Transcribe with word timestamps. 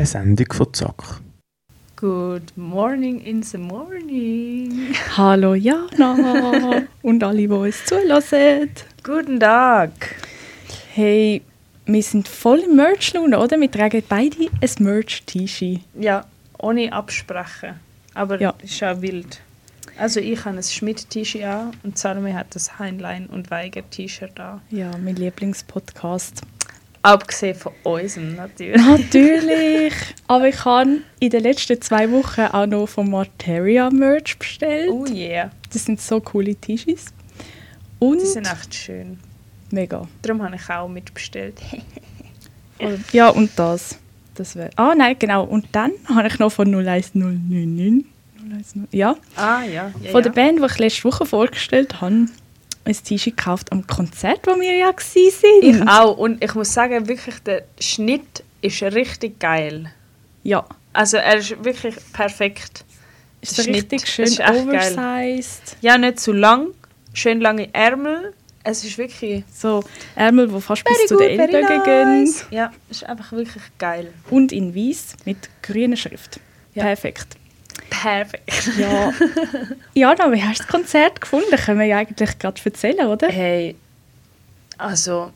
Eine 0.00 0.06
Sendung 0.06 0.50
von 0.50 0.72
Zack. 0.72 1.20
Good 1.96 2.56
morning 2.56 3.20
in 3.20 3.42
the 3.42 3.58
morning. 3.58 4.94
Hallo 5.14 5.52
Jana 5.52 6.86
und 7.02 7.22
alle, 7.22 7.36
die 7.36 7.48
uns 7.48 7.84
zulassen. 7.84 8.70
Guten 9.02 9.38
Tag. 9.38 9.90
Hey, 10.94 11.42
wir 11.84 12.02
sind 12.02 12.28
voll 12.28 12.60
im 12.60 12.76
Merch-Laune, 12.76 13.38
oder? 13.38 13.60
Wir 13.60 13.70
tragen 13.70 14.02
beide 14.08 14.38
ein 14.62 14.70
Merch-T-Shirt. 14.78 15.80
Ja, 15.98 16.24
ohne 16.58 16.90
absprechen. 16.94 17.74
Aber 18.14 18.40
Ja. 18.40 18.54
ist 18.62 18.80
ja 18.80 19.02
wild. 19.02 19.42
Also 19.98 20.20
ich 20.20 20.42
habe 20.46 20.56
ein 20.56 20.62
Schmidt-T-Shirt 20.62 21.44
an 21.44 21.72
und 21.82 21.98
Salome 21.98 22.32
hat 22.32 22.54
das 22.54 22.78
Heinlein 22.78 23.26
und 23.26 23.50
Weiger-T-Shirt 23.50 24.40
an. 24.40 24.62
Ja, 24.70 24.92
mein 24.96 25.16
Lieblingspodcast. 25.16 26.40
Abgesehen 27.02 27.54
von 27.56 27.72
unserem 27.82 28.34
natürlich. 28.34 28.76
Natürlich! 28.76 29.94
Aber 30.26 30.48
ich 30.48 30.64
habe 30.64 30.98
in 31.18 31.30
den 31.30 31.42
letzten 31.42 31.80
zwei 31.80 32.10
Wochen 32.10 32.42
auch 32.42 32.66
noch 32.66 32.86
von 32.86 33.10
Materia 33.10 33.88
Merch 33.90 34.38
bestellt. 34.38 34.90
Oh 34.90 35.06
yeah, 35.06 35.50
Das 35.72 35.86
sind 35.86 36.00
so 36.00 36.20
coole 36.20 36.54
T-Shirts. 36.54 37.06
Und 37.98 38.20
die 38.20 38.26
sind 38.26 38.46
echt 38.46 38.74
schön. 38.74 39.18
mega. 39.70 40.06
Darum 40.22 40.42
habe 40.42 40.56
ich 40.56 40.70
auch 40.70 40.88
mitbestellt. 40.88 41.60
Ja, 43.12 43.28
und 43.28 43.50
das. 43.56 43.98
das 44.34 44.56
wär, 44.56 44.70
ah, 44.76 44.94
nein, 44.96 45.14
genau. 45.18 45.44
Und 45.44 45.66
dann 45.72 45.92
habe 46.08 46.28
ich 46.28 46.38
noch 46.38 46.50
von 46.50 46.66
01099. 46.66 48.06
010, 48.72 48.88
ja, 48.90 49.16
ah 49.36 49.62
ja, 49.62 49.92
ja, 50.02 50.10
von 50.10 50.14
ja. 50.14 50.20
der 50.22 50.30
Band, 50.30 50.60
die 50.60 50.64
ich 50.64 50.78
letzte 50.78 51.04
Woche 51.04 51.26
vorgestellt 51.26 52.00
habe, 52.00 52.26
ein 52.84 52.94
T-Shirt 52.94 53.36
gekauft 53.36 53.72
am 53.72 53.86
Konzert, 53.86 54.46
wo 54.46 54.58
wir 54.58 54.74
ja 54.76 54.90
gsi 54.92 55.30
Ich 55.62 55.82
auch. 55.88 56.16
Und 56.16 56.42
ich 56.42 56.54
muss 56.54 56.72
sagen, 56.72 57.06
wirklich, 57.08 57.38
der 57.40 57.64
Schnitt 57.78 58.42
ist 58.62 58.82
richtig 58.82 59.38
geil. 59.38 59.92
Ja, 60.42 60.64
Also 60.92 61.18
er 61.18 61.36
ist 61.36 61.62
wirklich 61.64 61.94
perfekt. 62.12 62.84
ist 63.42 63.58
Der 63.58 63.64
so 63.64 63.70
richtig 63.70 64.06
Schnitt, 64.06 64.08
schön 64.08 64.24
ist 64.26 64.40
echt 64.40 64.48
geil. 64.48 64.96
oversized. 64.96 65.76
Ja, 65.82 65.98
nicht 65.98 66.18
zu 66.20 66.32
lang, 66.32 66.68
schön 67.12 67.40
lange 67.40 67.72
Ärmel. 67.74 68.34
Es 68.62 68.84
ist 68.84 68.98
wirklich 68.98 69.42
So 69.54 69.82
Ärmel, 70.16 70.48
die 70.48 70.60
fast 70.60 70.84
bis 70.84 71.06
zu 71.06 71.16
den 71.16 71.40
Ellbogen 71.40 71.82
gehen. 71.82 72.34
Ja, 72.50 72.70
es 72.90 72.98
ist 72.98 73.04
einfach 73.04 73.32
wirklich 73.32 73.62
geil. 73.78 74.12
Und 74.28 74.52
in 74.52 74.74
weiß 74.74 75.16
mit 75.24 75.48
grüner 75.62 75.96
Schrift. 75.96 76.40
Ja. 76.74 76.82
Perfekt. 76.84 77.36
Perfekt. 77.90 78.70
Ja, 78.78 79.12
Jana, 79.94 80.32
wie 80.32 80.42
hast 80.42 80.60
du 80.60 80.64
das 80.64 80.72
Konzert 80.72 81.20
gefunden? 81.20 81.56
Können 81.56 81.80
wir 81.80 81.86
ja 81.86 81.98
eigentlich 81.98 82.38
gerade 82.38 82.60
erzählen, 82.64 83.06
oder? 83.06 83.28
Hey, 83.28 83.76
also 84.78 85.32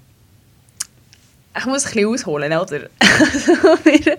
ich 1.56 1.66
muss 1.66 1.86
ein 1.86 1.92
bisschen 1.92 2.08
ausholen, 2.08 2.52
oder? 2.52 2.80
Also, 3.00 3.52
wir 3.84 4.19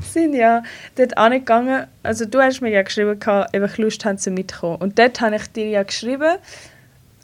sind 0.00 0.34
ja 0.34 0.64
dort 0.96 1.16
angegangen. 1.16 1.86
Also 2.02 2.24
du 2.24 2.40
hast 2.40 2.60
mir 2.60 2.70
ja 2.70 2.82
geschrieben, 2.82 3.20
ob 3.24 3.52
ich 3.52 3.78
Lust 3.78 4.04
habe, 4.04 4.16
zu 4.16 4.30
mitkommen. 4.30 4.76
Und 4.76 4.98
dort 4.98 5.20
habe 5.20 5.36
ich 5.36 5.46
dir 5.52 5.68
ja 5.68 5.82
geschrieben, 5.84 6.38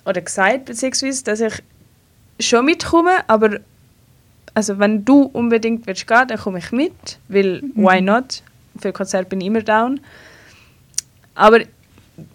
oder 0.05 0.21
gesagt, 0.21 0.67
beziehungsweise, 0.67 1.25
dass 1.25 1.41
ich 1.41 1.55
schon 2.39 2.67
mitkomme, 2.67 3.17
aber 3.27 3.59
also 4.55 4.79
wenn 4.79 5.05
du 5.05 5.23
unbedingt 5.23 5.87
willst 5.87 6.07
gehen, 6.07 6.29
dann 6.29 6.39
komme 6.39 6.61
ich 6.61 6.71
mit, 6.71 7.19
weil 7.29 7.63
why 7.75 8.01
not? 8.01 8.43
Für 8.79 8.93
Konzert 8.93 9.29
bin 9.29 9.41
ich 9.41 9.49
immer 9.49 9.63
down. 9.63 10.01
Aber 11.39 11.61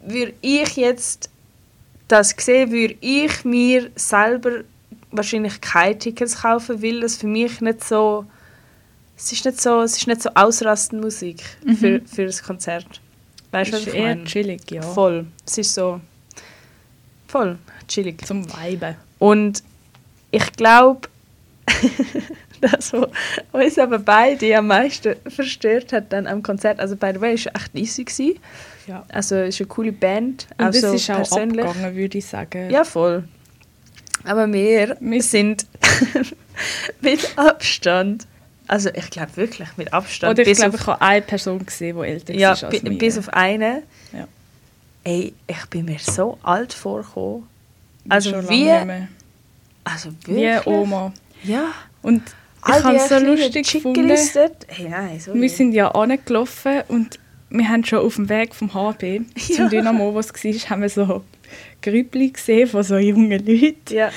würde 0.05 0.33
ich 0.41 0.77
jetzt 0.77 1.29
das 2.07 2.33
sehe, 2.37 2.71
würde 2.71 2.95
ich 3.01 3.43
mir 3.43 3.91
selber 3.95 4.63
wahrscheinlich 5.11 5.59
keine 5.59 5.97
Tickets 5.97 6.41
kaufen, 6.41 6.81
weil 6.81 7.01
das 7.01 7.17
für 7.17 7.27
mich 7.27 7.59
nicht 7.59 7.83
so 7.83 8.25
es 9.15 9.31
ist 9.31 9.45
nicht 9.45 9.61
so, 9.61 9.81
es 9.81 9.97
ist 9.97 10.07
nicht 10.07 10.21
so 10.21 10.29
Ausrastenmusik 10.33 11.43
für, 11.79 12.01
für 12.01 12.25
das 12.25 12.41
Konzert. 12.41 12.99
Weißt 13.51 13.71
du, 13.71 13.75
was 13.75 13.81
ist 13.81 13.87
ich 13.87 13.93
eher 13.93 14.15
meine? 14.15 14.23
chillig, 14.23 14.71
ja. 14.71 14.81
Voll. 14.81 15.27
Es 15.45 15.57
ist 15.57 15.73
so 15.73 16.01
voll 17.27 17.57
chillig. 17.87 18.25
Zum 18.25 18.51
Weiben. 18.53 18.95
Und 19.19 19.63
ich 20.31 20.51
glaube, 20.53 21.07
das, 22.63 22.93
was 23.51 23.63
uns 23.65 23.77
aber 23.79 23.99
beide 23.99 24.57
am 24.57 24.67
meisten 24.67 25.15
verstört 25.27 25.93
hat 25.93 26.11
dann 26.13 26.27
am 26.27 26.41
Konzert, 26.43 26.79
also 26.79 26.95
by 26.95 27.11
the 27.13 27.21
way, 27.21 27.33
es 27.33 27.45
war 27.45 27.55
echt 27.55 27.75
easy. 27.75 28.03
Gewesen. 28.03 28.39
Ja. 28.87 29.05
Also 29.09 29.35
es 29.35 29.55
ist 29.55 29.61
eine 29.61 29.67
coole 29.67 29.91
Band, 29.91 30.47
Und 30.57 30.65
also 30.65 30.87
es 30.87 30.93
ist 30.95 31.09
auch 31.11 31.15
persönlich. 31.17 31.65
abgegangen, 31.65 31.95
würde 31.95 32.17
ich 32.17 32.25
sagen. 32.25 32.69
Ja, 32.69 32.83
voll. 32.83 33.23
Aber 34.25 34.51
wir, 34.51 34.97
Wir- 34.99 35.23
sind 35.23 35.65
mit 37.01 37.37
Abstand, 37.37 38.27
also 38.67 38.89
ich 38.93 39.09
glaube 39.09 39.35
wirklich 39.35 39.67
mit 39.77 39.91
Abstand, 39.93 40.31
Oder 40.39 40.47
ich 40.49 40.57
glaube, 40.57 40.75
auf, 40.75 40.81
ich 40.81 40.87
habe 40.87 41.01
eine 41.01 41.21
Person 41.21 41.65
gesehen, 41.65 41.97
die 41.97 42.07
älter 42.07 42.33
ja, 42.33 42.53
ist 42.53 42.63
als 42.63 42.81
bi- 42.81 42.89
bis 42.91 43.17
auf 43.17 43.29
eine. 43.29 43.83
Ja. 44.11 44.27
Ey, 45.03 45.33
ich 45.47 45.65
bin 45.69 45.85
mir 45.85 45.99
so 45.99 46.37
alt 46.43 46.73
vorgekommen. 46.73 47.47
Also 48.09 48.31
lange 48.31 48.49
wie, 48.49 48.69
also 49.83 50.09
Wie 50.25 50.35
wirklich. 50.35 50.67
Oma. 50.67 51.13
Ja. 51.43 51.71
Und 52.01 52.21
ich 52.67 52.83
habe 52.83 52.95
es 52.95 53.09
so 53.09 53.17
lustig 53.19 53.71
gefunden. 53.73 54.09
Hey, 54.67 54.89
nein. 54.89 55.19
Wir 55.33 55.49
sind 55.49 55.73
ja 55.73 55.89
angelaufen 55.89 56.81
und 56.87 57.19
wir 57.49 57.69
haben 57.69 57.83
schon 57.85 57.99
auf 57.99 58.15
dem 58.15 58.29
Weg 58.29 58.55
vom 58.55 58.73
HB 58.73 59.03
Ja. 59.47 59.55
zum 59.55 59.69
Dynamo, 59.69 60.13
wo 60.13 60.19
es 60.19 60.33
war, 60.33 60.69
haben 60.69 60.81
wir 60.81 60.89
so 60.89 61.23
Grüppli 61.81 62.29
gesehen 62.29 62.67
von 62.67 62.83
so 62.83 62.97
jungen 62.97 63.45
Leuten, 63.45 63.75
ja, 63.93 64.09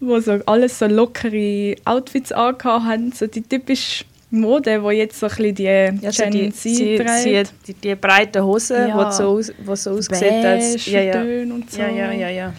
die 0.00 0.20
so 0.20 0.32
alles 0.46 0.78
so 0.78 0.86
lockere 0.86 1.76
Outfits 1.84 2.32
angehabt 2.32 2.84
haben. 2.84 3.12
So 3.12 3.26
die 3.26 3.42
typische 3.42 4.04
Mode, 4.30 4.80
die 4.80 4.96
jetzt 4.96 5.18
so 5.20 5.26
ein 5.26 5.30
bisschen 5.36 5.54
die 5.54 5.62
ja 5.64 6.12
so 6.12 6.24
die, 6.30 6.50
sie, 6.52 6.74
sie, 6.74 7.42
die, 7.66 7.74
die 7.74 7.94
breiten 7.94 8.42
Hosen, 8.44 8.88
Ja. 8.88 9.04
die 9.10 9.16
so, 9.16 9.40
wo 9.64 9.74
so 9.74 9.90
aussehen 9.90 10.44
als... 10.46 10.86
Ja, 10.86 11.00
ja. 11.00 11.20
Und 11.20 11.70
so. 11.70 11.80
Ja, 11.80 11.88
ja, 11.88 12.12
ja, 12.12 12.28
ja. 12.28 12.52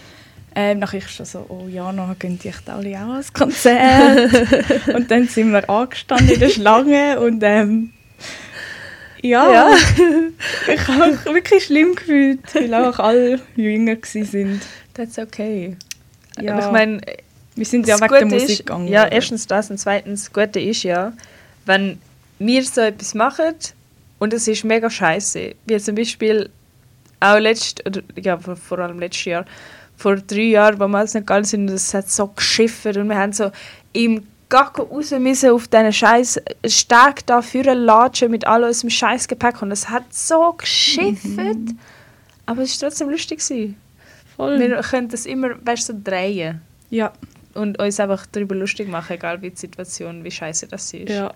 Ähm, 0.54 0.80
nachher 0.80 0.98
ist 0.98 1.10
schon 1.10 1.26
so, 1.26 1.46
oh 1.48 1.66
ja, 1.68 1.90
nachher 1.92 2.14
gehen 2.16 2.38
die 2.38 2.48
echt 2.48 2.68
alle 2.68 2.96
auch 2.96 3.12
ans 3.12 3.32
Konzert. 3.32 4.30
und 4.94 5.10
dann 5.10 5.26
sind 5.26 5.50
wir 5.52 5.68
angestanden 5.68 6.28
in 6.28 6.40
der 6.40 6.48
Schlange 6.50 7.20
und 7.20 7.42
ähm, 7.42 7.90
ja, 9.22 9.50
Ja. 9.52 9.76
ich 10.72 10.88
habe 10.88 11.12
mich 11.12 11.24
wirklich 11.24 11.64
schlimm 11.64 11.94
gefühlt, 11.94 12.40
weil 12.54 12.74
auch 12.74 12.98
alle 12.98 13.40
jünger 13.56 13.96
waren. 13.96 14.60
That's 14.94 15.18
okay. 15.18 15.76
Ja. 16.40 16.54
Aber 16.54 16.66
ich 16.66 16.72
meine, 16.72 17.00
Wir 17.54 17.64
sind 17.64 17.86
ja 17.86 18.00
wegen 18.00 18.14
der 18.14 18.26
Musik 18.26 18.50
ist, 18.50 18.58
gegangen. 18.58 18.88
Ja, 18.88 19.06
erstens 19.06 19.46
das 19.46 19.70
und 19.70 19.78
zweitens, 19.78 20.24
das 20.24 20.32
Gute 20.32 20.60
ist 20.60 20.82
ja, 20.82 21.12
wenn 21.66 21.98
wir 22.38 22.64
so 22.64 22.80
etwas 22.80 23.14
machen 23.14 23.54
und 24.18 24.32
es 24.32 24.48
ist 24.48 24.64
mega 24.64 24.90
scheiße, 24.90 25.54
wie 25.66 25.78
zum 25.78 25.94
Beispiel 25.94 26.50
auch 27.20 27.38
letzt, 27.38 27.86
oder, 27.86 28.02
ja, 28.20 28.38
vor 28.38 28.78
allem 28.80 28.98
letztes 28.98 29.24
Jahr, 29.26 29.44
vor 30.02 30.16
drei 30.16 30.50
Jahren, 30.50 30.80
wo 30.80 30.88
wir 30.88 30.98
alles 30.98 31.14
nicht 31.14 31.26
gegangen 31.26 31.44
sind, 31.44 31.68
und 31.68 31.74
es 31.74 31.94
hat 31.94 32.10
so 32.10 32.26
geschiffert 32.26 32.96
und 32.96 33.08
wir 33.08 33.16
haben 33.16 33.32
so 33.32 33.50
im 33.92 34.26
Gacko 34.48 34.82
raus 34.82 35.12
müssen 35.12 35.50
auf 35.50 35.68
diesen 35.68 35.92
scheiß 35.92 36.42
Steg 36.66 37.24
da 37.26 37.40
für 37.40 37.62
latschen 37.72 38.30
mit 38.30 38.46
all 38.46 38.64
unserem 38.64 38.90
scheiß 38.90 39.28
Gepäck 39.28 39.62
und 39.62 39.70
es 39.70 39.88
hat 39.88 40.12
so 40.12 40.52
geschiffert. 40.52 41.70
Aber 42.44 42.62
es 42.62 42.82
war 42.82 42.88
trotzdem 42.88 43.08
lustig. 43.08 43.38
Gewesen. 43.38 43.76
Voll. 44.36 44.58
Wir 44.58 44.76
können 44.82 45.08
das 45.08 45.24
immer, 45.24 45.50
weißt 45.64 45.88
du, 45.88 45.92
so 45.94 46.00
drehen 46.02 46.60
ja, 46.92 47.10
und 47.54 47.78
uns 47.78 48.00
einfach 48.00 48.26
darüber 48.32 48.54
lustig 48.54 48.88
machen, 48.88 49.14
egal 49.14 49.40
wie 49.42 49.50
die 49.50 49.56
Situation, 49.56 50.24
wie 50.24 50.30
scheiße 50.30 50.66
das 50.68 50.92
ist. 50.94 51.08
ja. 51.10 51.28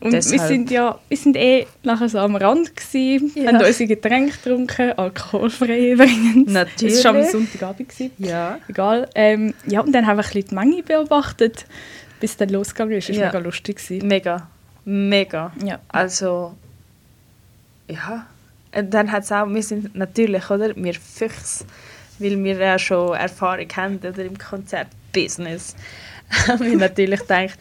Und 0.00 0.12
wir 0.12 0.18
Deshalb. 0.20 0.42
sind 0.48 0.70
ja, 0.70 0.98
wir 1.08 1.16
sind 1.16 1.36
eh 1.36 1.66
nachher 1.82 2.08
so 2.08 2.18
am 2.18 2.36
Rand 2.36 2.74
gewesen, 2.76 3.32
Ja. 3.34 3.48
haben 3.52 3.64
unsere 3.64 3.86
Getränke 3.88 4.32
getrunken, 4.32 4.92
alkoholfrei 4.98 5.92
übrigens. 5.92 6.52
Natürlich. 6.52 6.94
Es 6.96 7.04
war 7.04 7.16
am 7.16 7.24
Sonntagabend. 7.24 7.88
Gewesen. 7.88 8.10
Ja. 8.18 8.58
Egal. 8.68 9.08
Ähm, 9.14 9.54
ja, 9.66 9.80
und 9.80 9.92
dann 9.92 10.06
haben 10.06 10.16
wir 10.18 10.24
ein 10.24 10.30
bisschen 10.32 10.48
die 10.50 10.54
Menge 10.54 10.82
beobachtet, 10.82 11.66
bis 12.20 12.32
es 12.32 12.36
dann 12.36 12.48
losgegangen 12.50 12.96
ist. 12.98 13.08
War 13.08 13.16
Ja. 13.16 13.26
mega 13.26 13.38
lustig. 13.38 13.76
Gewesen. 13.76 14.06
Mega. 14.08 14.48
Mega. 14.84 15.52
Ja. 15.64 15.78
Also, 15.88 16.54
ja. 17.88 18.26
Und 18.74 18.92
dann 18.92 19.10
hat 19.10 19.24
es 19.24 19.32
auch, 19.32 19.48
wir 19.48 19.62
sind 19.62 19.94
natürlich, 19.94 20.50
oder, 20.50 20.74
wir 20.76 20.94
Füchse, 20.94 21.64
weil 22.18 22.42
wir 22.44 22.56
ja 22.56 22.78
schon 22.78 23.14
Erfahrung 23.16 23.66
haben 23.76 23.98
oder, 23.98 24.24
im 24.24 24.36
Konzertbusiness, 25.12 25.74
haben 26.48 26.64
wir 26.70 26.76
natürlich 26.76 27.20
gedacht, 27.20 27.58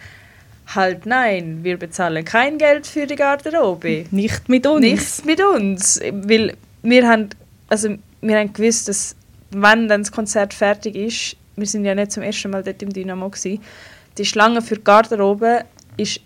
halt 0.75 1.05
nein, 1.05 1.59
wir 1.63 1.77
bezahlen 1.77 2.25
kein 2.25 2.57
Geld 2.57 2.85
für 2.87 3.07
die 3.07 3.15
Garderobe. 3.15 4.05
Nicht 4.11 4.49
mit 4.49 4.67
uns. 4.67 4.81
Nichts 4.81 5.23
mit 5.25 5.41
uns. 5.41 5.99
Weil 6.01 6.55
wir 6.83 7.07
haben, 7.07 7.29
also 7.69 7.95
wir 8.21 8.37
haben 8.37 8.51
gewusst, 8.51 8.89
dass 8.89 9.15
wenn 9.51 9.87
dann 9.87 10.01
das 10.01 10.11
Konzert 10.11 10.53
fertig 10.53 10.95
ist, 10.95 11.37
wir 11.55 11.65
sind 11.65 11.85
ja 11.85 11.95
nicht 11.95 12.11
zum 12.11 12.23
ersten 12.23 12.51
Mal 12.51 12.63
dort 12.63 12.81
im 12.81 12.91
Dynamo 12.91 13.29
gewesen, 13.29 13.61
die 14.17 14.25
Schlange 14.25 14.61
für 14.61 14.75
die 14.75 14.83
Garderobe 14.83 15.63
ist 15.95 16.19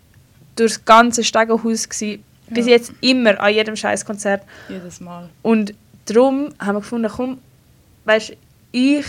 durch 0.56 0.74
das 0.74 0.86
ganze 0.86 1.24
Stegenhaus 1.24 1.88
gewesen, 1.88 2.24
bis 2.50 2.66
Ja. 2.66 2.72
jetzt 2.74 2.92
immer 3.02 3.40
an 3.40 3.54
jedem 3.54 3.76
scheiß 3.76 4.04
Konzert. 4.06 4.44
Jedes 4.68 5.00
Mal. 5.00 5.30
Und 5.44 5.74
darum 6.06 6.50
haben 6.60 6.76
wir 6.76 6.82
gefunden, 6.82 7.10
komm, 7.16 7.38
weißt, 8.06 8.34
ich 8.72 9.06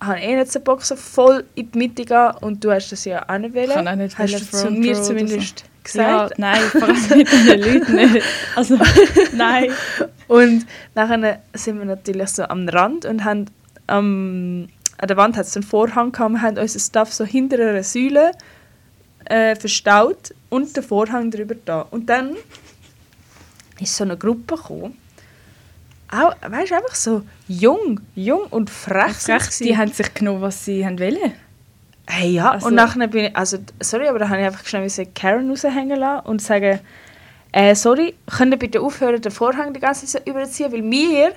habe 0.00 0.20
eh 0.20 0.36
nicht 0.36 0.52
so 0.52 0.60
Bock, 0.60 0.82
so 0.82 0.96
voll 0.96 1.44
in 1.54 1.70
die 1.70 1.78
Mitte 1.78 2.04
gehen 2.04 2.32
und 2.40 2.62
du 2.62 2.70
hast 2.70 2.90
das 2.90 3.04
ja 3.04 3.28
auch 3.28 3.38
nicht 3.38 3.54
wollen. 3.54 3.70
kann 3.70 3.88
auch 3.88 3.96
nicht 3.96 4.18
hast 4.18 4.34
du 4.34 4.56
zu 4.58 4.70
mir 4.70 5.00
zumindest 5.00 5.64
gesagt. 5.82 6.30
Ja, 6.30 6.36
nein, 6.38 6.60
vor 6.60 6.82
allem 6.82 7.18
mit 7.18 7.32
den 7.32 7.60
Leuten 7.60 7.94
nicht. 7.94 8.26
Also, 8.54 8.78
nein. 9.32 9.70
Und 10.28 10.66
nachher 10.94 11.40
sind 11.54 11.78
wir 11.78 11.86
natürlich 11.86 12.28
so 12.28 12.44
am 12.44 12.68
Rand 12.68 13.04
und 13.04 13.24
haben 13.24 13.46
am 13.86 14.68
an 14.98 15.08
der 15.08 15.16
Wand 15.16 15.36
hat 15.36 15.46
es 15.46 15.56
einen 15.56 15.62
Vorhang 15.62 16.12
gehabt, 16.12 16.32
wir 16.32 16.42
haben 16.42 16.58
unser 16.58 16.78
Stuff 16.78 17.12
so 17.12 17.24
hinter 17.24 17.56
einer 17.56 17.82
Säule 17.82 18.32
äh, 19.26 19.54
verstaut 19.54 20.34
und 20.48 20.76
den 20.76 20.82
Vorhang 20.82 21.30
drüber 21.30 21.54
da. 21.64 21.82
Und 21.82 22.08
dann 22.08 22.36
ist 23.78 23.96
so 23.96 24.04
eine 24.04 24.16
Gruppe 24.16 24.56
gekommen, 24.56 24.96
auch, 26.10 26.34
weißt 26.48 26.70
du, 26.70 26.74
einfach 26.76 26.94
so 26.94 27.22
jung, 27.48 28.00
jung 28.14 28.42
und 28.50 28.70
frech. 28.70 29.14
sind 29.14 29.40
Frech, 29.40 29.50
sie. 29.50 29.64
die 29.64 29.76
haben 29.76 29.92
sich 29.92 30.12
genommen, 30.14 30.42
was 30.42 30.64
sie 30.64 30.84
haben 30.84 30.98
wollen. 30.98 31.32
Hey, 32.08 32.30
ja, 32.30 32.52
Also- 32.52 32.68
und 32.68 32.74
nachher 32.74 33.08
bin 33.08 33.24
ich, 33.26 33.36
also, 33.36 33.58
sorry, 33.80 34.08
aber 34.08 34.20
da 34.20 34.28
habe 34.28 34.40
ich 34.40 34.46
einfach 34.46 34.64
schnell 34.64 34.88
Karen 35.14 35.50
raushängen 35.50 35.98
lassen 35.98 36.26
und 36.26 36.40
sagen, 36.40 36.78
äh, 37.52 37.74
sorry, 37.74 38.14
könnt 38.26 38.54
ihr 38.54 38.58
bitte 38.58 38.80
aufhören, 38.80 39.20
den 39.20 39.32
Vorhang 39.32 39.72
die 39.72 39.80
ganze 39.80 40.06
Zeit 40.06 40.22
so 40.24 40.30
überzuziehen, 40.30 40.72
weil 40.72 40.88
wir 40.88 41.32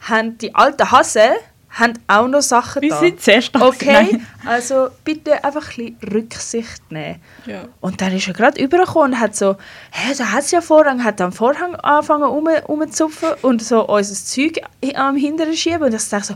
haben, 0.00 0.36
die 0.38 0.54
alten 0.54 0.90
Hasen, 0.90 1.32
haben 1.70 1.94
auch 2.06 2.26
noch 2.28 2.40
Sachen 2.40 2.82
Wir 2.82 2.90
da. 2.90 2.98
sind 2.98 3.20
zuerst 3.20 3.54
da 3.54 3.60
Okay, 3.66 4.04
gewesen. 4.06 4.26
also 4.46 4.88
bitte 5.04 5.44
einfach 5.44 5.76
ein 5.78 5.94
bisschen 5.96 6.12
Rücksicht 6.14 6.90
nehmen. 6.90 7.20
Ja. 7.46 7.64
Und 7.80 8.00
dann 8.00 8.12
ist 8.16 8.26
er 8.26 8.34
gerade 8.34 8.60
übergekommen 8.62 9.12
und 9.12 9.20
hat 9.20 9.36
so, 9.36 9.56
hä, 9.90 10.14
da 10.16 10.32
hat 10.32 10.44
es 10.44 10.50
ja 10.50 10.60
Vorhang, 10.60 11.04
hat 11.04 11.20
am 11.20 11.30
Vorhang 11.32 11.76
angefangen 11.76 12.24
um, 12.24 12.48
umzupfen 12.66 13.28
und 13.42 13.62
so 13.62 13.86
unser 13.86 14.14
Zeug 14.14 14.60
am 14.94 15.16
hinteren 15.16 15.54
schieben. 15.54 15.82
Und 15.82 15.94
ich 15.94 16.08
dachte 16.08 16.26
so, 16.28 16.34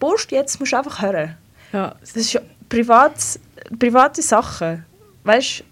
Burst, 0.00 0.32
jetzt 0.32 0.58
musst 0.58 0.72
du 0.72 0.76
einfach 0.78 1.00
hören. 1.00 1.36
ja. 1.72 1.94
Das 2.00 2.16
ist 2.16 2.32
ja 2.32 2.40
privat, 2.68 3.12
private 3.78 4.20
Sachen. 4.22 4.84
Weißt 5.24 5.60
du, 5.60 5.64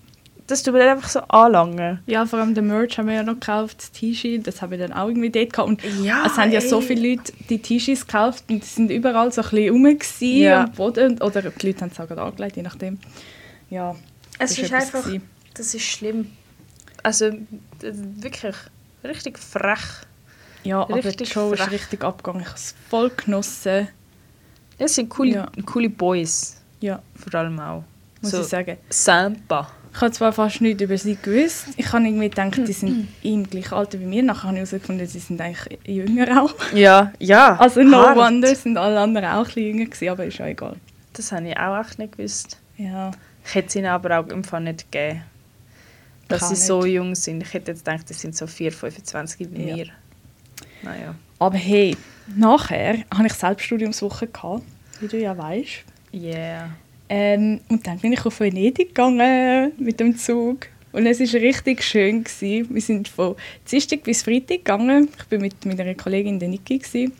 das 0.50 0.62
tut 0.62 0.72
mir 0.74 0.80
dann 0.80 0.96
einfach 0.96 1.08
so 1.08 1.20
anlangen. 1.20 2.00
Ja, 2.06 2.26
vor 2.26 2.38
allem 2.38 2.54
den 2.54 2.66
Merch 2.66 2.98
haben 2.98 3.06
wir 3.08 3.14
ja 3.14 3.22
noch 3.22 3.34
gekauft, 3.34 3.78
das 3.78 3.92
T-Shirt, 3.92 4.46
das 4.46 4.60
haben 4.62 4.70
wir 4.70 4.78
dann 4.78 4.92
auch 4.92 5.08
irgendwie 5.08 5.30
dort 5.30 5.52
gehabt. 5.52 5.68
Und 5.68 6.04
Ja, 6.04 6.24
es 6.26 6.36
haben 6.36 6.50
ja 6.52 6.60
so 6.60 6.80
viele 6.80 7.10
Leute 7.14 7.32
die 7.48 7.58
T-Shirts 7.60 8.06
gekauft 8.06 8.44
und 8.48 8.62
die 8.62 8.66
sind 8.66 8.90
überall 8.90 9.30
so 9.32 9.42
ein 9.42 9.48
bisschen 9.50 9.70
rum 9.72 9.98
Ja. 10.20 10.64
am 10.64 10.72
Boden. 10.72 11.20
Oder 11.22 11.42
die 11.42 11.66
Leute 11.66 11.80
haben 11.82 11.90
es 11.92 12.00
auch 12.00 12.08
gerade 12.08 12.22
angelegt, 12.22 12.56
je 12.56 12.62
nachdem. 12.62 12.98
Ja, 13.70 13.92
Es 14.38 14.50
das 14.50 14.58
ist 14.58 14.58
etwas 14.64 14.82
einfach, 14.86 15.04
gewesen. 15.04 15.28
das 15.54 15.74
ist 15.74 15.82
schlimm. 15.84 16.30
Also 17.02 17.30
d- 17.30 17.38
wirklich 17.82 18.56
richtig 19.04 19.38
frech. 19.38 19.80
Ja, 20.64 20.82
aber 20.82 21.00
die 21.00 21.08
Richtig 21.08 21.32
Show 21.32 21.52
ist 21.52 21.70
richtig 21.70 22.04
abgegangen. 22.04 22.42
Ich 22.42 22.46
habe 22.48 22.56
es 22.58 22.74
voll 22.90 23.10
genossen. 23.16 23.88
Das 24.78 24.94
sind 24.94 25.08
coole, 25.08 25.30
Ja. 25.30 25.48
coole 25.64 25.88
Boys, 25.88 26.56
Ja, 26.80 27.00
vor 27.14 27.34
allem 27.38 27.58
auch. 27.60 27.84
muss 28.20 28.30
so 28.32 28.40
ich 28.42 28.46
sagen. 28.48 28.76
Sampa. 28.90 29.70
Ich 29.92 30.00
habe 30.00 30.12
zwar 30.12 30.32
fast 30.32 30.60
nichts 30.60 30.82
über 30.82 30.96
sie 30.96 31.16
gewusst. 31.20 31.66
Ich 31.76 31.92
habe 31.92 32.04
irgendwie 32.04 32.28
gedacht, 32.30 32.56
die 32.56 32.72
sind 32.72 33.08
im 33.22 33.48
gleichen 33.48 33.74
Alter 33.74 33.98
wie 33.98 34.04
mir. 34.06 34.22
Nachher 34.22 34.44
habe 34.48 34.54
ich 34.58 34.70
herausgefunden, 34.70 35.06
sie 35.06 35.18
sind 35.18 35.40
eigentlich 35.40 35.78
jünger 35.84 36.42
auch. 36.44 36.54
Ja, 36.72 37.12
ja. 37.18 37.56
Also 37.56 37.82
no 37.82 37.96
hart. 37.98 38.16
wonder 38.16 38.54
sind 38.54 38.76
alle 38.76 39.00
anderen 39.00 39.26
auch 39.28 39.38
ein 39.40 39.44
bisschen 39.46 39.62
jünger 39.66 39.84
gewesen, 39.86 40.08
aber 40.08 40.24
ist 40.26 40.38
ja 40.38 40.46
egal. 40.46 40.76
Das 41.12 41.32
habe 41.32 41.48
ich 41.48 41.56
auch 41.58 41.80
echt 41.80 41.98
nicht 41.98 42.16
gewusst. 42.16 42.56
Ja, 42.76 43.10
Ich 43.44 43.54
hätte 43.54 43.68
es 43.68 43.76
ihnen 43.76 43.86
aber 43.86 44.20
auch 44.20 44.28
im 44.28 44.44
Fall 44.44 44.60
nicht 44.62 44.90
gegeben. 44.92 45.22
Dass 46.28 46.40
Kann 46.40 46.48
sie 46.54 46.56
so 46.64 46.84
jung 46.86 47.16
sind. 47.16 47.42
Ich 47.42 47.52
hätte 47.52 47.72
jetzt 47.72 47.84
gedacht, 47.84 48.08
die 48.08 48.14
sind 48.14 48.36
so 48.36 48.46
4, 48.46 48.70
25 48.70 49.48
wie 49.50 49.68
Ja. 49.68 49.76
mir. 49.76 49.86
Naja. 50.82 51.14
aber 51.38 51.56
hey, 51.58 51.96
nachher 52.36 52.98
hatte 53.12 53.26
ich 53.26 53.32
Selbststudiumswoche, 53.34 54.28
gehabt, 54.28 54.62
wie 55.00 55.08
du 55.08 55.18
ja 55.18 55.36
weißt. 55.36 55.84
Yeah. 56.14 56.70
Ähm, 57.12 57.60
und 57.68 57.84
dann 57.88 57.98
bin 57.98 58.12
ich 58.12 58.24
auf 58.24 58.38
Venedig 58.38 58.94
gegangen 58.94 59.72
mit 59.78 59.98
dem 59.98 60.16
Zug. 60.16 60.68
Und 60.92 61.06
es 61.06 61.18
war 61.18 61.40
richtig 61.40 61.82
schön. 61.82 62.22
Gewesen. 62.22 62.72
Wir 62.72 62.80
sind 62.80 63.08
von 63.08 63.34
Dienstag 63.70 64.04
bis 64.04 64.22
Freitag 64.22 64.58
gegangen. 64.58 65.08
Ich 65.18 65.30
war 65.32 65.38
mit 65.40 65.64
meiner 65.64 65.94
Kollegin 65.94 66.38
der 66.38 66.48
Niki. 66.48 66.78
Gewesen. 66.78 67.12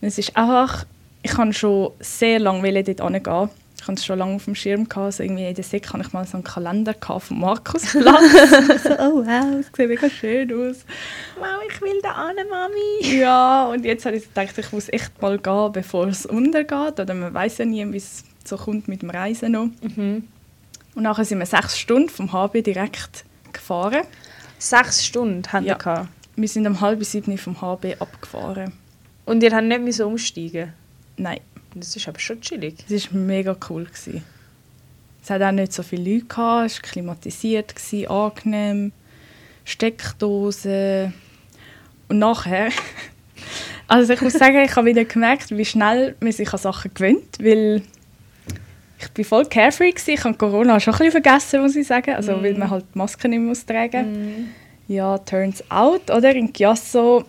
Und 0.00 0.08
es 0.08 0.18
ist 0.18 0.36
einfach, 0.36 0.86
ich 1.22 1.32
kann 1.32 1.52
schon 1.52 1.90
sehr 1.98 2.38
lange 2.38 2.84
dort 2.84 3.00
hingehen. 3.00 3.50
Ich 3.76 3.88
hatte 3.88 3.98
es 3.98 4.06
schon 4.06 4.18
lange 4.20 4.36
auf 4.36 4.44
dem 4.44 4.54
Schirm. 4.54 4.88
Gehabt. 4.88 5.06
Also 5.06 5.24
irgendwie 5.24 5.48
in 5.48 5.54
der 5.54 5.64
Sek 5.64 5.92
hatte 5.92 6.04
ich 6.06 6.12
mal 6.12 6.24
so 6.26 6.34
einen 6.34 6.44
Kalender 6.44 6.94
gehabt 6.94 7.24
vom 7.24 7.40
Markusplatz. 7.40 8.32
so, 8.84 8.90
oh 9.00 9.26
wow, 9.26 9.58
es 9.60 9.66
sieht 9.76 9.88
mega 9.88 10.08
schön 10.08 10.52
aus. 10.52 10.84
Wow, 11.40 11.60
ich 11.68 11.82
will 11.82 12.00
da 12.04 12.12
an, 12.12 12.36
Mami. 12.48 13.18
Ja, 13.18 13.66
und 13.66 13.84
jetzt 13.84 14.06
habe 14.06 14.16
ich 14.16 14.28
gedacht, 14.32 14.56
ich 14.56 14.70
muss 14.70 14.88
echt 14.88 15.20
mal 15.20 15.38
gehen, 15.38 15.72
bevor 15.72 16.06
es 16.06 16.24
untergeht. 16.24 17.00
Oder 17.00 17.14
man 17.14 17.34
weiß 17.34 17.58
ja 17.58 17.64
nie, 17.64 17.84
wie 17.92 17.96
es 17.96 18.24
so 18.44 18.56
kommt 18.56 18.88
mit 18.88 19.02
dem 19.02 19.10
Reisen 19.10 19.52
noch. 19.52 19.68
Mhm. 19.96 20.24
Und 20.94 21.02
nachher 21.02 21.24
sind 21.24 21.38
wir 21.38 21.46
sechs 21.46 21.78
Stunden 21.78 22.08
vom 22.08 22.32
HB 22.32 22.62
direkt 22.62 23.24
gefahren. 23.52 24.02
Sechs 24.58 25.04
Stunden 25.04 25.42
haben 25.52 25.66
Ja. 25.66 25.78
wir. 25.84 26.08
Wir 26.36 26.48
sind 26.48 26.66
um 26.66 26.80
halb 26.80 27.04
sieben 27.04 27.36
vom 27.38 27.60
HB 27.60 27.96
abgefahren. 28.00 28.72
Und 29.24 29.42
ihr 29.42 29.52
habt 29.54 29.64
nicht 29.66 29.80
müssen 29.80 30.04
umsteigen 30.06 30.72
Nein, 31.16 31.40
Das 31.74 31.94
ist 31.96 32.08
aber 32.08 32.18
schon 32.18 32.40
chillig. 32.40 32.84
es 32.90 33.12
war 33.12 33.18
mega 33.20 33.56
cool. 33.68 33.84
Gewesen. 33.84 34.22
Es 35.22 35.30
hat 35.30 35.42
auch 35.42 35.52
nicht 35.52 35.72
so 35.72 35.82
viele 35.82 36.14
Leute, 36.14 36.26
gehabt, 36.26 36.66
es 36.70 36.76
war 36.82 36.90
klimatisiert, 36.90 37.74
gewesen, 37.74 38.08
angenehm, 38.10 38.92
Steckdosen. 39.64 41.14
Und 42.08 42.18
nachher, 42.18 42.68
also 43.88 44.12
ich 44.12 44.20
muss 44.20 44.34
sagen, 44.34 44.58
ich 44.64 44.76
habe 44.76 44.86
wieder 44.86 45.04
gemerkt, 45.04 45.50
wie 45.56 45.64
schnell 45.64 46.16
man 46.20 46.32
sich 46.32 46.52
an 46.52 46.58
Sachen 46.58 46.92
gewöhnt, 46.94 47.38
weil 47.40 47.82
ich 49.04 49.10
bin 49.12 49.24
voll 49.24 49.44
carefree 49.46 49.90
gewesen. 49.92 50.10
Ich 50.10 50.24
habe 50.24 50.34
Corona 50.36 50.78
schon 50.80 50.94
ein 50.94 50.98
bisschen 50.98 51.12
vergessen, 51.22 51.60
muss 51.62 51.76
ich 51.76 51.86
sagen, 51.86 52.14
also 52.14 52.42
weil 52.42 52.54
man 52.54 52.70
halt 52.70 52.84
die 52.94 52.98
Maske 52.98 53.28
nicht 53.28 53.38
mehr 53.38 53.48
muss 53.48 53.64
tragen 53.64 54.52
Ja, 54.88 55.18
turns 55.18 55.62
out, 55.70 56.10
oder? 56.10 56.34
In 56.34 56.52
Chiasso 56.52 57.24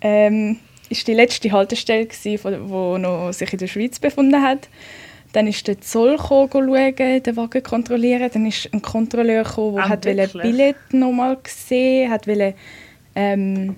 ähm, 0.00 0.58
ist 0.88 1.06
die 1.08 1.14
letzte 1.14 1.50
Haltestelle, 1.52 2.06
gewesen, 2.06 2.38
von- 2.38 2.70
wo 2.70 2.96
noch 2.98 3.32
sich 3.32 3.52
in 3.52 3.58
der 3.58 3.66
Schweiz 3.66 3.98
befunden 3.98 4.40
hat. 4.42 4.68
Dann 5.32 5.46
ist 5.48 5.66
der 5.68 5.80
Zoll 5.80 6.16
schauen, 6.18 6.94
den 6.96 7.36
Wagen 7.36 7.62
kontrollieren. 7.62 8.30
Dann 8.32 8.46
ist 8.46 8.72
ein 8.72 8.80
Kontrolleur 8.80 9.42
gekommen, 9.44 9.74
der 9.74 9.84
Ah, 9.84 9.88
hat 9.90 10.04
wirklich? 10.06 10.42
Billett 10.42 10.76
nochmal 10.92 11.36
gesehen, 11.42 12.10
hat 12.10 12.26
wollte, 12.26 12.54
ähm, 13.14 13.76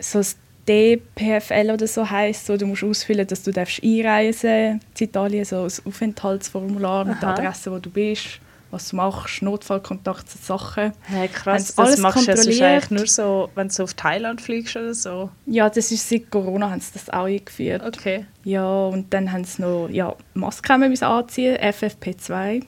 so 0.00 0.18
das 0.18 0.36
DPFL 0.68 1.70
oder 1.72 1.86
so 1.86 2.08
heisst, 2.08 2.46
so, 2.46 2.56
du 2.56 2.66
musst 2.66 2.84
ausfüllen, 2.84 3.26
dass 3.26 3.42
du 3.42 3.52
darfst 3.52 3.82
einreisen 3.82 4.80
in 4.98 5.06
Italien, 5.06 5.44
so 5.44 5.62
ein 5.62 5.72
Aufenthaltsformular 5.84 7.04
mit 7.04 7.22
der. 7.22 7.30
Adresse, 7.30 7.72
wo 7.72 7.78
du 7.78 7.90
bist, 7.90 8.40
was 8.70 8.90
du 8.90 8.96
machst, 8.96 9.42
Notfallkontakt, 9.42 10.28
so 10.28 10.38
Sachen. 10.40 10.92
Hey, 11.04 11.28
krass, 11.28 11.74
das 11.74 11.78
alles 11.78 11.98
machst 11.98 12.28
du 12.28 12.32
kontrolliert? 12.32 12.62
eigentlich 12.62 12.90
nur 12.90 13.06
so, 13.06 13.50
wenn 13.54 13.68
du 13.68 13.82
auf 13.82 13.94
Thailand 13.94 14.40
fliegst 14.40 14.76
oder 14.76 14.94
so. 14.94 15.30
Ja, 15.46 15.70
das 15.70 15.90
ist 15.90 16.08
seit 16.08 16.30
Corona 16.30 16.70
haben 16.70 16.80
sie 16.80 16.92
das 16.92 17.08
auch 17.08 17.24
eingeführt. 17.24 17.82
Okay. 17.84 18.26
Ja, 18.44 18.86
und 18.86 19.12
dann 19.14 19.32
haben 19.32 19.44
sie 19.44 19.62
noch 19.62 19.88
ja, 19.88 20.14
Maske 20.34 20.72
haben 20.72 20.82
wir 20.82 20.88
müssen 20.88 21.04
anziehen, 21.04 21.56
FFP2. 21.56 22.62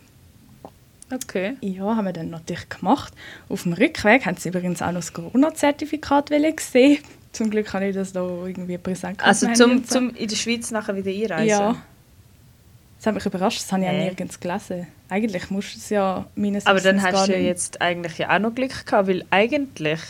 Okay. 1.12 1.56
Ja, 1.60 1.96
haben 1.96 2.04
wir 2.04 2.12
dann 2.12 2.30
natürlich 2.30 2.68
gemacht. 2.68 3.12
Auf 3.48 3.64
dem 3.64 3.72
Rückweg 3.72 4.26
haben 4.26 4.36
sie 4.36 4.48
übrigens 4.48 4.80
auch 4.80 4.92
noch 4.92 5.00
das 5.00 5.12
Corona-Zertifikat 5.12 6.30
wollen 6.30 6.54
sehen. 6.58 6.98
Zum 7.32 7.50
Glück 7.50 7.72
habe 7.72 7.86
ich 7.86 7.94
das 7.94 8.12
da 8.12 8.22
irgendwie 8.22 8.78
präsent 8.78 9.22
Also 9.22 9.52
zum, 9.52 9.84
zum 9.84 10.14
in 10.14 10.28
der 10.28 10.36
Schweiz 10.36 10.70
nachher 10.70 10.96
wieder 10.96 11.10
einreisen? 11.10 11.48
Ja. 11.48 11.76
Das 12.98 13.06
hat 13.06 13.14
mich 13.14 13.24
überrascht, 13.24 13.60
das 13.60 13.72
habe 13.72 13.82
ich 13.82 13.88
ja 13.88 13.94
nirgends 13.94 14.38
gelesen. 14.40 14.86
Eigentlich 15.08 15.50
musst 15.50 15.74
du 15.74 15.78
es 15.78 15.88
ja 15.88 16.26
meines 16.34 16.66
Aber 16.66 16.80
dann 16.80 17.02
hast 17.02 17.28
du 17.28 17.32
ja 17.32 17.38
jetzt 17.38 17.80
eigentlich 17.80 18.18
ja 18.18 18.34
auch 18.34 18.38
noch 18.40 18.54
Glück 18.54 18.84
gehabt, 18.84 19.08
weil 19.08 19.24
eigentlich 19.30 20.00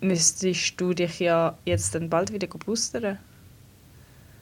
müsstest 0.00 0.80
du 0.80 0.92
dich 0.92 1.20
ja 1.20 1.56
jetzt 1.64 1.94
dann 1.94 2.10
bald 2.10 2.32
wieder 2.32 2.48
boostern. 2.48 3.18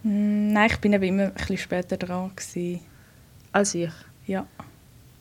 Hm, 0.02 0.52
Nein, 0.52 0.70
ich 0.70 0.78
bin 0.78 0.92
eben 0.92 1.04
immer 1.04 1.24
ein 1.24 1.34
bisschen 1.34 1.58
später 1.58 1.96
dran. 1.96 2.30
Gewesen. 2.34 2.80
als 3.52 3.74
ich. 3.74 3.90
Ja. 4.26 4.46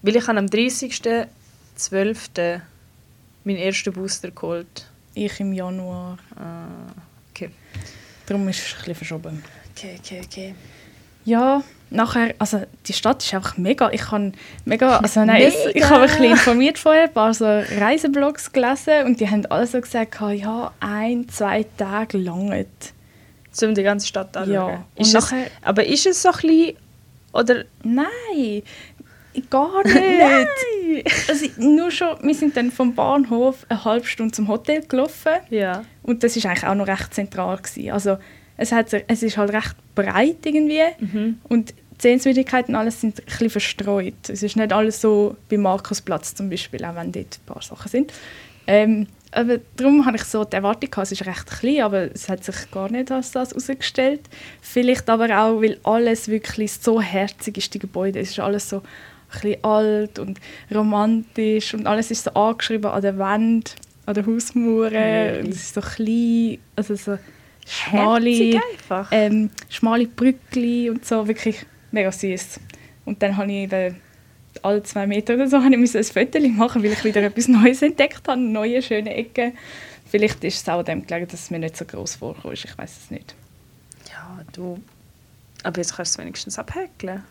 Weil 0.01 0.15
ich 0.15 0.27
habe 0.27 0.39
am 0.39 0.46
30.12. 0.46 2.62
meinen 3.44 3.58
ersten 3.58 3.94
Booster 3.94 4.32
geholt. 4.32 4.88
Ich 5.13 5.39
im 5.39 5.53
Januar. 5.53 6.18
Ah, 6.36 6.68
okay. 7.32 7.50
Darum 8.25 8.48
ist 8.50 8.60
es 8.60 8.74
ein 8.74 8.77
bisschen 8.80 8.96
verschoben. 8.96 9.44
Okay, 9.75 9.98
okay, 10.00 10.22
okay. 10.25 10.56
Ja, 11.25 11.62
nachher, 11.91 12.34
also 12.39 12.63
die 12.88 12.94
Stadt 12.94 13.24
ist 13.24 13.34
einfach 13.34 13.58
mega. 13.58 13.89
Ich 13.91 14.10
habe 14.12 14.32
mega, 14.65 14.98
also 14.98 15.24
nein, 15.24 15.44
es- 15.44 15.65
ich 15.68 15.75
Mega. 15.75 15.89
habe 15.89 16.01
ein 16.03 16.08
bisschen 16.08 16.24
informiert 16.25 16.80
vorher, 16.80 17.03
ein 17.03 17.13
paar 17.13 17.34
so 17.34 17.46
Reiseblogs 17.46 18.51
gelesen 18.51 19.06
und 19.06 19.20
die 19.20 19.30
haben 19.30 19.46
alle 19.48 19.68
so 19.68 19.80
gesagt, 19.80 20.20
ja, 20.34 20.72
ein, 20.80 21.27
zwei 21.30 21.65
Tage 21.77 22.18
lange. 22.18 22.65
Um 23.62 23.75
die 23.75 23.84
ganze 23.84 24.08
Stadt 24.08 24.36
anzuschauen. 24.38 24.72
Ja, 24.72 24.86
Ist 24.96 25.08
es, 25.10 25.13
nachher- 25.13 25.51
aber 25.62 25.86
ist 25.86 26.06
es 26.06 26.22
so 26.22 26.30
ein 26.30 26.36
bisschen... 26.41 26.77
Oder... 27.34 27.63
Nein, 27.84 28.63
gar 29.50 29.83
nicht. 29.83 31.29
Also, 31.29 31.45
nur 31.57 31.91
schon, 31.91 32.17
wir 32.21 32.35
sind 32.35 32.55
dann 32.57 32.71
vom 32.71 32.93
Bahnhof 32.95 33.65
eine 33.69 33.83
halbe 33.85 34.05
Stunde 34.05 34.33
zum 34.33 34.47
Hotel 34.47 34.81
gelaufen 34.85 35.33
Ja. 35.50 35.83
und 36.03 36.23
das 36.23 36.35
ist 36.35 36.45
eigentlich 36.45 36.65
auch 36.65 36.75
noch 36.75 36.88
recht 36.88 37.13
zentral 37.13 37.57
gewesen. 37.57 37.91
Also 37.91 38.17
es, 38.57 38.71
hat, 38.71 38.93
es 39.07 39.23
ist 39.23 39.38
halt 39.38 39.51
recht 39.53 39.75
breit 39.95 40.38
irgendwie 40.45 40.81
Mhm. 41.00 41.39
und 41.50 41.73
Sehenswürdigkeiten 42.00 42.75
alles 42.75 43.00
sind 43.00 43.19
ein 43.19 43.25
bisschen 43.25 43.50
verstreut. 43.51 44.13
Es 44.27 44.41
ist 44.43 44.55
nicht 44.55 44.73
alles 44.73 45.00
so 45.01 45.38
wie 45.50 45.57
Markusplatz 45.57 46.33
zum 46.33 46.50
Beispiel, 46.50 46.83
auch 46.83 46.95
wenn 46.95 47.11
dort 47.11 47.38
ein 47.39 47.45
paar 47.45 47.61
Sachen 47.61 47.89
sind. 47.89 48.11
Ähm, 48.67 49.07
aber 49.31 49.59
darum 49.77 50.05
habe 50.05 50.17
ich 50.17 50.23
so 50.23 50.43
die 50.43 50.55
Erwartung 50.55 50.89
gehabt, 50.91 51.05
es 51.05 51.11
ist 51.13 51.25
recht 51.25 51.45
klein, 51.47 51.81
aber 51.83 52.09
es 52.13 52.27
hat 52.27 52.43
sich 52.43 52.69
gar 52.71 52.89
nicht 52.91 53.11
als 53.11 53.31
das 53.31 53.51
herausgestellt. 53.51 54.21
Vielleicht 54.61 55.09
aber 55.09 55.25
auch, 55.41 55.61
weil 55.61 55.79
alles 55.83 56.27
wirklich 56.27 56.73
so 56.73 57.00
herzig 57.01 57.57
ist, 57.57 57.73
die 57.73 57.79
Gebäude. 57.79 58.19
Es 58.19 58.31
ist 58.31 58.39
alles 58.39 58.67
so 58.67 58.81
bisschen 59.31 59.63
alt 59.63 60.19
und 60.19 60.39
romantisch 60.73 61.73
und 61.73 61.88
alles 61.88 62.11
ist 62.11 62.25
so 62.25 62.31
angeschrieben 62.31 62.91
an 62.91 63.01
der 63.01 63.17
Wand, 63.17 63.75
an 64.05 64.13
der 64.13 64.25
Hausmauer. 64.25 64.91
Really? 64.91 65.39
Und 65.39 65.50
es 65.50 65.63
ist 65.63 65.73
so 65.73 65.81
klein, 65.81 66.57
also 66.75 66.95
so 66.95 67.17
schmale, 67.65 68.59
ähm, 69.11 69.50
schmale 69.69 70.07
Brückli 70.07 70.89
und 70.89 71.05
so, 71.05 71.27
wirklich 71.27 71.65
mega 71.91 72.11
süß. 72.11 72.59
Und 73.05 73.21
dann 73.21 73.38
habe 73.38 73.51
ich 73.51 73.57
eben 73.59 73.95
alle 74.61 74.83
zwei 74.83 75.07
Meter 75.07 75.35
oder 75.35 75.47
so 75.47 75.57
habe 75.63 75.75
ich 75.75 75.95
ein 75.95 76.03
Foto 76.03 76.39
machen, 76.50 76.83
weil 76.83 76.91
ich 76.91 77.03
wieder 77.03 77.23
etwas 77.23 77.47
Neues 77.47 77.81
entdeckt 77.81 78.27
habe, 78.27 78.39
neue 78.39 78.81
schöne 78.81 79.13
Ecken. 79.13 79.53
Vielleicht 80.05 80.43
ist 80.43 80.61
es 80.61 80.69
auch 80.69 80.83
dem 80.83 81.05
gelegen, 81.07 81.27
dass 81.27 81.41
es 81.41 81.51
mir 81.51 81.59
nicht 81.59 81.77
so 81.77 81.85
groß 81.85 82.15
vorkommt. 82.15 82.53
Ich 82.53 82.77
weiß 82.77 82.97
es 83.03 83.11
nicht. 83.11 83.33
Ja, 84.09 84.41
du. 84.51 84.81
Aber 85.63 85.77
jetzt 85.77 85.95
kannst 85.95 86.17
du 86.17 86.19
es 86.19 86.25
wenigstens 86.25 86.59
abhäkeln. 86.59 87.23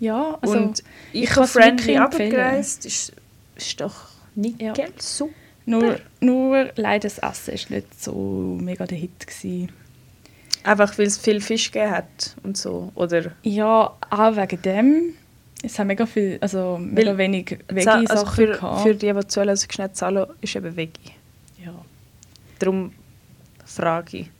Ja, 0.00 0.38
also 0.40 0.54
und 0.56 0.82
ich 1.12 1.30
es 1.36 1.52
friendly 1.52 1.96
abgereist, 1.96 2.84
ist, 2.86 3.12
ist 3.56 3.80
doch 3.80 3.94
nicht 4.34 4.60
Ja. 4.60 4.74
Super. 4.98 5.32
nur, 5.66 6.00
nur 6.20 6.70
leider 6.76 7.08
das 7.08 7.18
Essen 7.18 7.54
ist 7.54 7.70
nicht 7.70 8.02
so 8.02 8.58
mega 8.60 8.86
der 8.86 8.98
Hit 8.98 9.26
gewesen. 9.26 9.70
Einfach 10.64 10.96
weil 10.98 11.06
es 11.06 11.18
viel 11.18 11.40
Fisch 11.40 11.70
gegeben 11.70 11.92
hat 11.92 12.36
und 12.42 12.56
so. 12.56 12.90
Oder 12.94 13.32
Ja, 13.42 13.94
auch 14.10 14.36
wegen 14.36 14.62
dem. 14.62 15.02
Es 15.62 15.78
haben 15.78 15.86
mega 15.86 16.04
viel, 16.06 16.38
also 16.40 16.78
mega 16.78 17.10
Weil- 17.12 17.18
wenig 17.18 17.58
also 17.68 17.74
Veggie-Sachen 17.90 18.34
für, 18.34 18.46
gehabt. 18.52 18.82
für 18.82 18.94
die, 18.94 19.12
die 19.12 19.26
zuhören, 19.28 19.48
also 19.50 19.66
schnell 19.70 19.92
zahlen, 19.92 20.26
ist 20.40 20.56
eben 20.56 20.76
Veggie. 20.76 21.12
ja. 21.64 21.72
Darum 22.58 22.92
frage 23.64 24.18
ich. 24.18 24.30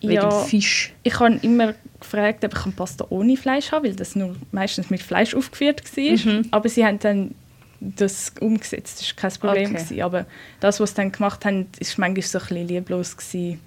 Wegen 0.00 0.12
Ja. 0.12 0.30
Fisch. 0.30 0.92
Ich 1.02 1.18
habe 1.18 1.38
immer 1.42 1.74
gefragt, 2.00 2.44
ob 2.44 2.54
ich 2.54 2.64
eine 2.64 2.72
Pasta 2.74 3.06
ohne 3.10 3.36
Fleisch 3.36 3.72
habe, 3.72 3.88
weil 3.88 3.94
das 3.96 4.16
nur 4.16 4.36
meistens 4.52 4.90
mit 4.90 5.02
Fleisch 5.02 5.34
aufgeführt 5.34 5.82
war. 5.96 6.02
Mhm. 6.32 6.48
Aber 6.50 6.68
sie 6.68 6.84
haben 6.84 6.98
dann 6.98 7.34
das 7.80 8.32
umgesetzt, 8.40 9.00
das 9.00 9.08
war 9.08 9.30
kein 9.30 9.38
Problem. 9.40 9.70
Okay. 9.70 9.82
Gewesen. 9.84 10.02
Aber 10.02 10.26
das, 10.60 10.80
was 10.80 10.90
sie 10.90 10.96
dann 10.96 11.12
gemacht 11.12 11.44
haben, 11.44 11.66
ist 11.78 11.98
manchmal 11.98 12.22
so 12.22 12.38
ein 12.38 12.44
bisschen 12.46 12.68
lieblos. 12.68 13.16
Gewesen. 13.16 13.60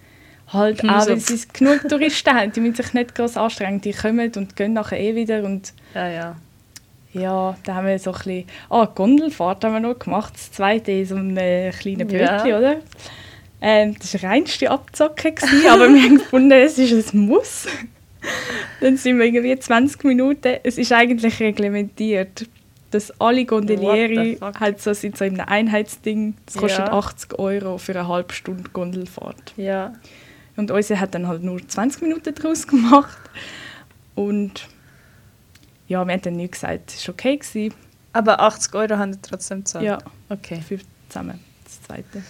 Halt 0.51 0.81
Hm, 0.81 0.89
auch, 0.89 1.07
weil 1.07 1.19
sie 1.19 1.39
genug 1.53 1.87
Touristen 1.87 2.29
haben, 2.35 2.51
die 2.51 2.59
müssen 2.59 2.75
sich 2.83 2.93
nicht 2.93 3.13
groß 3.13 3.37
anstrengen. 3.37 3.81
Die 3.81 3.91
kommen 3.93 4.31
und 4.35 4.55
gehen 4.55 4.73
nachher 4.73 4.99
eh 4.99 5.13
wieder. 5.15 5.43
Und 5.43 5.73
Ja, 5.93 6.07
ja. 6.09 6.35
ja, 7.13 7.55
da 7.63 7.75
haben 7.75 7.85
wir 7.85 7.99
so 7.99 8.11
ein 8.11 8.17
bisschen... 8.17 8.45
Ah, 8.69 8.85
Gondelfahrt 8.85 9.63
haben 9.63 9.73
wir 9.73 9.79
noch 9.79 9.99
gemacht. 9.99 10.33
Das 10.33 10.51
zweite 10.51 10.91
in 10.91 11.05
so 11.05 11.15
einem 11.15 11.35
kleinen 11.71 12.09
Ja. 12.09 12.37
Bötchen, 12.41 12.57
oder? 12.57 12.75
Ähm, 13.61 13.95
das 13.99 14.13
war 14.23 14.31
reinste 14.31 14.71
Abzocke, 14.71 15.33
gewesen, 15.33 15.67
aber 15.69 15.87
wir 15.93 16.01
haben 16.01 16.17
gefunden, 16.17 16.51
es 16.53 16.79
ist 16.79 17.13
ein 17.13 17.19
Muss. 17.19 17.67
Dann 18.81 18.97
sind 18.97 19.17
wir 19.17 19.25
irgendwie 19.25 19.57
20 19.57 20.03
Minuten, 20.03 20.57
es 20.63 20.77
ist 20.77 20.91
eigentlich 20.91 21.39
reglementiert, 21.39 22.47
dass 22.91 23.11
alle 23.21 23.45
Gondelieri 23.45 24.37
halt 24.59 24.81
so 24.81 24.93
sind 24.93 25.17
so 25.17 25.25
in 25.25 25.39
einem 25.39 25.47
Einheitsding, 25.49 26.35
das 26.45 26.55
kostet 26.55 26.87
Ja. 26.87 26.93
80 26.93 27.37
Euro 27.37 27.77
für 27.77 27.91
eine 27.97 28.07
halbe 28.07 28.33
Stunde 28.33 28.69
Gondelfahrt. 28.71 29.53
Ja. 29.57 29.93
Und 30.55 30.71
unsere 30.71 30.99
hat 30.99 31.13
dann 31.13 31.27
halt 31.27 31.43
nur 31.43 31.65
20 31.65 32.01
Minuten 32.01 32.33
daraus 32.35 32.67
gemacht. 32.67 33.17
Und 34.15 34.67
ja, 35.87 36.03
wir 36.05 36.13
haben 36.13 36.21
dann 36.21 36.35
nicht 36.35 36.53
gesagt, 36.53 36.91
es 36.91 37.07
war 37.07 37.13
okay. 37.13 37.37
Gewesen. 37.37 37.73
Aber 38.11 38.39
80 38.41 38.73
Euro 38.75 38.97
haben 38.97 39.11
die 39.13 39.19
trotzdem 39.21 39.59
gezahlt? 39.59 39.85
Ja, 39.85 39.97
Okay. 40.29 40.61
für 40.67 40.79
zusammen, 41.07 41.39
das 41.63 41.81
zweite. 41.83 42.23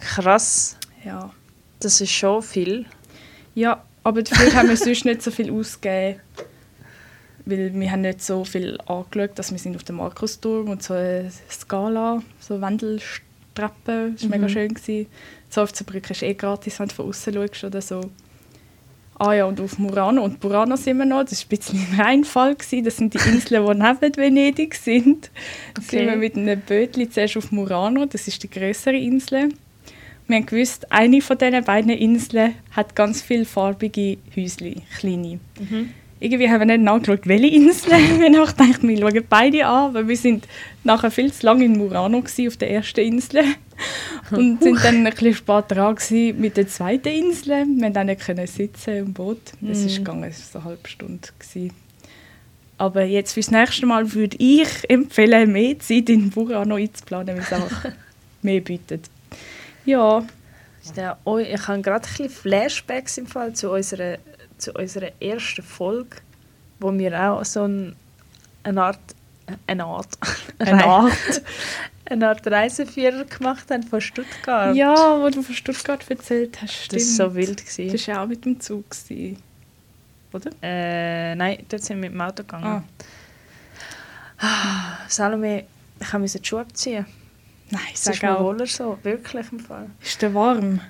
Krass. 0.00 0.76
Ja. 1.04 1.30
Das 1.80 2.00
ist 2.00 2.10
schon 2.12 2.42
viel. 2.42 2.86
Ja, 3.54 3.82
aber 4.04 4.22
dafür 4.22 4.52
haben 4.54 4.68
wir 4.68 4.76
sonst 4.76 5.04
nicht 5.04 5.22
so 5.22 5.30
viel 5.30 5.50
ausgegeben. 5.50 6.20
Weil 7.44 7.72
wir 7.74 7.90
haben 7.90 8.02
nicht 8.02 8.22
so 8.22 8.44
viel 8.44 8.78
angeschaut, 8.86 9.36
dass 9.38 9.50
wir 9.50 9.58
sind 9.58 9.74
auf 9.74 9.82
dem 9.84 9.96
Markusturm 9.96 10.68
und 10.70 10.82
so 10.82 10.94
eine 10.94 11.30
Skala, 11.50 12.22
so 12.38 12.60
Wendelstreppen, 12.60 14.14
das 14.14 14.22
war 14.22 14.30
mega 14.30 14.44
Mhm. 14.44 14.48
schön. 14.48 14.74
Gewesen. 14.74 15.06
So 15.50 15.62
auf 15.62 15.72
der 15.72 15.84
Brücke 15.84 16.12
ist 16.12 16.22
eh 16.22 16.34
gratis, 16.34 16.78
wenn 16.78 16.88
du 16.88 16.94
von 16.94 17.08
außen 17.08 17.34
schaust 17.34 17.64
oder 17.64 17.80
so. 17.82 18.00
Ah 19.18 19.34
ja, 19.34 19.44
und 19.44 19.60
auf 19.60 19.78
Murano. 19.78 20.22
Und 20.24 20.42
Murano 20.42 20.76
sind 20.76 20.98
wir 20.98 21.04
noch, 21.04 21.24
das 21.24 21.44
war 21.44 21.52
ein 21.52 21.58
bisschen 21.58 21.78
ein 21.94 22.00
Reinfall. 22.00 22.54
Gewesen. 22.54 22.84
Das 22.84 22.96
sind 22.96 23.12
die 23.14 23.18
Inseln, 23.28 23.66
die 23.66 23.74
neben 23.74 24.16
Venedig 24.16 24.74
sind. 24.76 25.30
Da 25.74 25.82
Okay. 25.82 25.98
sind 25.98 26.06
wir 26.06 26.16
mit 26.16 26.36
einem 26.36 26.60
Bötli 26.60 27.10
zuerst 27.10 27.36
auf 27.36 27.50
Murano, 27.52 28.06
das 28.06 28.28
ist 28.28 28.42
die 28.42 28.50
größere 28.50 28.96
Insel. 28.96 29.48
Wir 30.28 30.36
haben 30.36 30.46
gewusst, 30.46 30.90
eine 30.90 31.20
von 31.20 31.36
diesen 31.36 31.64
beiden 31.64 31.90
Inseln 31.90 32.54
hat 32.70 32.94
ganz 32.94 33.22
viele 33.22 33.44
farbige 33.44 34.18
Häuschen, 34.36 34.82
kleine. 34.98 35.40
Irgendwie 36.20 36.48
haben 36.48 36.60
wir 36.60 36.66
nicht 36.76 36.82
nachgeschaut, 36.84 37.26
welche 37.26 37.48
Insel. 37.48 37.90
wir 38.20 38.26
haben 38.26 38.36
auch 38.36 38.56
gedacht, 38.56 38.82
wir 38.82 38.96
schauen 38.98 39.24
beide 39.28 39.66
an, 39.66 39.90
aber 39.90 40.06
wir 40.06 40.16
sind 40.16 40.46
nachher 40.84 41.10
viel 41.10 41.32
zu 41.32 41.44
lange 41.44 41.64
in 41.64 41.76
Murano 41.76 42.20
gewesen, 42.22 42.46
auf 42.46 42.56
der 42.56 42.70
ersten 42.70 43.00
Insel 43.00 43.42
und 44.30 44.62
sind 44.62 44.82
dann 44.84 45.04
ein 45.04 45.12
bisschen 45.12 45.34
spät 45.34 45.64
dran 45.68 45.96
gewesen 45.96 46.40
mit 46.40 46.56
der 46.56 46.68
zweiten 46.68 47.08
Insel. 47.08 47.66
Wir 47.66 47.90
konnten 47.92 47.98
auch 47.98 48.34
nicht 48.36 48.52
sitzen 48.52 48.96
im 48.96 49.12
Boot. 49.12 49.40
Das 49.60 49.78
ist 49.80 49.98
Mhm. 49.98 50.04
gegangen, 50.04 50.24
es 50.30 50.38
war 50.38 50.46
so 50.52 50.58
eine 50.60 50.64
halbe 50.76 50.88
Stunde. 50.88 51.28
Gewesen. 51.40 51.72
Aber 52.78 53.02
jetzt 53.04 53.32
fürs 53.34 53.50
nächste 53.50 53.86
Mal 53.86 54.12
würde 54.14 54.36
ich 54.38 54.68
empfehlen, 54.88 55.50
mehr 55.52 55.78
Zeit 55.80 56.08
in 56.08 56.32
Murano 56.34 56.76
einzuplanen, 56.76 57.36
weil 57.36 57.42
es 57.42 57.52
auch 57.52 57.92
mehr 58.42 58.60
bietet. 58.60 59.10
Ja, 59.84 60.24
ich 60.84 60.98
habe 60.98 61.82
gerade 61.82 62.06
ein 62.06 62.16
bisschen 62.16 62.30
Flashbacks 62.30 63.18
im 63.18 63.26
Fall 63.26 63.52
zu 63.52 63.70
unserer, 63.70 64.18
zu 64.58 64.72
unserer 64.72 65.10
ersten 65.20 65.62
Folge, 65.62 66.16
wo 66.80 66.92
wir 66.92 67.20
auch 67.20 67.44
so 67.44 67.64
ein, 67.64 67.96
eine 68.62 68.82
Art, 68.82 69.00
eine 69.66 69.84
Art, 69.84 70.18
eine 70.58 70.84
Art. 70.84 71.12
eine 72.04 72.28
Art 72.28 72.46
Reiseführer 72.46 73.24
gemacht 73.24 73.70
haben 73.70 73.82
von 73.82 74.00
Stuttgart. 74.00 74.74
Ja, 74.76 75.20
wo 75.20 75.28
du 75.30 75.42
von 75.42 75.54
Stuttgart 75.54 76.08
erzählt 76.10 76.60
hast, 76.60 76.74
stimmt. 76.74 77.00
das 77.00 77.18
war 77.18 77.28
so 77.28 77.34
wild. 77.34 77.64
Das 77.64 77.76
Gewesen. 77.76 78.14
war 78.14 78.22
auch 78.22 78.26
mit 78.26 78.44
dem 78.44 78.60
Zug, 78.60 78.90
gewesen, 78.90 79.42
oder? 80.32 80.50
Äh, 80.62 81.34
nein, 81.34 81.64
dort 81.68 81.82
sind 81.82 82.02
wir 82.02 82.10
mit 82.10 82.12
dem 82.12 82.20
Auto 82.20 82.42
gegangen. 82.42 82.84
Ah. 84.38 84.98
Salome, 85.08 85.64
ich 86.00 86.12
musste 86.14 86.40
die 86.40 86.48
Schuhe 86.48 86.60
abziehen. 86.62 87.06
Nein, 87.72 87.80
Es 87.94 88.04
sag 88.04 88.14
ist 88.14 88.24
auch. 88.24 88.44
wohler 88.44 88.66
so, 88.66 88.98
wirklich 89.02 89.46
im 89.50 89.58
Fall. 89.58 89.86
Ist 90.02 90.20
der 90.20 90.34
warm? 90.34 90.80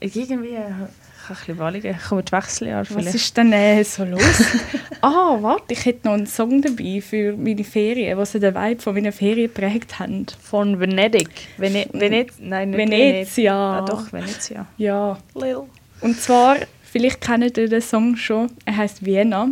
Irgendwie, 0.00 0.48
ich 0.48 0.56
habe 0.56 0.88
ein 1.28 1.36
bisschen 1.36 1.58
Walligen. 1.58 1.94
Ich 1.94 2.02
komme 2.08 2.22
die 2.22 2.32
Wechseljahre 2.32 2.86
Was 2.88 2.88
vielleicht. 2.88 3.14
ist 3.14 3.36
denn 3.36 3.52
äh, 3.52 3.84
so 3.84 4.04
los? 4.04 4.22
ah, 5.02 5.36
warte, 5.40 5.74
ich 5.74 5.84
hätte 5.84 6.08
noch 6.08 6.14
einen 6.14 6.26
Song 6.26 6.62
dabei 6.62 7.02
für 7.02 7.36
meine 7.36 7.62
Ferien, 7.62 8.16
was 8.16 8.32
den 8.32 8.54
Vibe 8.54 8.80
von 8.80 8.94
meinen 8.94 9.12
Ferien 9.12 9.52
geprägt 9.52 9.98
haben. 9.98 10.24
Von 10.42 10.80
Venedig. 10.80 11.28
Vene 11.58 11.86
Venez 11.92 12.32
nein, 12.40 12.70
nicht 12.70 12.78
Venezia. 12.78 13.54
Ah, 13.54 13.84
doch, 13.84 14.10
Venezia. 14.10 14.66
Ja. 14.78 15.18
Lil. 15.34 15.64
Und 16.00 16.18
zwar, 16.18 16.56
vielleicht 16.90 17.20
kennt 17.20 17.58
ihr 17.58 17.68
den 17.68 17.82
Song 17.82 18.16
schon, 18.16 18.50
er 18.64 18.78
heißt 18.78 19.04
Vienna. 19.04 19.50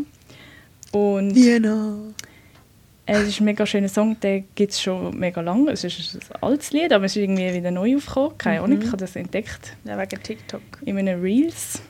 Und 0.92 1.34
Vienna. 1.34 1.98
Es 3.08 3.28
ist 3.28 3.40
ein 3.40 3.44
mega 3.44 3.64
schöner 3.66 3.88
Song, 3.88 4.18
den 4.20 4.44
gibt 4.54 4.72
es 4.72 4.80
schon 4.80 5.18
mega 5.18 5.40
lange. 5.40 5.72
Es 5.72 5.82
ist 5.84 6.14
ein 6.14 6.42
altes 6.42 6.70
Lied, 6.72 6.92
aber 6.92 7.06
es 7.06 7.12
ist 7.16 7.22
irgendwie 7.22 7.52
wieder 7.54 7.70
neu 7.70 7.96
aufgekommen. 7.96 8.36
Keine 8.38 8.60
Ahnung, 8.60 8.76
Mhm. 8.78 8.82
ich 8.84 8.88
habe 8.88 8.98
das 8.98 9.16
entdeckt 9.16 9.76
Ja, 9.84 9.98
wegen 9.98 10.22
TikTok. 10.22 10.60
in 10.84 10.94
meinen 10.94 11.20
Reels. 11.20 11.80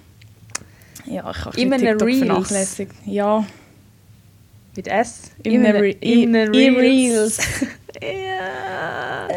Ja, 1.06 1.30
ich 1.30 1.44
habe 1.44 1.60
In 1.60 1.72
einem 1.72 1.82
TikTok 1.98 2.06
Reels? 2.08 2.18
vernachlässigt. 2.18 2.92
Ja, 3.06 3.46
Mit 4.76 4.86
S? 4.88 5.32
in 5.42 5.64
einem 5.66 5.76
Re 5.80 5.90
in 5.90 6.34
i- 6.34 6.36
einem 6.38 6.54
i- 6.54 6.68
Reels. 6.68 7.38
Reels. 7.38 7.66
ja. 8.02 9.28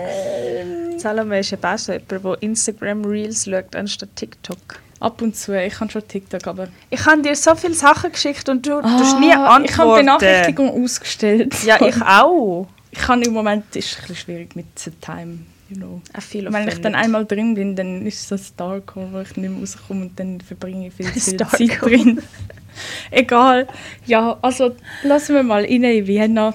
Salome 1.00 1.40
ist 1.40 1.52
eben 1.54 1.64
auch 1.64 1.78
so 1.78 1.94
jemand, 1.94 2.12
der 2.12 2.38
Instagram 2.44 3.06
Reels 3.06 3.46
schaut, 3.46 3.76
anstatt 3.76 4.16
TikTok. 4.16 4.80
Ab 5.01 5.20
und 5.24 5.36
zu, 5.36 5.60
ich 5.60 5.79
habe 5.79 5.91
schon 5.91 6.08
TikTok, 6.08 6.46
aber... 6.46 6.67
Ich 6.91 7.03
habe 7.08 7.24
dir 7.24 7.36
so 7.36 7.55
viele 7.55 7.74
Sachen 7.74 8.12
geschickt 8.12 8.48
und 8.50 8.65
du 8.67 8.79
tust 8.81 9.20
nie 9.20 9.31
Ah, 9.34 9.60
Ich 9.65 9.77
habe 9.77 9.89
antworten. 9.96 10.05
Benachrichtigung 10.05 10.84
ausgestellt. 10.84 11.55
Ja, 11.63 11.81
ich 11.86 12.00
auch. 12.05 12.67
Ich 12.91 13.08
habe 13.08 13.24
im 13.24 13.34
Moment 13.34 13.75
ist 13.75 13.98
es 13.98 14.10
ein 14.10 14.15
schwierig 14.15 14.55
mit 14.55 14.67
der 14.86 14.93
Time, 15.01 15.39
you 15.70 15.77
know. 15.77 16.01
I 16.15 16.22
feel 16.22 16.53
Wenn 16.53 16.67
ich 16.67 16.79
dann 16.81 16.93
einmal 16.93 17.25
drin 17.25 17.55
bin, 17.55 17.75
dann 17.75 18.05
ist 18.05 18.31
es 18.31 18.48
so 18.50 18.53
Dark 18.58 18.93
Hole, 18.93 19.08
wo 19.12 19.20
ich 19.22 19.36
nicht 19.38 19.50
mehr 19.50 19.60
rauskomme 19.60 20.01
und 20.05 20.20
dann 20.20 20.39
verbringe 20.39 20.88
ich 20.88 20.93
viel 20.93 21.08
viel 21.08 21.38
Zeit 21.38 21.81
drin. 21.81 22.22
Egal. 23.12 23.67
Ja, 24.05 24.38
also 24.43 24.75
lassen 25.03 25.34
wir 25.36 25.43
mal 25.43 25.63
rein 25.63 25.84
in 25.84 26.05
Vienna. 26.08 26.53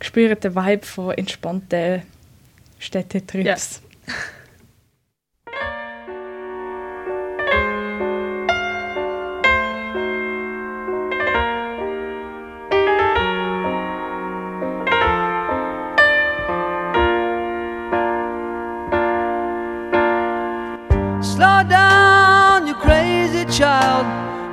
Spüren 0.00 0.38
den 0.38 0.54
Vibe 0.54 0.86
von 0.86 1.10
entspannten 1.18 2.02
Städtetrips. 2.78 3.80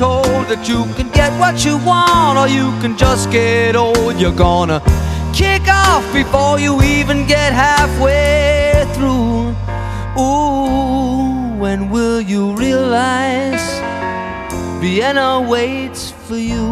told 0.00 0.46
that 0.48 0.66
you 0.66 0.86
can 0.96 1.10
get 1.10 1.30
what 1.38 1.62
you 1.62 1.76
want 1.84 2.38
or 2.38 2.48
you 2.48 2.72
can 2.80 2.96
just 2.96 3.30
get 3.30 3.76
old, 3.76 4.18
you're 4.18 4.38
gonna 4.48 4.80
kick 5.34 5.68
off 5.68 6.02
before 6.10 6.58
you 6.58 6.80
even 6.80 7.26
get 7.26 7.52
halfway 7.52 8.86
through. 8.94 9.54
Ooh, 10.18 11.54
when 11.62 11.90
will 11.90 12.22
you 12.22 12.56
realize 12.56 13.66
Vienna 14.80 15.38
waits 15.38 16.12
for 16.26 16.38
you? 16.38 16.66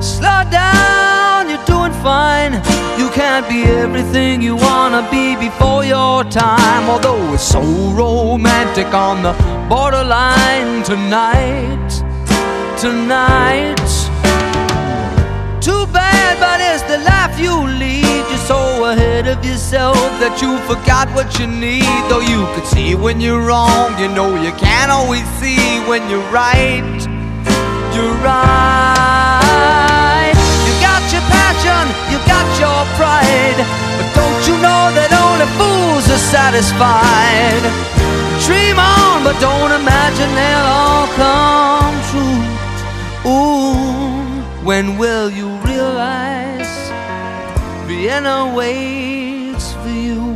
Slow 0.00 0.40
down, 0.58 1.15
fine. 2.02 2.54
You 2.98 3.08
can't 3.10 3.48
be 3.48 3.64
everything 3.64 4.42
you 4.42 4.56
wanna 4.56 5.06
be 5.10 5.36
before 5.36 5.84
your 5.84 6.24
time. 6.24 6.88
Although 6.88 7.34
it's 7.34 7.42
so 7.42 7.62
romantic 7.92 8.92
on 8.94 9.22
the 9.22 9.32
borderline 9.68 10.82
tonight, 10.82 11.88
tonight. 12.78 13.86
Too 15.60 15.86
bad, 15.92 16.38
but 16.38 16.58
it's 16.60 16.84
the 16.92 16.98
life 16.98 17.38
you 17.40 17.54
lead. 17.80 18.24
You're 18.30 18.46
so 18.46 18.84
ahead 18.84 19.26
of 19.26 19.44
yourself 19.44 19.96
that 20.20 20.40
you 20.40 20.58
forgot 20.70 21.08
what 21.16 21.38
you 21.38 21.46
need. 21.46 22.00
Though 22.08 22.20
you 22.20 22.46
could 22.54 22.66
see 22.66 22.94
when 22.94 23.20
you're 23.20 23.42
wrong, 23.42 23.98
you 23.98 24.08
know 24.08 24.40
you 24.40 24.52
can't 24.52 24.90
always 24.90 25.26
see 25.40 25.80
when 25.88 26.08
you're 26.08 26.30
right. 26.30 26.98
You're 27.94 28.14
right. 28.22 29.45
Got 32.26 32.46
your 32.58 32.82
pride. 32.98 33.58
But 33.98 34.08
don't 34.18 34.42
you 34.48 34.56
know 34.66 34.82
that 34.98 35.10
only 35.24 35.48
fools 35.58 36.04
are 36.10 36.24
satisfied? 36.36 37.62
Dream 38.46 38.78
on, 38.78 39.24
but 39.24 39.36
don't 39.40 39.72
imagine 39.72 40.30
they'll 40.38 40.70
all 40.82 41.08
come 41.16 41.96
true. 42.10 42.42
Ooh, 43.26 44.64
when 44.64 44.98
will 44.98 45.30
you 45.30 45.48
realize 45.64 46.72
Vienna 47.88 48.52
waits 48.54 49.72
for 49.72 49.88
you? 49.88 50.35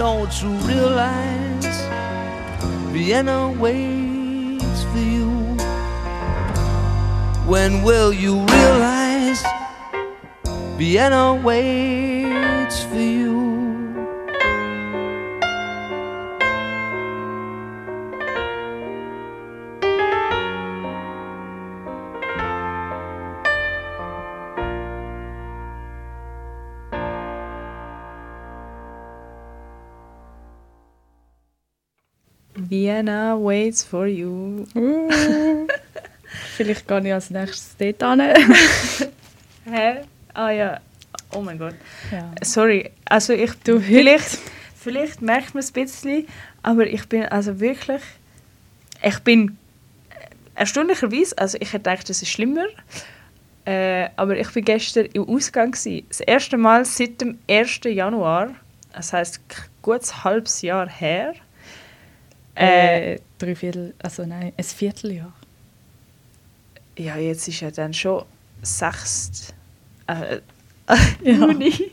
don't 0.00 0.42
you 0.42 0.48
realize 0.66 1.76
Vienna 2.90 3.52
waits 3.60 4.82
for 4.84 4.98
you? 4.98 5.28
When 7.46 7.82
will 7.82 8.10
you 8.10 8.40
realize 8.46 9.44
Vienna 10.78 11.34
waits 11.44 12.82
for 12.84 12.98
you? 12.98 13.19
Vienna 32.70 33.36
waits 33.36 33.82
for 33.82 34.06
you. 34.06 34.64
Uh. 34.76 35.08
Vielleicht 36.56 36.86
gehe 36.86 37.00
ich 37.00 37.12
als 37.12 37.30
nächstes 37.30 37.76
dort 37.76 38.20
hin. 38.20 38.54
Hä? 39.72 40.02
Ah 40.34 40.50
ja. 40.50 40.80
Oh 41.34 41.40
mein 41.40 41.58
Gott. 41.58 41.74
ja. 42.12 42.30
Sorry. 42.42 42.90
Also 43.06 43.32
ich 43.32 43.52
Du, 43.64 43.80
vielleicht, 43.80 44.38
vielleicht 44.76 45.20
merkt 45.20 45.54
man 45.54 45.62
es 45.62 45.70
ein 45.70 45.82
bisschen, 45.82 46.28
aber 46.62 46.86
ich 46.86 47.08
bin 47.08 47.24
also 47.24 47.58
wirklich, 47.58 48.02
ich 49.02 49.18
bin 49.20 49.58
erstaunlicherweise, 50.54 51.36
also 51.38 51.58
ich 51.60 51.72
hätte 51.72 51.90
gedacht, 51.90 52.08
das 52.08 52.22
ist 52.22 52.30
schlimmer, 52.30 52.66
äh, 53.64 54.08
aber 54.14 54.38
ich 54.38 54.50
bin 54.52 54.64
gestern 54.64 55.06
im 55.06 55.28
Ausgang 55.28 55.72
gewesen. 55.72 56.06
Das 56.08 56.20
erste 56.20 56.56
Mal 56.56 56.84
seit 56.84 57.20
dem 57.20 57.38
1. 57.48 57.80
Januar, 57.84 58.54
das 58.92 59.12
heißt 59.12 59.40
gutes 59.82 60.22
halbes 60.22 60.62
Jahr 60.62 60.88
her. 60.88 61.34
Äh, 62.60 63.14
Äh, 63.14 63.20
drei 63.38 63.54
Viertel, 63.54 63.94
also 64.02 64.24
nein, 64.26 64.52
ein 64.56 64.64
Vierteljahr. 64.64 65.32
ja, 66.98 67.16
jetzt 67.16 67.48
ist 67.48 67.60
ja 67.60 67.70
dann 67.70 67.94
schon 67.94 68.24
6. 68.62 69.54
Äh, 70.06 70.40
Ja. 71.22 71.32
Juni. 71.32 71.92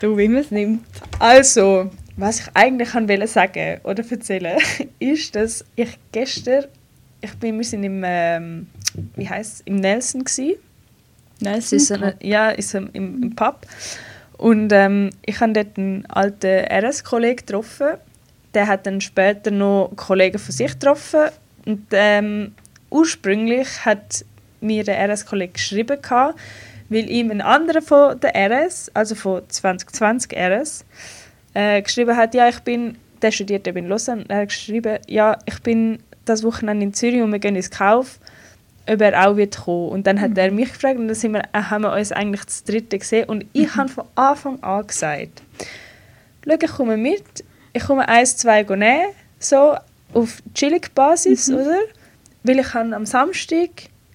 Du, 0.00 0.16
wie 0.16 0.28
man 0.28 0.42
es 0.42 0.50
nimmt. 0.50 0.84
Also, 1.18 1.90
was 2.16 2.40
ich 2.40 2.46
eigentlich 2.54 2.90
kann 2.90 3.08
wollte 3.08 3.26
sagen 3.26 3.80
oder 3.84 4.02
erzählen, 4.10 4.58
ist, 4.98 5.34
dass 5.36 5.64
ich 5.76 5.98
gestern, 6.12 6.64
ich 7.20 7.34
bin, 7.34 7.58
wir 7.58 7.64
sind 7.64 7.84
im, 7.84 8.02
ähm, 8.04 8.66
wie 9.16 9.28
heißt 9.28 9.62
im 9.66 9.76
Nelson 9.76 10.24
gsi. 10.24 10.58
Es 11.44 11.72
ist 11.72 11.92
eine, 11.92 12.16
ja, 12.22 12.50
ist 12.50 12.74
im, 12.74 12.90
im, 12.92 13.22
im 13.22 13.36
Pub. 13.36 13.66
Und 14.38 14.72
ähm, 14.72 15.10
ich 15.24 15.40
habe 15.40 15.52
dort 15.52 15.76
einen 15.78 16.06
alten 16.06 16.64
RS-Kollegen 16.66 17.36
getroffen. 17.36 17.98
Der 18.54 18.66
hat 18.66 18.86
dann 18.86 19.00
später 19.00 19.50
noch 19.50 19.92
Kollegen 19.96 20.38
von 20.38 20.52
sich 20.52 20.72
getroffen. 20.72 21.30
Und 21.66 21.86
ähm, 21.92 22.54
ursprünglich 22.90 23.84
hat 23.84 24.24
mir 24.60 24.84
der 24.84 24.98
RS-Kollege 25.08 25.52
geschrieben, 25.52 26.00
gehabt, 26.00 26.38
weil 26.88 27.08
ihm 27.08 27.30
ein 27.30 27.40
anderer 27.40 27.82
von 27.82 28.18
der 28.20 28.34
RS, 28.34 28.90
also 28.94 29.14
von 29.14 29.42
2020 29.48 30.36
RS, 30.36 30.84
äh, 31.54 31.80
geschrieben 31.82 32.16
hat, 32.16 32.34
ja, 32.34 32.48
ich 32.48 32.60
bin, 32.60 32.96
der 33.22 33.30
studiert 33.30 33.66
eben 33.66 33.78
in 33.78 33.88
Lausanne, 33.88 34.24
er 34.28 34.42
hat 34.42 34.48
geschrieben, 34.48 34.98
ja, 35.06 35.38
ich 35.46 35.60
bin 35.62 36.02
das 36.24 36.42
Wochenende 36.42 36.84
in 36.84 36.94
Zürich 36.94 37.22
und 37.22 37.32
wir 37.32 37.38
gehen 37.38 37.56
ins 37.56 37.70
Kauf, 37.70 38.18
ob 38.88 39.00
er 39.00 39.28
auch 39.28 39.36
wird 39.36 39.56
kommen. 39.56 39.90
Und 39.90 40.06
dann 40.06 40.20
hat 40.20 40.36
er 40.36 40.50
mich 40.50 40.72
gefragt 40.72 40.98
und 40.98 41.06
dann 41.06 41.14
sind 41.14 41.32
wir, 41.32 41.42
äh, 41.52 41.62
haben 41.62 41.82
wir 41.82 41.92
uns 41.92 42.12
eigentlich 42.12 42.44
das 42.44 42.64
dritte 42.64 42.98
gesehen 42.98 43.28
und 43.28 43.46
ich 43.52 43.74
habe 43.76 43.88
von 43.88 44.04
Anfang 44.14 44.62
an 44.62 44.86
gesagt, 44.86 45.42
schau, 46.44 46.56
ich 46.60 46.70
komme 46.70 46.96
mit, 46.96 47.44
ich 47.72 47.82
komme 47.84 48.08
eins, 48.08 48.36
zwei 48.36 48.62
nehmen, 48.62 49.12
so 49.38 49.76
auf 50.12 50.42
chillig 50.54 50.94
Basis, 50.94 51.50
oder? 51.50 51.80
Weil 52.42 52.58
ich 52.58 52.74
habe 52.74 52.94
am 52.94 53.06
Samstag, 53.06 53.70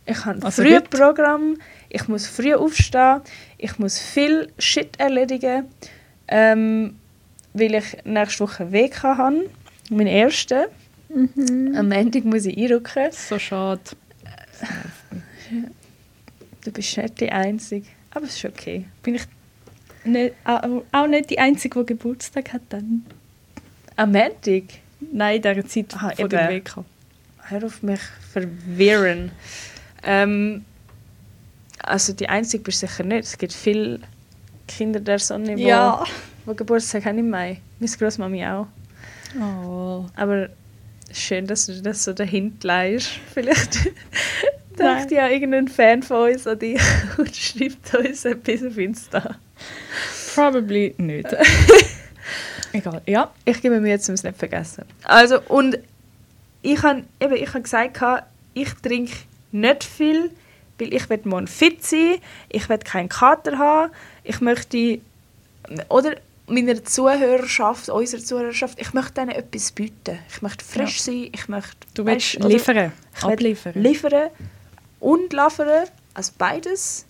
ich 0.05 0.25
habe 0.25 0.43
Also 0.43 0.63
früh? 0.63 0.79
Programm, 0.81 1.57
ich 1.89 2.07
muss 2.07 2.27
früh 2.27 2.53
aufstehen, 2.53 3.21
ich 3.57 3.77
muss 3.79 3.99
viel 3.99 4.51
Shit 4.57 4.99
erledigen, 4.99 5.65
ähm, 6.27 6.97
weil 7.53 7.75
ich 7.75 7.97
nächste 8.03 8.43
Woche 8.43 8.71
WK 8.71 9.03
habe, 9.03 9.49
meinen 9.89 10.07
ersten. 10.07 10.65
Am 11.09 11.89
Montag 11.89 12.25
muss 12.25 12.45
ich 12.45 12.57
einrücken. 12.57 13.11
So 13.11 13.39
schade. 13.39 13.81
Du 16.63 16.71
bist 16.71 16.97
nicht 16.97 17.21
die 17.21 17.31
Einzige. 17.31 17.87
Aber 18.11 18.25
es 18.25 18.35
ist 18.35 18.45
okay. 18.45 18.85
Bin 19.03 19.15
ich 19.15 19.23
nicht, 20.03 20.33
auch, 20.43 20.83
auch 20.91 21.07
nicht 21.07 21.29
die 21.29 21.39
Einzige, 21.39 21.79
die 21.81 21.85
Geburtstag 21.85 22.53
hat 22.53 22.61
dann. 22.69 23.05
Am 23.95 24.11
Montag? 24.11 24.63
Nein, 25.11 25.37
in 25.37 25.41
dieser 25.41 25.65
Zeit 25.67 25.95
Aha, 25.95 26.11
von 26.15 26.29
der 26.29 26.51
eben. 26.51 26.65
WK. 26.65 26.83
Hör 27.47 27.63
auf 27.65 27.83
mich 27.83 27.99
verwirren. 28.31 29.31
Ähm, 30.03 30.65
also 31.83 32.13
die 32.13 32.27
Einzige 32.27 32.63
bist 32.63 32.81
du 32.81 32.87
sicher 32.87 33.03
nicht. 33.03 33.25
Es 33.25 33.37
gibt 33.37 33.53
viele 33.53 33.99
Kinder 34.67 34.99
der 34.99 35.19
Sonne, 35.19 35.55
die 35.55 35.63
Ja. 35.63 36.03
Geburtstag 36.45 37.05
haben 37.05 37.19
im 37.19 37.29
Mai. 37.29 37.61
Meine 37.79 37.91
Großmami 37.91 38.45
auch. 38.45 38.67
Oh. 39.39 40.05
Aber 40.15 40.49
schön, 41.11 41.45
dass 41.47 41.65
du 41.67 41.81
das 41.81 42.03
so 42.03 42.13
dahinter 42.13 42.67
leist. 42.67 43.09
Vielleicht 43.33 43.85
denkt 44.77 45.11
ja 45.11 45.27
irgendein 45.27 45.67
Fan 45.67 46.03
von 46.03 46.31
uns 46.31 46.45
an 46.47 46.59
dich 46.59 46.81
und 47.17 47.35
schreibt 47.35 47.93
uns 47.95 48.25
etwas 48.25 48.63
auf 48.63 48.77
Insta. 48.77 49.35
Probably 50.35 50.93
nicht. 50.97 51.27
Egal, 52.77 53.01
ja. 53.05 53.31
Ich 53.45 53.61
gebe 53.61 53.75
mir 53.75 53.81
Mühe, 53.81 53.99
um 54.07 54.13
es 54.13 54.23
nicht 54.23 54.37
vergessen. 54.37 54.85
Also, 55.03 55.39
und 55.47 55.77
ich 56.61 56.81
habe 56.83 57.03
eben, 57.19 57.35
ich 57.35 57.49
habe 57.49 57.61
gesagt, 57.61 58.01
ich 58.53 58.73
trinke 58.81 59.13
nicht 59.51 59.83
viel, 59.83 60.31
weil 60.79 60.93
ich 60.93 61.09
will 61.09 61.19
morgen 61.23 61.47
fit 61.47 61.83
sein, 61.85 62.15
ich 62.49 62.67
will 62.69 62.77
keinen 62.79 63.09
Kater 63.09 63.57
haben, 63.57 63.91
ich 64.23 64.41
möchte, 64.41 64.99
oder 65.89 66.15
meiner 66.47 66.83
Zuhörerschaft, 66.83 67.89
unserer 67.89 68.21
Zuhörerschaft, 68.21 68.79
ich 68.79 68.93
möchte 68.93 69.21
ihnen 69.21 69.31
etwas 69.31 69.71
bieten. 69.71 70.19
Ich 70.29 70.41
möchte 70.41 70.63
frisch 70.63 71.01
sein, 71.01 71.29
ich 71.31 71.47
möchte... 71.47 71.75
Du 71.93 72.05
willst 72.05 72.35
oder- 72.37 72.49
liefern, 72.49 72.91
Ich 73.17 73.23
abliefern. 73.23 73.73
liefern 73.75 74.29
und 74.99 75.33
liefern, 75.33 75.87
also 76.13 76.31
beides, 76.37 77.05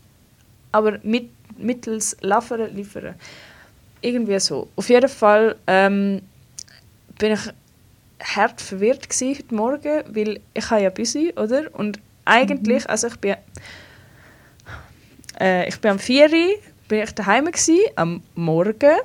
aber 0.72 1.00
mit, 1.04 1.30
mittels 1.58 2.16
liefern, 2.22 2.74
liefern. 2.76 3.16
Irgendwie 4.02 4.40
so. 4.40 4.68
Auf 4.76 4.90
jeden 4.90 5.10
Fall 5.10 5.56
ähm, 5.68 6.22
bin 7.18 7.34
ich 7.34 7.40
hart 8.22 8.62
verwirrt 8.62 9.10
gsi 9.10 9.36
heute 9.36 9.56
Morgen, 9.56 10.04
weil 10.08 10.40
ich 10.54 10.70
habe 10.70 10.82
ja 10.82 10.90
busy, 10.90 11.34
oder? 11.36 11.64
Und 11.74 12.00
eigentlich, 12.26 12.90
also 12.90 13.08
ich 13.08 13.18
bin, 13.18 13.36
äh, 15.40 15.68
ich 15.68 15.80
bin 15.80 15.92
am 15.92 16.00
4 16.00 16.32
Uhr 16.32 16.56
bin 16.88 17.04
ich 17.04 17.12
daheim 17.14 17.52
gsi, 17.52 17.80
am 17.96 18.24
Morgen, 18.36 18.98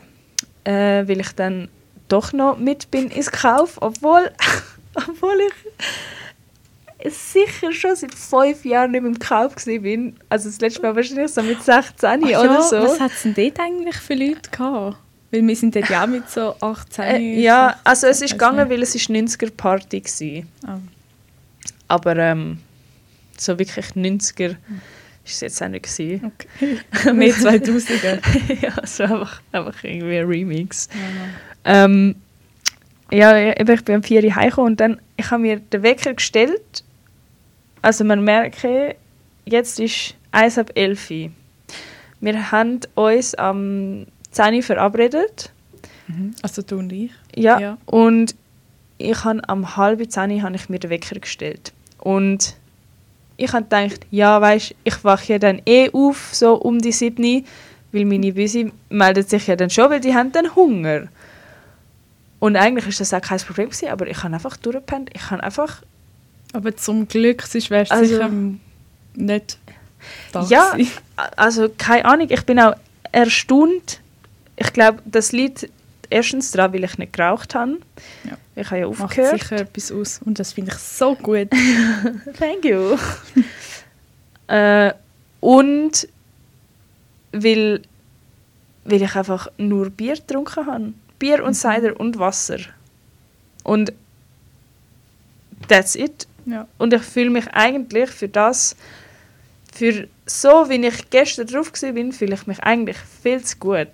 äh, 0.65 1.07
weil 1.07 1.21
ich 1.21 1.33
dann 1.33 1.69
doch 2.09 2.33
noch 2.33 2.59
mit 2.59 2.91
bin 2.91 3.11
ins 3.11 3.31
Kauf, 3.31 3.79
obwohl, 3.81 4.31
obwohl 4.95 5.39
ich 5.41 5.85
sicher 7.09 7.73
schon 7.73 7.97
seit 7.97 8.15
fünf 8.15 8.65
Jahren 8.65 8.91
nicht 8.93 9.03
mehr 9.03 9.11
im 9.11 9.19
Kauf 9.19 9.55
bin. 9.65 10.17
Also 10.29 10.49
das 10.49 10.61
letzte 10.61 10.83
Mal 10.83 10.97
wahrscheinlich 10.97 11.31
so 11.31 11.43
mit 11.43 11.63
16 11.63 12.09
Ach 12.09 12.17
oder 12.17 12.31
ja, 12.45 12.63
so. 12.63 12.83
Was 12.83 13.01
hat 13.01 13.13
es 13.13 13.23
denn 13.23 13.35
dort 13.35 13.61
eigentlich 13.61 13.97
für 13.97 14.15
Leute 14.15 14.51
gehabt? 14.51 14.97
Weil 15.31 15.47
wir 15.47 15.57
sind 15.57 15.77
dort 15.77 15.89
ja 15.89 16.07
mit 16.07 16.29
so 16.29 16.57
18 16.61 17.05
Äh, 17.05 17.41
ja, 17.41 17.77
also 17.85 18.09
es 18.09 18.21
ist 18.21 18.33
gegangen, 18.33 18.69
weil 18.69 18.83
es 18.83 18.95
ist 18.95 19.09
90er 19.09 19.51
Party 19.51 20.01
gsi. 20.01 20.45
Ah. 20.67 20.79
Aber 21.89 22.17
ähm, 22.17 22.59
so 23.39 23.59
wirklich 23.59 23.87
90er 23.87 24.57
ist 25.25 25.35
es 25.35 25.41
jetzt 25.41 25.63
auch 25.63 25.69
nicht 25.69 25.85
gsi. 25.85 26.21
Okay. 26.25 27.13
Mehr 27.13 27.35
2000er. 27.35 28.19
ja, 28.61 28.87
so 28.87 29.05
einfach, 29.05 29.41
einfach 29.53 29.85
irgendwie 29.85 30.19
ein 30.19 30.27
Remix. 30.27 30.89
Ähm, 31.65 32.17
ja, 33.13 33.37
ja, 33.37 33.59
eben, 33.59 33.75
ich 33.75 33.85
bin 33.85 33.97
um 33.97 34.03
4 34.03 34.25
Uhr 34.25 34.35
heimgekommen 34.35 34.73
und 34.73 34.81
dann, 34.81 35.01
ich 35.17 35.31
habe 35.31 35.43
mir 35.43 35.61
den 35.61 35.83
Wecker 35.83 36.15
gestellt. 36.15 36.85
Also 37.83 38.05
man 38.05 38.23
merkt, 38.25 38.67
jetzt 39.45 39.81
ist 39.81 40.15
1 40.33 40.59
ab 40.59 40.71
11 40.75 41.11
Uhr. 41.11 41.31
Wir 42.21 42.53
haben 42.53 42.81
uns 42.95 43.35
am 43.35 44.07
10 44.31 44.55
Uhr 44.55 44.63
verabredet. 44.63 45.53
Also 46.43 46.63
du 46.63 46.79
und 46.79 46.93
ich. 46.93 47.13
Ja, 47.37 47.59
Ja. 47.61 47.79
und 47.87 48.35
ich 48.99 49.25
habe 49.25 49.41
am 49.49 49.77
halb 49.77 50.11
10 50.11 50.31
Uhr 50.33 50.43
habe 50.43 50.57
ich 50.57 50.69
mir 50.69 50.79
den 50.79 50.91
Wecker 50.91 51.19
gestellt. 51.21 51.73
Und 51.99 52.57
ich 53.37 53.53
habe 53.53 53.63
gedacht, 53.63 54.01
ja, 54.11 54.41
weißt 54.41 54.75
ich 54.85 55.05
wache 55.05 55.33
ja 55.35 55.39
dann 55.39 55.63
eh 55.67 55.89
auf, 55.93 56.31
so 56.35 56.55
um 56.57 56.79
die 56.81 56.93
7 56.93 57.23
Uhr, 57.25 57.43
weil 57.93 58.05
meine 58.05 58.33
Büsi 58.33 58.73
meldet 58.91 59.31
sich 59.31 59.47
ja 59.47 59.57
dann 59.57 59.71
schon, 59.71 59.89
weil 59.91 60.01
die 60.01 60.15
haben 60.15 60.33
dann 60.33 60.55
Hunger. 60.55 61.07
Und 62.41 62.57
eigentlich 62.57 62.87
ist 62.89 63.01
das 63.01 63.15
auch 63.15 63.21
kein 63.21 63.39
Problem 63.39 63.69
gewesen, 63.71 63.89
aber 63.89 64.07
ich 64.07 64.23
habe 64.23 64.35
einfach 64.35 64.57
durchgepennt. 64.57 65.11
Ich 65.15 65.31
habe 65.31 65.43
einfach, 65.43 65.83
Aber 66.53 66.77
zum 66.77 67.07
Glück, 67.07 67.43
sonst 67.43 67.71
wärst 67.71 67.91
du 67.91 67.95
Also- 67.97 68.15
sicher 68.15 68.31
nicht 69.15 69.59
da 70.33 70.43
ja, 70.45 70.73
gewesen. 70.73 70.93
also 71.37 71.69
keine 71.77 72.05
Ahnung, 72.07 72.29
ich 72.31 72.43
bin 72.45 72.59
auch 72.61 72.75
erstaunt. 73.13 74.01
Ich 74.57 74.73
glaube, 74.73 75.03
das 75.05 75.33
liegt 75.33 75.69
erstens 76.09 76.51
daran, 76.53 76.73
weil 76.73 76.85
ich 76.85 76.99
nicht 76.99 77.13
geraucht 77.13 77.55
habe. 77.55 77.79
Ja. 78.25 78.37
Ich 78.57 78.67
habe 78.71 78.81
ja 78.81 78.89
Macht 78.89 79.01
aufgehört. 79.03 79.41
sicher 79.41 79.57
etwas 79.61 79.93
aus. 79.93 80.21
Und 80.25 80.39
das 80.39 80.53
finde 80.53 80.73
ich 80.73 80.79
so 80.79 81.15
gut. 81.15 81.49
Thank 82.39 82.65
you. 82.65 82.97
äh, 84.49 84.93
und 85.41 86.09
weil, 87.33 87.83
weil 88.85 89.03
ich 89.03 89.15
einfach 89.15 89.49
nur 89.57 89.91
Bier 89.91 90.15
getrunken 90.17 90.67
habe. 90.67 90.93
Bier 91.19 91.45
und 91.45 91.55
Cider 91.55 91.99
und 91.99 92.19
Wasser. 92.19 92.59
Und 93.63 93.93
that's 95.69 95.95
it. 95.95 96.27
Ja. 96.47 96.67
Und 96.79 96.93
ich 96.93 97.03
fühle 97.03 97.31
mich 97.31 97.47
eigentlich 97.49 98.11
für 98.11 98.29
das, 98.29 98.77
für 99.73 100.09
so 100.27 100.69
wie 100.69 100.87
ich 100.87 101.11
gestern 101.11 101.47
drauf 101.47 101.73
war, 101.73 101.93
bin, 101.93 102.13
fühle 102.13 102.35
ich 102.35 102.47
mich 102.47 102.61
eigentlich 102.61 102.97
viel 103.23 103.43
zu 103.43 103.57
gut. 103.59 103.89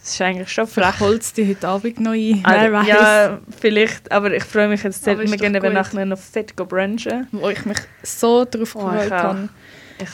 Das 0.00 0.12
ist 0.12 0.20
eigentlich 0.20 0.50
schon 0.50 0.66
frech. 0.66 0.74
Vielleicht 0.74 1.00
holt 1.00 1.22
es 1.22 1.32
dich 1.32 1.48
heute 1.48 1.66
Abend 1.66 1.98
noch 1.98 2.12
ein. 2.12 2.40
Also, 2.44 2.72
Wer. 2.72 2.82
Ja, 2.84 3.40
vielleicht, 3.58 4.12
aber 4.12 4.34
ich 4.34 4.44
freue 4.44 4.68
mich 4.68 4.82
jetzt. 4.82 5.08
Aber 5.08 5.22
Wir 5.22 5.36
gehen 5.38 5.54
eben 5.54 5.72
nachher 5.72 6.04
noch 6.04 6.18
fett 6.18 6.54
brunchen. 6.54 7.26
Wo 7.32 7.48
ich 7.48 7.64
mich 7.64 7.78
so 8.02 8.44
darauf 8.44 8.76
Oh, 8.76 8.80
gefreut 8.80 9.10
habe. 9.10 9.48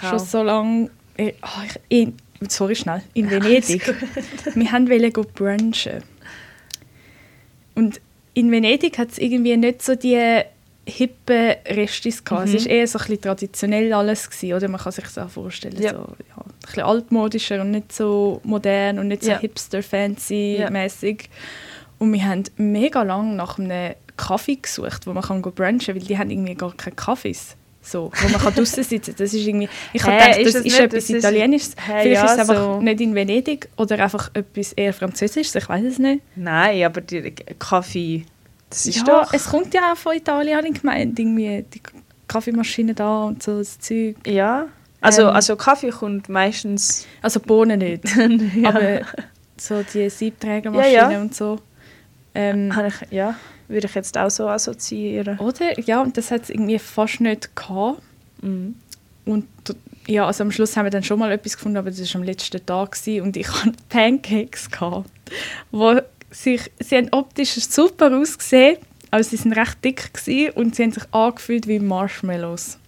Schon 0.09 0.19
so 0.21 0.43
lange. 0.45 0.91
Ich, 1.17 1.35
oh, 1.43 1.63
ich, 1.89 2.05
in, 2.05 2.17
sorry, 2.49 2.77
schnell. 2.77 3.03
In 3.15 3.31
Venedig. 3.31 3.83
Alles 3.89 4.55
Wir 4.55 4.71
haben 4.71 5.13
go 5.13 5.25
brunchen. 5.35 6.05
Und 7.75 8.01
in 8.35 8.53
Venedig 8.53 8.97
hat 8.97 9.11
es 9.11 9.19
irgendwie 9.19 9.57
nicht 9.57 9.83
so 9.83 9.97
die 9.97 10.43
hippe 10.91 11.57
Restis. 11.67 12.23
Mhm. 12.31 12.37
Es 12.39 12.65
war 12.67 12.71
eher 12.71 12.87
so 12.87 12.99
ein 12.99 13.05
bisschen 13.07 13.21
traditionell 13.23 13.93
alles. 13.93 14.29
Gewesen, 14.31 14.55
oder? 14.55 14.69
Man 14.69 14.81
kann 14.81 14.93
sich 14.93 15.05
das 15.05 15.19
auch 15.19 15.31
vorstellen. 15.31 15.81
Ja. 15.81 15.91
So, 15.93 15.97
ja, 15.99 16.05
ein 16.45 16.53
bisschen 16.67 16.83
altmodischer 16.83 17.61
und 17.63 17.71
nicht 17.71 17.93
so 17.93 18.41
modern 18.45 18.99
und 18.99 19.09
nicht 19.09 19.23
so 19.25 19.31
Ja. 19.31 19.39
hipster-fancy-mäßig. 19.39 21.29
Und 21.99 22.13
wir 22.13 22.25
haben 22.25 22.45
mega 22.57 23.03
lang 23.03 23.37
nach 23.37 23.59
einem 23.59 23.95
Kaffee 24.17 24.57
gesucht, 24.57 25.07
wo 25.07 25.13
man 25.13 25.23
kann 25.23 25.43
go 25.43 25.51
brunchen 25.51 25.79
kann, 25.79 25.95
weil 25.97 26.03
die 26.03 26.19
haben 26.19 26.31
irgendwie 26.31 26.55
gar 26.55 26.75
keine 26.75 26.97
Kaffees. 26.97 27.57
So, 27.83 28.11
wo 28.23 28.29
man 28.29 28.39
kann 28.41 28.55
draussen 28.55 28.85
sitzen 28.85 29.15
Das 29.17 29.33
ist 29.33 29.47
irgendwie, 29.47 29.69
ich 29.95 30.05
Hä, 30.07 30.11
gedacht, 30.11 30.37
ist 30.39 30.47
das 30.47 30.53
das 30.53 30.65
ist 30.65 30.65
nicht- 30.65 30.81
etwas 30.81 30.93
das 31.07 31.11
ist- 31.11 31.17
Italienisches. 31.25 31.77
Hä, 31.79 31.93
Vielleicht 32.03 32.07
ja, 32.15 32.25
ist 32.27 32.33
es 32.33 32.39
einfach 32.39 32.55
so. 32.57 32.81
nicht 32.83 33.01
in 33.01 33.15
Venedig 33.15 33.69
oder 33.79 33.99
einfach 34.03 34.31
etwas 34.35 34.73
eher 34.75 34.93
Französisches, 34.93 35.55
ich 35.55 35.67
weiß 35.69 35.85
es 35.85 35.99
nicht. 35.99 36.23
Nein, 36.37 36.85
aber 36.85 37.01
die 37.01 37.35
Kaffee, 37.59 38.25
das 38.71 38.87
ist 38.87 38.97
ja, 38.97 39.05
doch... 39.05 39.33
es 39.33 39.47
kommt 39.47 39.75
ja 39.75 39.93
auch 39.93 39.97
von 39.97 40.17
Italien, 40.17 40.57
habe 40.57 40.69
ich 40.69 40.81
gemeint. 40.81 41.19
Irgendwie 41.19 41.65
die 41.75 41.81
Kaffeemaschine 42.29 42.95
da 42.95 43.25
und 43.25 43.43
so 43.43 43.59
das 43.59 43.79
Zeug. 43.79 44.17
ja, 44.27 44.67
also, 45.01 45.23
Ähm. 45.23 45.29
also 45.29 45.57
Kaffee 45.57 45.91
kommt 45.91 46.29
meistens... 46.29 47.07
Also 47.23 47.41
Bohnen 47.41 47.79
nicht, 47.79 48.05
ja. 48.57 48.69
aber 48.69 49.01
so 49.57 49.83
die 49.83 50.09
Siebträgermaschine 50.09 50.95
Ja, 50.95 51.11
ja. 51.11 51.21
und 51.21 51.35
so. 51.35 51.59
Ähm, 52.35 52.73
ich, 52.87 53.11
ja, 53.11 53.35
würde 53.69 53.87
ich 53.87 53.95
jetzt 53.95 54.17
auch 54.17 54.31
so 54.31 54.49
assoziieren. 54.49 55.39
oder? 55.39 55.79
Ja, 55.81 56.03
und 56.03 56.17
das 56.17 56.31
hat 56.31 56.43
es 56.45 56.51
irgendwie 56.51 56.79
fast 56.79 57.21
nicht 57.21 57.55
gehabt. 57.57 58.03
Mhm. 58.43 58.77
Und 59.25 59.47
ja, 60.07 60.27
also 60.27 60.45
am 60.45 60.51
Schluss 60.51 60.77
haben 60.77 60.87
wir 60.87 60.91
dann 60.91 61.03
schon 61.03 61.19
mal 61.19 61.31
etwas 61.33 61.57
gefunden, 61.57 61.77
aber 61.77 61.91
das 61.91 62.01
war 62.15 62.21
am 62.21 62.27
letzten 62.27 62.65
Tag 62.65 62.93
gewesen, 62.93 63.23
und 63.23 63.37
ich 63.37 63.49
hatte 63.65 63.73
Pancakes 63.89 64.71
gehabt, 64.71 65.11
wo 65.71 66.01
sich, 66.31 66.71
sie 66.79 66.97
haben 66.97 67.09
optisch 67.13 67.55
super 67.55 68.17
ausgesehen, 68.17 68.79
aber 69.11 69.23
sie 69.23 69.37
sind 69.37 69.53
recht 69.53 69.85
dick 69.85 70.15
gewesen, 70.15 70.53
und 70.55 70.77
sie 70.77 70.85
haben 70.85 70.93
sich 70.93 71.05
angefühlt 71.13 71.67
wie 71.67 71.79
Marshmallows. 71.79 72.79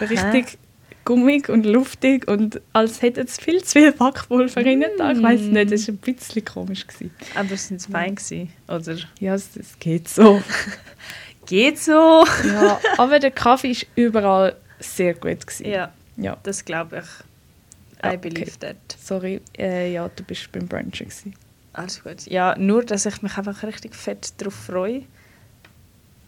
Richtig 0.00 0.58
gummig 1.04 1.48
und 1.48 1.66
luftig 1.66 2.28
und 2.28 2.60
als 2.72 3.02
hätten 3.02 3.26
sie 3.26 3.42
viel 3.42 3.64
zu 3.64 3.80
viel 3.80 3.92
Backpulver 3.92 4.60
mm. 4.60 4.84
da. 4.98 5.12
Ich 5.12 5.22
weiß 5.22 5.40
nicht, 5.40 5.72
das 5.72 5.88
war 5.88 5.94
ein 5.94 5.98
bisschen 5.98 6.44
komisch. 6.44 6.86
Gewesen. 6.86 7.10
Aber 7.34 7.52
es 7.52 7.68
sind 7.68 7.82
fein 7.82 8.14
gewesen, 8.14 8.52
oder? 8.68 8.96
Ja, 9.18 9.34
es, 9.34 9.56
es 9.56 9.78
geht 9.78 10.08
so. 10.08 10.42
Geht 11.46 11.80
so. 11.80 12.24
ja, 12.44 12.78
aber 12.96 13.18
der 13.18 13.32
Kaffee 13.32 13.74
war 13.74 13.82
überall 13.96 14.56
sehr 14.78 15.14
gut. 15.14 15.44
Gewesen. 15.44 15.66
Ja, 15.66 15.92
ja. 16.16 16.36
das 16.44 16.64
glaube 16.64 17.02
ich. 17.02 18.06
I 18.12 18.16
believe 18.16 18.52
that. 18.60 18.76
Sorry, 19.02 19.40
äh, 19.58 19.92
ja, 19.92 20.08
du 20.14 20.22
bist 20.22 20.52
beim 20.52 20.68
Brunchen. 20.68 21.08
Gewesen. 21.08 21.34
Alles 21.72 22.02
gut. 22.02 22.26
Ja, 22.26 22.56
nur, 22.58 22.84
dass 22.84 23.06
ich 23.06 23.22
mich 23.22 23.36
einfach 23.36 23.62
richtig 23.62 23.94
fett 23.94 24.32
darauf 24.38 24.54
freue, 24.54 25.02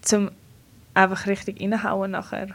zum 0.03 0.31
einfach 0.95 1.27
richtig 1.27 1.61
reinhauen 1.61 2.13
nachher. 2.13 2.49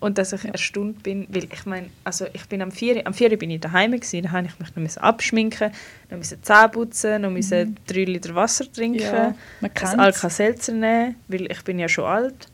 Und 0.00 0.18
dass 0.18 0.32
ich 0.32 0.44
erstaunt 0.44 1.04
bin, 1.04 1.28
weil 1.30 1.44
ich 1.44 1.64
meine, 1.64 1.88
also 2.02 2.26
ich 2.32 2.46
bin 2.48 2.60
am 2.60 2.72
4. 2.72 3.06
am 3.06 3.14
4. 3.14 3.38
bin 3.38 3.50
ich 3.50 3.60
daheim 3.60 3.92
gewesen, 3.92 4.22
da 4.22 4.32
habe 4.32 4.48
ich 4.48 4.58
mich 4.58 4.96
noch 4.96 5.02
abschminken, 5.02 5.70
noch 6.10 6.18
müssen 6.18 6.42
Zähne 6.42 6.68
putzen, 6.70 7.22
noch 7.22 7.30
müssen 7.30 7.76
drei 7.86 8.04
Liter 8.04 8.34
Wasser 8.34 8.70
trinken, 8.70 8.98
Mhm. 8.98 9.04
Ja, 9.04 9.34
ein. 9.60 10.00
Alka-Seltzer 10.00 10.72
nehmen, 10.72 11.14
weil 11.28 11.50
ich 11.50 11.62
bin 11.62 11.78
ja 11.78 11.88
schon 11.88 12.04
alt. 12.04 12.48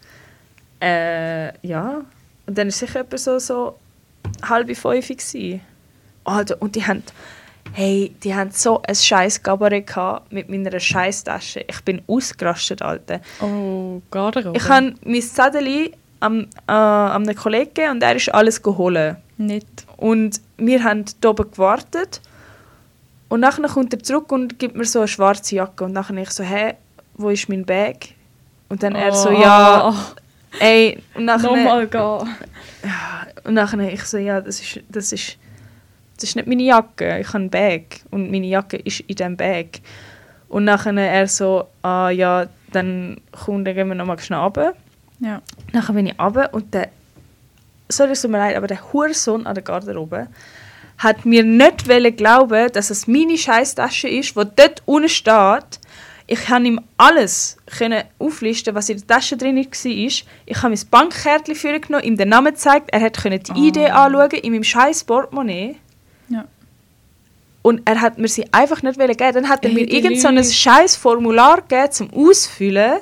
Äh, 0.81 1.67
ja. 1.67 2.03
Und 2.47 2.59
dann 2.59 2.67
war 2.67 2.73
sicher 2.73 3.01
etwa 3.01 3.17
so, 3.17 3.39
so 3.39 3.79
halb 4.43 4.77
fünf 4.77 5.09
gewesen. 5.09 5.63
Alter, 6.25 6.61
und 6.61 6.77
die 6.77 6.87
haben, 6.87 7.03
hey, 7.73 8.15
die 8.23 8.35
haben 8.35 8.51
so 8.51 8.83
ein 8.83 8.95
scheiß 8.95 9.43
Gabarett 9.43 9.87
gehabt 9.87 10.33
mit 10.33 10.49
meiner 10.49 10.79
scheiß 10.79 11.25
Tasche. 11.25 11.65
Ich 11.69 11.81
bin 11.83 12.03
ausgerastet, 12.07 12.83
Alter. 12.83 13.21
Oh, 13.41 14.01
Garderobe. 14.11 14.57
Ich 14.57 14.69
habe 14.69 14.95
mein 15.05 15.23
Zettel 15.23 15.93
am, 16.21 16.41
äh, 16.67 16.73
an 16.73 17.23
einen 17.23 17.35
Kollegen 17.37 17.73
gegeben 17.75 17.93
und 17.93 18.03
er 18.03 18.17
ist 18.17 18.33
alles 18.35 18.63
geholt. 18.63 19.17
Nicht. 19.37 19.67
Und 19.97 20.41
wir 20.57 20.83
haben 20.83 21.05
hier 21.21 21.31
oben 21.31 21.51
gewartet. 21.51 22.21
Und 23.29 23.41
nachher 23.41 23.69
kommt 23.69 23.93
er 23.93 24.03
zurück 24.03 24.33
und 24.33 24.59
gibt 24.59 24.75
mir 24.75 24.85
so 24.85 25.01
eine 25.01 25.09
schwarze 25.09 25.57
Jacke. 25.57 25.85
Und 25.85 25.93
nachher 25.93 26.17
ich 26.17 26.31
so, 26.31 26.43
hä, 26.43 26.75
wo 27.15 27.31
ist 27.31 27.49
mein 27.49 27.65
Bag? 27.65 28.09
Und 28.69 28.83
dann 28.83 28.95
er 28.95 29.13
so, 29.13 29.29
Oh, 29.29 29.41
ja, 29.41 29.95
ey. 30.61 30.99
Und 31.15 31.27
nachher, 31.27 31.51
Nochmal 31.51 31.87
gehen. 31.87 32.37
und 33.45 33.55
nachher 33.55 33.93
ich 33.93 34.03
so, 34.05 34.17
ja, 34.19 34.41
das 34.41 34.61
ist, 34.61 34.81
das 34.89 35.13
ist, 35.13 35.37
das 36.19 36.31
ist 36.31 36.37
nicht 36.37 36.49
meine 36.49 36.63
Jacke. 36.63 37.19
Ich 37.21 37.29
habe 37.29 37.45
ein 37.45 37.51
Bag. 37.51 38.01
Und 38.11 38.31
meine 38.31 38.47
Jacke 38.47 38.77
ist 38.77 39.01
in 39.01 39.15
diesem 39.15 39.37
Bag. 39.37 39.81
Und 40.49 40.65
nachher 40.65 40.97
er 40.97 41.27
so, 41.27 41.69
ah 41.83 42.11
ja, 42.11 42.47
dann 42.73 43.21
komm, 43.33 43.65
dann 43.65 43.75
gehen 43.75 43.89
wir 43.89 43.95
nochmal 43.95 44.19
schnell 44.19 44.41
runter. 44.41 44.75
Ja. 45.21 45.41
Nachher 45.73 45.93
bin 45.93 46.07
ich 46.07 46.19
runter 46.19 46.53
und 46.53 46.73
der, 46.75 46.89
sorry, 47.89 48.13
es 48.13 48.23
tut 48.23 48.31
mir 48.31 48.39
leid, 48.39 48.57
aber 48.57 48.67
der 48.67 48.93
Hurensohn 48.93 49.47
an 49.47 49.55
der 49.55 49.65
Garderobe 49.65 50.29
hat 50.99 51.25
mir 51.25 51.45
nicht 51.45 52.17
glauben, 52.17 52.73
dass 52.73 52.91
es 52.91 53.07
meine 53.07 53.39
Scheißtasche 53.39 54.09
ist, 54.09 54.37
die 54.37 54.43
dort 54.57 54.83
unten 54.85 55.09
steht. 55.09 55.81
Ich 56.27 56.45
konnte 56.47 56.69
ihm 56.69 56.81
alles 56.97 57.57
können 57.79 58.03
auflisten, 58.19 58.75
was 58.75 58.89
in 58.89 58.99
der 58.99 59.07
Tasche 59.07 59.37
drin 59.37 59.57
war. 59.57 59.65
Ich 59.65 60.25
habe 60.63 60.75
mein 60.75 60.81
Bankkärtchen 60.91 61.55
für 61.55 61.75
ihn 61.75 61.81
genommen, 61.81 62.05
ihm 62.05 62.17
den 62.17 62.29
Namen 62.29 62.53
gezeigt, 62.53 62.91
er 62.91 63.11
konnte 63.11 63.39
die 63.39 63.69
ID 63.69 63.91
anschauen 63.91 64.31
in 64.31 64.53
meinem 64.53 64.65
scheiß 64.65 65.05
Portemonnaie. 65.05 65.77
Und 67.63 67.83
er 67.85 68.01
hat 68.01 68.19
mir 68.19 68.29
sie 68.29 68.47
einfach 68.53 68.83
nicht 68.83 68.99
geben. 68.99 69.35
Dann 69.35 69.49
hat 69.49 69.65
er 69.65 69.73
mir 69.73 69.91
irgend 69.91 70.21
so 70.21 70.29
ein 70.29 70.43
scheiß 70.43 70.97
Formular 70.97 71.63
gegeben 71.63 71.93
zum 71.93 72.11
Ausfüllen, 72.15 73.01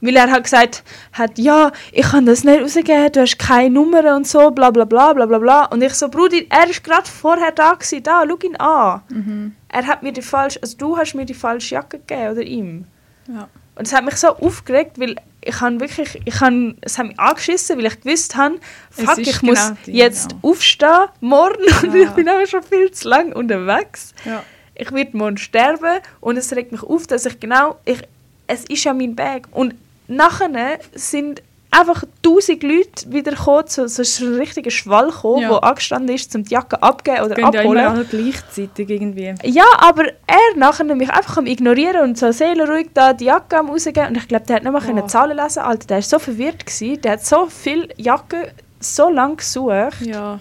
weil 0.00 0.16
er 0.16 0.30
hat 0.30 0.44
gesagt 0.44 0.82
hat, 1.12 1.38
ja, 1.38 1.70
ich 1.92 2.10
kann 2.10 2.26
das 2.26 2.42
nicht 2.44 2.60
rausgeben, 2.60 3.12
du 3.12 3.20
hast 3.20 3.38
keine 3.38 3.70
Nummer 3.70 4.14
und 4.16 4.26
so, 4.26 4.50
bla 4.50 4.70
bla 4.70 4.84
bla 4.84 5.12
bla 5.12 5.26
bla 5.26 5.38
bla. 5.38 5.64
Und 5.66 5.82
ich 5.82 5.94
so, 5.94 6.08
Brudi, 6.08 6.46
er 6.50 6.68
ist 6.68 6.82
gerade 6.82 7.08
vorher 7.08 7.52
da 7.52 7.74
gewesen, 7.74 8.02
da, 8.02 8.24
schau 8.28 8.38
ihn 8.42 8.56
an. 8.56 9.02
Mhm. 9.08 9.56
Er 9.68 9.86
hat 9.86 10.02
mir 10.02 10.12
die 10.12 10.22
falsche, 10.22 10.60
also 10.60 10.76
du 10.76 10.96
hast 10.96 11.14
mir 11.14 11.24
die 11.24 11.34
falsche 11.34 11.76
Jacke 11.76 11.98
gegeben, 11.98 12.32
oder 12.32 12.42
ihm. 12.42 12.84
Ja. 13.28 13.48
Und 13.76 13.86
es 13.86 13.94
hat 13.94 14.04
mich 14.04 14.16
so 14.16 14.28
aufgeregt, 14.28 14.98
weil 14.98 15.16
ich 15.44 15.60
han 15.60 15.80
wirklich, 15.80 16.20
ich 16.24 16.40
han, 16.40 16.76
es 16.80 16.98
hat 16.98 17.08
mich 17.08 17.18
angeschissen, 17.18 17.76
weil 17.78 17.86
ich 17.86 18.00
gewusst 18.00 18.36
habe, 18.36 18.58
fuck, 18.90 19.18
ich 19.18 19.42
muss 19.42 19.58
genau 19.58 19.76
die, 19.86 19.92
jetzt 19.92 20.32
ja. 20.32 20.38
aufstehen, 20.42 21.08
morgen, 21.20 21.62
und 21.82 21.94
Ja. 21.94 22.02
ich 22.04 22.10
bin 22.10 22.28
aber 22.28 22.46
schon 22.46 22.62
viel 22.62 22.90
zu 22.92 23.08
lang 23.08 23.32
unterwegs. 23.32 24.14
Ja. 24.24 24.44
Ich 24.74 24.90
werde 24.92 25.16
morgen 25.16 25.36
sterben 25.36 26.00
und 26.20 26.36
es 26.36 26.54
regt 26.54 26.72
mich 26.72 26.82
auf, 26.82 27.06
dass 27.06 27.26
ich 27.26 27.38
genau, 27.40 27.78
ich, 27.84 28.02
es 28.46 28.64
ist 28.64 28.84
ja 28.84 28.94
mein 28.94 29.14
Bag. 29.14 29.48
Und 29.50 29.74
nachher 30.08 30.78
sind 30.94 31.42
einfach 31.72 32.04
tausend 32.22 32.62
Leute 32.62 33.10
wieder 33.10 33.32
gekommen, 33.32 33.64
so, 33.66 33.86
so 33.86 34.02
ein 34.26 34.34
richtiger 34.34 34.70
Schwall 34.70 35.06
gekommen, 35.10 35.42
Ja. 35.42 35.48
der 35.48 35.64
angestanden 35.64 36.14
ist, 36.14 36.34
um 36.36 36.44
die 36.44 36.50
Jacke 36.52 36.82
abgeben 36.82 37.22
oder 37.24 37.34
Gehen 37.34 37.52
ja 37.52 37.60
abholen. 37.60 37.78
immer 37.84 37.90
alle 37.90 38.04
gleichzeitig 38.04 38.90
irgendwie. 38.90 39.34
Ja, 39.44 39.64
aber 39.78 40.04
er 40.26 40.56
nachher 40.56 40.84
mich 40.84 41.10
einfach 41.10 41.38
am 41.38 41.46
ignorieren 41.46 42.02
und 42.02 42.18
so 42.18 42.30
seelenruhig 42.30 42.90
da 42.92 43.14
die 43.14 43.24
Jacke 43.24 43.58
am 43.58 43.70
rausgeben. 43.70 44.08
Und 44.08 44.16
ich 44.18 44.28
glaube, 44.28 44.44
der 44.46 44.56
hat 44.56 44.62
nicht 44.64 44.72
mal 44.72 44.86
wow. 44.86 45.06
Zahlen 45.10 45.36
lesen 45.36 45.60
Alter, 45.60 45.86
der 45.86 45.96
war 45.96 46.02
so 46.02 46.18
verwirrt. 46.18 46.66
Gewesen. 46.66 47.00
Der 47.00 47.12
hat 47.12 47.24
so 47.24 47.46
viele 47.46 47.88
Jacken 47.96 48.42
so 48.78 49.08
lange 49.08 49.36
gesucht. 49.36 50.02
Ja. 50.02 50.40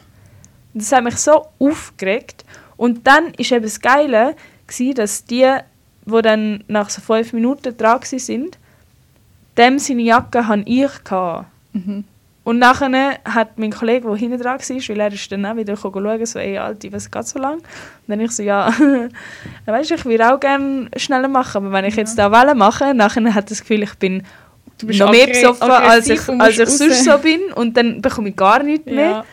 Das 0.74 0.91
hat 0.91 1.04
mich 1.04 1.17
so 1.17 1.48
aufgeregt. 1.60 2.44
Und 2.78 3.08
dann 3.08 3.26
war 3.28 3.52
eben 3.52 3.63
das 3.63 3.80
Geile, 3.80 4.36
gewesen, 4.67 4.96
dass 4.96 5.26
die, 5.26 5.50
die 6.06 6.22
dann 6.22 6.63
nach 6.67 6.89
so 6.89 7.02
fünf 7.02 7.32
Minuten 7.34 7.76
dran 7.78 8.00
sind, 8.04 8.58
dem 9.58 9.80
seine 9.80 10.02
Jacke 10.02 10.48
habe 10.48 10.64
ich 10.66 11.04
gehabt. 11.04 11.48
Mhm. 11.74 12.06
Und 12.44 12.58
nachher 12.58 13.20
hat 13.24 13.60
mein 13.60 13.72
Kollege, 13.72 14.08
der 14.08 14.16
hinten 14.16 14.42
dran 14.42 14.60
war, 14.60 14.90
weil 14.90 15.00
er 15.00 15.14
ist 15.14 15.32
dann 15.32 15.46
auch 15.46 15.56
wieder 15.56 15.78
schauen, 15.78 16.26
so, 16.26 16.40
ey, 16.40 16.58
Alti, 16.58 16.92
was 16.92 17.10
geht 17.10 17.28
so 17.28 17.38
lang? 17.38 17.58
Und 17.58 17.64
dann 18.08 18.20
ich 18.20 18.32
so, 18.32 18.42
ja, 18.44 18.74
weißt 19.66 19.92
du, 19.92 19.96
ich 19.96 20.06
würde 20.06 20.34
auch 20.34 20.40
gerne 20.40 20.90
schneller 20.96 21.28
machen, 21.28 21.58
aber 21.58 21.72
wenn 21.72 21.86
ich 21.86 21.96
jetzt 21.96 22.18
da 22.18 22.32
Welle 22.32 22.56
mache, 22.56 22.96
nachher 22.96 23.24
hat 23.36 23.46
er 23.46 23.50
das 23.50 23.62
Gefühl, 23.62 23.84
ich 23.84 23.94
bin 23.96 24.24
noch 24.82 25.12
mehr 25.12 25.28
besoffen, 25.28 25.70
als 25.70 26.10
ich, 26.10 26.28
als 26.28 26.58
ich 26.58 26.70
sonst 26.70 27.04
so 27.04 27.18
bin 27.20 27.54
und 27.54 27.78
dann 27.78 28.02
bekomme 28.02 28.30
ich 28.30 28.36
gar 28.36 28.64
nichts 28.64 28.86
mehr. 28.86 29.10
Ja. 29.10 29.26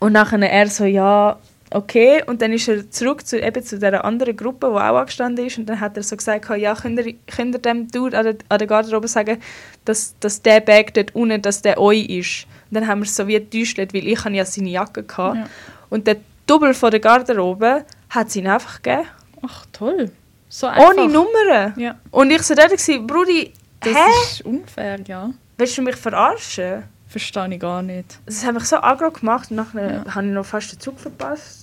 Und 0.00 0.14
nachher 0.14 0.40
er 0.40 0.66
so, 0.66 0.84
ja, 0.84 1.38
okay. 1.74 2.22
Und 2.26 2.42
dann 2.42 2.52
ist 2.52 2.68
er 2.68 2.90
zurück 2.90 3.26
zu, 3.26 3.38
eben 3.40 3.62
zu 3.62 3.76
dieser 3.76 4.04
anderen 4.04 4.36
Gruppe, 4.36 4.68
die 4.68 4.72
auch 4.74 4.98
angestanden 5.00 5.46
ist. 5.46 5.58
Und 5.58 5.66
dann 5.66 5.80
hat 5.80 5.96
er 5.96 6.02
so 6.02 6.16
gesagt, 6.16 6.48
ja, 6.56 6.74
könnt 6.74 6.98
ihr, 7.04 7.14
könnt 7.26 7.54
ihr 7.54 7.58
dem 7.60 7.88
Dude 7.88 8.16
an 8.18 8.24
der, 8.24 8.36
an 8.48 8.58
der 8.58 8.66
Garderobe 8.66 9.08
sagen, 9.08 9.40
dass, 9.84 10.14
dass 10.20 10.40
der 10.42 10.60
Bag 10.60 10.94
dort 10.94 11.14
unten, 11.14 11.40
dass 11.42 11.62
der 11.62 11.78
euch 11.80 12.06
ist. 12.06 12.46
Und 12.70 12.76
dann 12.76 12.86
haben 12.86 13.00
wir 13.00 13.06
es 13.06 13.16
so 13.16 13.26
wie 13.26 13.34
getäuscht, 13.34 13.78
weil 13.78 14.06
ich 14.06 14.24
ja 14.24 14.44
seine 14.44 14.70
Jacke 14.70 15.04
hatte. 15.16 15.38
Ja. 15.38 15.46
Und 15.90 16.06
der 16.06 16.16
Double 16.46 16.74
von 16.74 16.90
der 16.90 17.00
Garderobe 17.00 17.84
hat 18.10 18.30
sie 18.30 18.40
ihn 18.40 18.48
einfach 18.48 18.82
gegeben. 18.82 19.06
Ach, 19.46 19.66
toll. 19.72 20.10
So 20.48 20.66
einfach. 20.66 20.90
Ohne 20.90 21.08
Nummern. 21.08 21.74
Ja. 21.76 21.96
Und 22.10 22.30
ich 22.30 22.42
so 22.42 22.54
dort, 22.54 22.70
gewesen, 22.70 23.06
Brudi, 23.06 23.52
Das 23.80 23.94
hä? 23.94 24.00
ist 24.24 24.42
unfair, 24.44 25.00
ja. 25.06 25.30
Willst 25.58 25.78
du 25.78 25.82
mich 25.82 25.96
verarschen? 25.96 26.84
Verstehe 27.08 27.48
ich 27.52 27.60
gar 27.60 27.82
nicht. 27.82 28.18
Das 28.24 28.44
hat 28.44 28.54
mich 28.54 28.64
so 28.64 28.76
aggro 28.76 29.10
gemacht 29.10 29.50
und 29.50 29.56
nachher 29.56 30.02
Ja. 30.06 30.14
habe 30.14 30.26
ich 30.26 30.32
noch 30.32 30.46
fast 30.46 30.72
den 30.72 30.80
Zug 30.80 30.98
verpasst. 30.98 31.61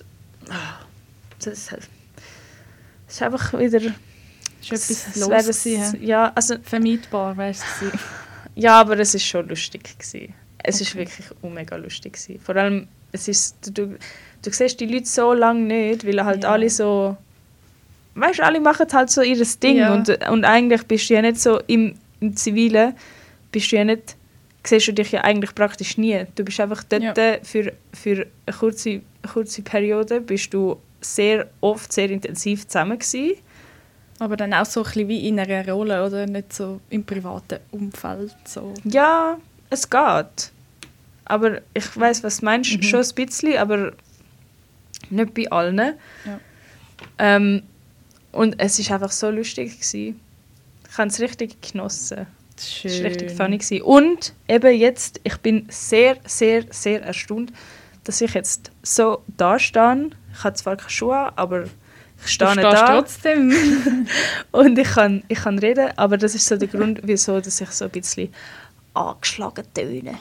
Das 1.39 1.47
ist, 1.47 1.71
das 1.71 1.79
ist 3.07 3.21
einfach 3.21 3.53
wieder... 3.57 3.79
Ist 3.81 3.93
etwas 4.71 4.89
es 4.89 5.15
los 5.15 5.29
wäre- 5.29 5.93
hä? 5.93 6.05
Ja, 6.05 6.31
also, 6.35 6.55
Vermeidbar, 6.61 7.35
weißt 7.37 7.63
du. 7.81 7.91
ja, 8.55 8.79
aber 8.81 8.99
es 8.99 9.15
ist 9.15 9.25
schon 9.25 9.47
lustig. 9.47 9.97
Gewesen. 9.97 10.33
Es 10.61 10.81
ist 10.81 10.93
wirklich 10.95 11.25
auch 11.41 11.49
mega 11.49 11.77
lustig. 11.77 12.13
Gewesen. 12.13 12.39
Vor 12.41 12.55
allem, 12.57 12.87
es 13.13 13.27
ist, 13.29 13.55
du, 13.65 13.71
du, 13.71 13.97
du 14.41 14.51
siehst 14.51 14.79
die 14.81 14.85
Leute 14.85 15.05
so 15.05 15.31
lange 15.33 15.61
nicht, 15.61 16.05
weil 16.05 16.23
halt 16.25 16.43
Ja. 16.43 16.51
alle 16.51 16.69
so... 16.69 17.15
Weißt 18.15 18.39
du, 18.39 18.43
alle 18.43 18.59
machen 18.59 18.87
halt 18.91 19.09
so 19.09 19.21
ihr 19.21 19.41
Ding 19.63 19.77
Ja. 19.77 19.93
und, 19.93 20.09
und 20.29 20.43
eigentlich 20.43 20.83
bist 20.85 21.09
du 21.09 21.13
ja 21.13 21.21
nicht 21.21 21.39
so 21.39 21.59
im, 21.67 21.95
im 22.19 22.35
Zivilen, 22.35 22.93
bist 23.51 23.71
du 23.71 23.77
ja 23.77 23.85
nicht, 23.85 24.17
siehst 24.65 24.89
du 24.89 24.93
dich 24.93 25.11
ja 25.13 25.21
eigentlich 25.21 25.55
praktisch 25.55 25.97
nie. 25.97 26.25
Du 26.35 26.43
bist 26.43 26.59
einfach 26.59 26.83
dort 26.83 27.01
Ja. 27.03 27.13
für, 27.43 27.71
für 27.93 28.27
eine 28.45 28.57
kurze, 28.57 29.01
kurze 29.27 29.61
Periode 29.61 30.21
bist 30.21 30.53
du 30.53 30.77
sehr 31.01 31.47
oft 31.61 31.91
sehr 31.93 32.09
intensiv 32.09 32.67
zusammen 32.67 32.99
gewesen. 32.99 33.35
Aber 34.19 34.35
dann 34.35 34.53
auch 34.53 34.65
so 34.65 34.81
ein 34.81 34.83
bisschen 34.85 35.07
wie 35.07 35.27
in 35.27 35.39
einer 35.39 35.65
Rolle, 35.71 36.05
oder? 36.05 36.25
Nicht 36.25 36.51
so 36.53 36.81
im 36.89 37.03
privaten 37.05 37.59
Umfeld. 37.71 38.35
So. 38.45 38.73
Ja, 38.83 39.37
es 39.69 39.89
geht. 39.89 40.51
Aber 41.25 41.61
ich 41.73 41.97
weiß, 41.97 42.23
was 42.23 42.39
du 42.39 42.45
meinst, 42.45 42.71
Mhm. 42.73 42.83
schon 42.83 42.99
ein 43.01 43.15
bisschen, 43.15 43.57
aber 43.57 43.93
nicht 45.09 45.33
bei 45.33 45.49
allen. 45.49 45.77
Ja. 46.25 46.39
Ähm, 47.17 47.63
und 48.33 48.55
es 48.59 48.77
ist 48.77 48.91
einfach 48.91 49.11
so 49.11 49.29
lustig 49.29 49.71
gewesen. 49.79 50.19
Ich 50.91 50.97
habe 50.97 51.07
es 51.07 51.19
richtig 51.21 51.61
genossen. 51.61 52.27
Schön. 52.61 52.91
Es 52.91 52.99
war 52.99 53.09
richtig 53.09 53.31
funny. 53.31 53.57
Gewesen. 53.57 53.81
Und 53.83 54.33
eben 54.49 54.77
jetzt, 54.77 55.21
ich 55.23 55.37
bin 55.37 55.65
sehr, 55.69 56.17
sehr, 56.25 56.65
sehr 56.71 57.03
erstaunt, 57.03 57.53
dass 58.03 58.21
ich 58.21 58.33
jetzt 58.33 58.71
so 58.81 59.23
da 59.37 59.59
stehe. 59.59 60.09
Ich 60.33 60.43
habe 60.43 60.55
zwar 60.55 60.77
keine 60.77 60.89
Schuhe 60.89 61.37
aber 61.37 61.63
ich 61.63 61.71
Du 62.21 62.27
stehe 62.27 62.51
stehst 62.51 62.65
da 62.65 62.85
trotzdem. 62.85 63.53
und 64.51 64.77
ich 64.77 64.89
kann, 64.89 65.23
ich 65.27 65.39
kann 65.39 65.57
reden. 65.59 65.89
Aber 65.95 66.17
das 66.17 66.35
ist 66.35 66.45
so 66.45 66.57
der 66.57 66.67
Grund, 66.67 66.99
wieso 67.03 67.39
dass 67.39 67.61
ich 67.61 67.69
so 67.69 67.85
ein 67.85 67.91
bisschen 67.91 68.33
angeschlagen 68.93 69.63
töne. 69.73 70.17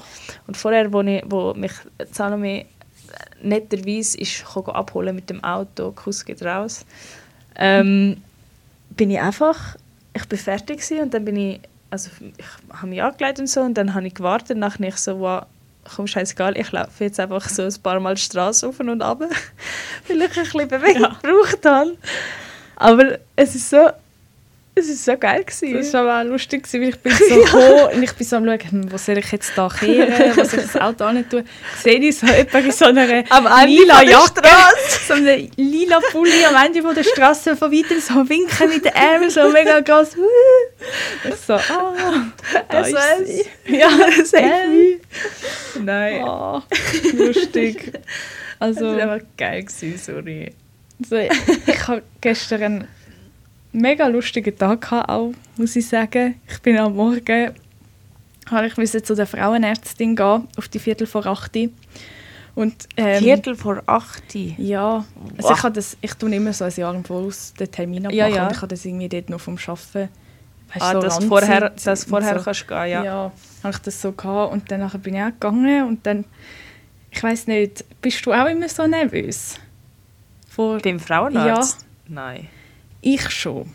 Und 0.47 0.57
vorher, 0.57 0.93
wo, 0.93 1.01
ich, 1.01 1.23
wo 1.27 1.55
mich 1.55 1.73
Salome 2.13 2.67
netterweise 3.43 4.19
ist 4.19 4.45
abholen 4.57 5.15
mit 5.15 5.31
dem 5.31 5.43
Auto, 5.43 5.93
Kuss 5.93 6.25
geht 6.25 6.43
raus, 6.43 6.85
ähm, 7.57 8.23
bin 8.91 9.11
ich 9.11 9.21
einfach, 9.21 9.77
ich 10.15 10.27
bin 10.27 10.39
fertig 10.39 10.81
und 11.01 11.15
dann 11.15 11.25
bin 11.25 11.37
ich, 11.37 11.61
also 11.91 12.11
ich 12.37 12.47
habe 12.75 12.89
mich 12.89 13.03
angelegt 13.03 13.39
und 13.39 13.49
so 13.49 13.61
und 13.61 13.75
dann 13.75 13.95
habe 13.95 14.07
ich 14.07 14.15
gewartet, 14.15 14.59
nachher 14.59 14.89
ich 14.89 14.97
so, 14.97 15.21
wow, 15.21 15.47
komm, 15.95 16.07
scheißegal, 16.07 16.57
ich 16.59 16.71
laufe 16.73 17.05
jetzt 17.05 17.21
einfach 17.21 17.49
so 17.49 17.63
ein 17.63 17.75
paar 17.83 18.01
Mal 18.01 18.15
die 18.15 18.21
Straße 18.21 18.69
auf 18.69 18.81
und 18.81 19.03
ab, 19.03 19.21
weil 20.09 20.23
ich 20.23 20.23
ein 20.23 20.45
bisschen 20.45 20.69
Bewegung 20.69 21.17
gebraucht 21.23 21.65
habe. 21.65 21.97
Aber 22.77 23.19
es 23.37 23.55
ist 23.55 23.71
so, 23.71 23.91
Es 24.79 24.89
war 25.07 25.15
so 25.15 25.21
geil. 25.21 25.43
Das 25.47 25.61
Gewesen. 25.61 25.93
war 25.93 26.01
aber 26.03 26.21
auch 26.29 26.33
lustig, 26.33 26.67
weil 26.73 26.89
ich 26.91 26.97
bin 26.99 27.13
so 27.29 27.35
gekommen 27.35 27.95
und 27.95 28.03
ich 28.03 28.13
bin 28.13 28.27
so 28.27 28.37
am 28.37 28.45
schauen, 28.47 28.71
hm, 28.71 28.93
wo 28.93 28.97
soll 28.99 29.19
ich 29.19 29.33
jetzt 29.33 29.53
da 29.57 29.69
kehren, 29.69 30.37
wo 30.37 30.45
soll 30.45 30.61
ich 30.61 30.67
das 30.73 30.77
Auto 30.81 31.09
hin 31.09 31.29
tun. 31.29 31.45
Sehe 31.83 31.99
ich 31.99 32.17
so 32.19 32.27
jemanden 32.27 32.65
in 32.67 32.73
so 32.73 32.85
einer 32.87 33.25
Am 33.31 33.67
lila 33.67 34.03
Jacke, 34.03 34.43
so 35.07 35.15
einem 35.15 35.49
lila 35.57 36.01
Pulli 36.13 36.45
am 36.45 36.65
Ende 36.67 36.83
von 36.83 36.95
der 36.95 37.05
Straße 37.05 37.57
von 37.57 37.73
weitem 37.73 38.01
so 38.01 38.29
winken 38.29 38.69
mit 38.69 38.85
den 38.85 38.93
Ärmeln, 38.95 39.31
so 39.31 39.49
mega 39.51 39.81
groß. 39.81 40.17
Ich 41.29 41.35
so, 41.47 41.55
ah, 41.55 42.27
da 42.71 42.81
ist 42.81 42.91
SOS. 42.91 43.27
sie. 43.27 43.45
Ja, 43.77 43.89
Save 44.25 44.69
me. 44.69 45.01
Nein. 45.85 46.23
ah, 46.25 46.63
lustig. 47.15 47.93
Das 47.93 48.03
Also, 48.61 48.87
war 48.97 48.99
einfach 49.13 49.27
geil, 49.37 49.63
gewesen, 49.65 49.99
sorry. 49.99 50.53
also 51.01 51.17
ich 51.67 51.87
hatte 51.89 52.03
gestern 52.21 52.89
mega 53.73 54.07
lustigen 54.07 54.57
Tag 54.57 54.81
gehabt, 54.83 55.09
auch, 55.09 55.33
muss 55.57 55.77
ich 55.77 55.87
sagen. 55.89 56.41
Ich 56.49 56.61
bin 56.61 56.79
am 56.79 56.95
Morgen 56.95 57.55
habe 58.51 58.67
ich 58.67 58.77
musste 58.79 59.03
zu 59.03 59.15
der 59.15 59.27
Frauenärztin 59.27 60.17
gehen, 60.17 60.49
auf 60.57 60.69
die 60.69 60.79
Viertel 60.79 61.07
vor 61.07 61.27
8 61.27 61.55
Uhr. 61.57 61.69
Und, 62.55 62.89
ähm, 62.97 63.23
Viertel 63.23 63.55
vor 63.55 63.83
acht. 63.87 64.35
Ja, 64.35 65.05
also 65.37 65.49
Boah. 65.49 65.53
ich, 65.55 65.63
habe 65.63 65.75
das, 65.75 65.97
ich 66.01 66.13
tue 66.15 66.35
immer 66.35 66.53
so 66.53 66.65
ein 66.65 66.73
Jahr 66.75 66.93
im 66.93 67.05
Voraus 67.05 67.55
den 67.55 67.71
Termin 67.71 68.07
abmachen 68.07 68.19
Ja, 68.19 68.27
ja. 68.27 68.47
und 68.47 68.51
ich 68.53 68.57
habe 68.57 68.67
das 68.67 68.85
irgendwie 68.85 69.09
dort 69.09 69.31
noch 69.31 69.41
vom 69.41 69.57
Arbeiten 69.65 70.09
weißt, 70.75 70.83
Ah, 70.83 70.93
so 70.93 70.99
ranzieht 70.99 71.29
vorher, 71.29 71.71
und 71.73 71.99
vorher 72.09 72.39
so. 72.39 72.45
kannst 72.45 72.63
du 72.63 72.67
gehen, 72.67 72.89
Ja, 72.91 73.05
ja. 73.05 73.33
habe 73.63 73.75
ich 73.75 73.79
das 73.79 74.03
so 74.03 74.11
gehabt 74.11 74.53
und 74.53 74.69
dann 74.73 74.91
bin 75.01 75.15
ich 75.15 75.23
auch 75.23 75.27
gegangen 75.27 75.87
und 75.87 76.05
dann, 76.05 76.25
ich 77.13 77.23
weiß 77.23 77.47
nicht, 77.47 77.85
bist 78.03 78.27
du 78.27 78.33
auch 78.33 78.47
immer 78.47 78.69
so 78.69 78.89
nervös? 78.89 79.55
Vor, 80.49 80.79
Beim 80.81 80.99
Frauenarzt? 80.99 81.87
Nein. 82.09 82.49
Ich 83.01 83.31
schon. 83.31 83.71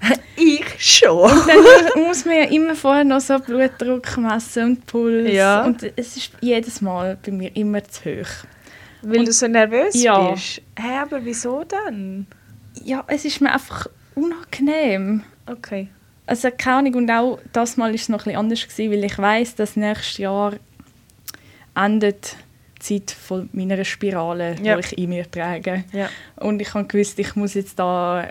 Ich 0.40 0.64
schon. 0.78 1.28
Dann 1.48 2.02
muss 2.06 2.24
man 2.24 2.36
ja 2.36 2.44
immer 2.44 2.76
vorher 2.76 3.02
noch 3.02 3.20
so 3.20 3.36
Blutdruck 3.40 4.16
messen 4.18 4.64
und 4.64 4.86
Puls 4.86 5.32
Ja. 5.32 5.64
und 5.64 5.82
es 5.96 6.16
ist 6.16 6.30
jedes 6.40 6.80
Mal 6.80 7.18
bei 7.24 7.32
mir 7.32 7.54
immer 7.56 7.82
zu 7.82 8.02
hoch. 8.20 8.28
Weil 9.02 9.24
du 9.24 9.32
so 9.32 9.48
nervös 9.48 10.00
Ja. 10.00 10.30
bist. 10.30 10.62
Hä, 10.78 10.98
aber 11.02 11.24
wieso 11.24 11.64
dann? 11.64 12.26
Ja, 12.84 13.02
es 13.08 13.24
ist 13.24 13.40
mir 13.40 13.52
einfach 13.52 13.88
unangenehm. 14.14 15.24
Okay. 15.46 15.88
Also 16.26 16.50
keine 16.56 16.76
Ahnung, 16.78 16.94
und 16.94 17.10
auch 17.10 17.40
das 17.52 17.76
Mal 17.76 17.88
war 17.88 17.94
es 17.94 18.08
noch 18.08 18.20
ein 18.20 18.24
bisschen 18.24 18.36
anders, 18.38 18.62
gewesen, 18.68 18.92
weil 18.92 19.04
ich 19.04 19.18
weiß, 19.18 19.56
dass 19.56 19.74
nächstes 19.76 20.18
Jahr 20.18 20.52
endet 21.74 22.36
die 22.88 23.04
Zeit 23.04 23.10
von 23.16 23.48
meiner 23.52 23.84
Spirale, 23.84 24.54
Ja. 24.62 24.76
die 24.76 24.80
ich 24.86 24.98
in 24.98 25.08
mir 25.10 25.28
trage. 25.28 25.84
Ja. 25.92 26.08
Und 26.36 26.60
ich 26.62 26.72
habe 26.74 26.86
gewusst, 26.86 27.18
ich 27.18 27.34
muss 27.34 27.54
jetzt 27.54 27.78
da 27.78 28.28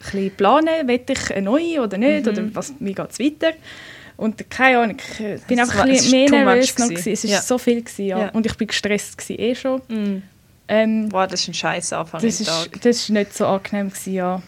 bisschen 0.00 0.30
planen, 0.36 0.88
will 0.88 1.00
ich 1.08 1.30
eine 1.34 1.42
neue 1.42 1.82
oder 1.82 1.96
nicht, 1.98 2.26
Mhm. 2.26 2.32
oder 2.32 2.54
was, 2.54 2.72
wie 2.80 2.94
geht 2.94 3.10
es 3.10 3.18
weiter. 3.18 3.52
Und 4.16 4.50
keine 4.50 4.78
Ahnung, 4.80 4.96
ich 4.98 5.42
bin 5.46 5.58
einfach 5.60 5.76
war- 5.78 5.84
ein 5.84 5.90
bisschen 5.92 6.10
mehr 6.10 6.30
nervös 6.44 6.76
noch. 6.78 6.88
gewesen. 6.88 7.12
Es 7.12 7.24
war 7.24 7.30
Ja. 7.30 7.40
so 7.40 7.56
viel, 7.58 7.80
gewesen, 7.82 8.04
ja. 8.06 8.18
Ja. 8.18 8.28
Und 8.30 8.44
ich 8.46 8.54
bin 8.56 8.66
gestresst 8.68 9.16
gewesen, 9.16 9.40
eh 9.40 9.54
schon. 9.54 9.80
Mm. 9.88 10.22
Ähm, 10.68 11.08
Boah, 11.08 11.26
das 11.26 11.40
ist 11.40 11.48
ein 11.48 11.54
scheiß 11.54 11.92
Anfang 11.94 12.20
das 12.20 12.38
ist, 12.40 12.46
Tag. 12.46 12.80
das 12.82 12.96
ist 12.96 13.08
nicht 13.10 13.34
so 13.34 13.46
angenehm 13.46 13.88
gewesen, 13.88 14.12
ja. 14.12 14.42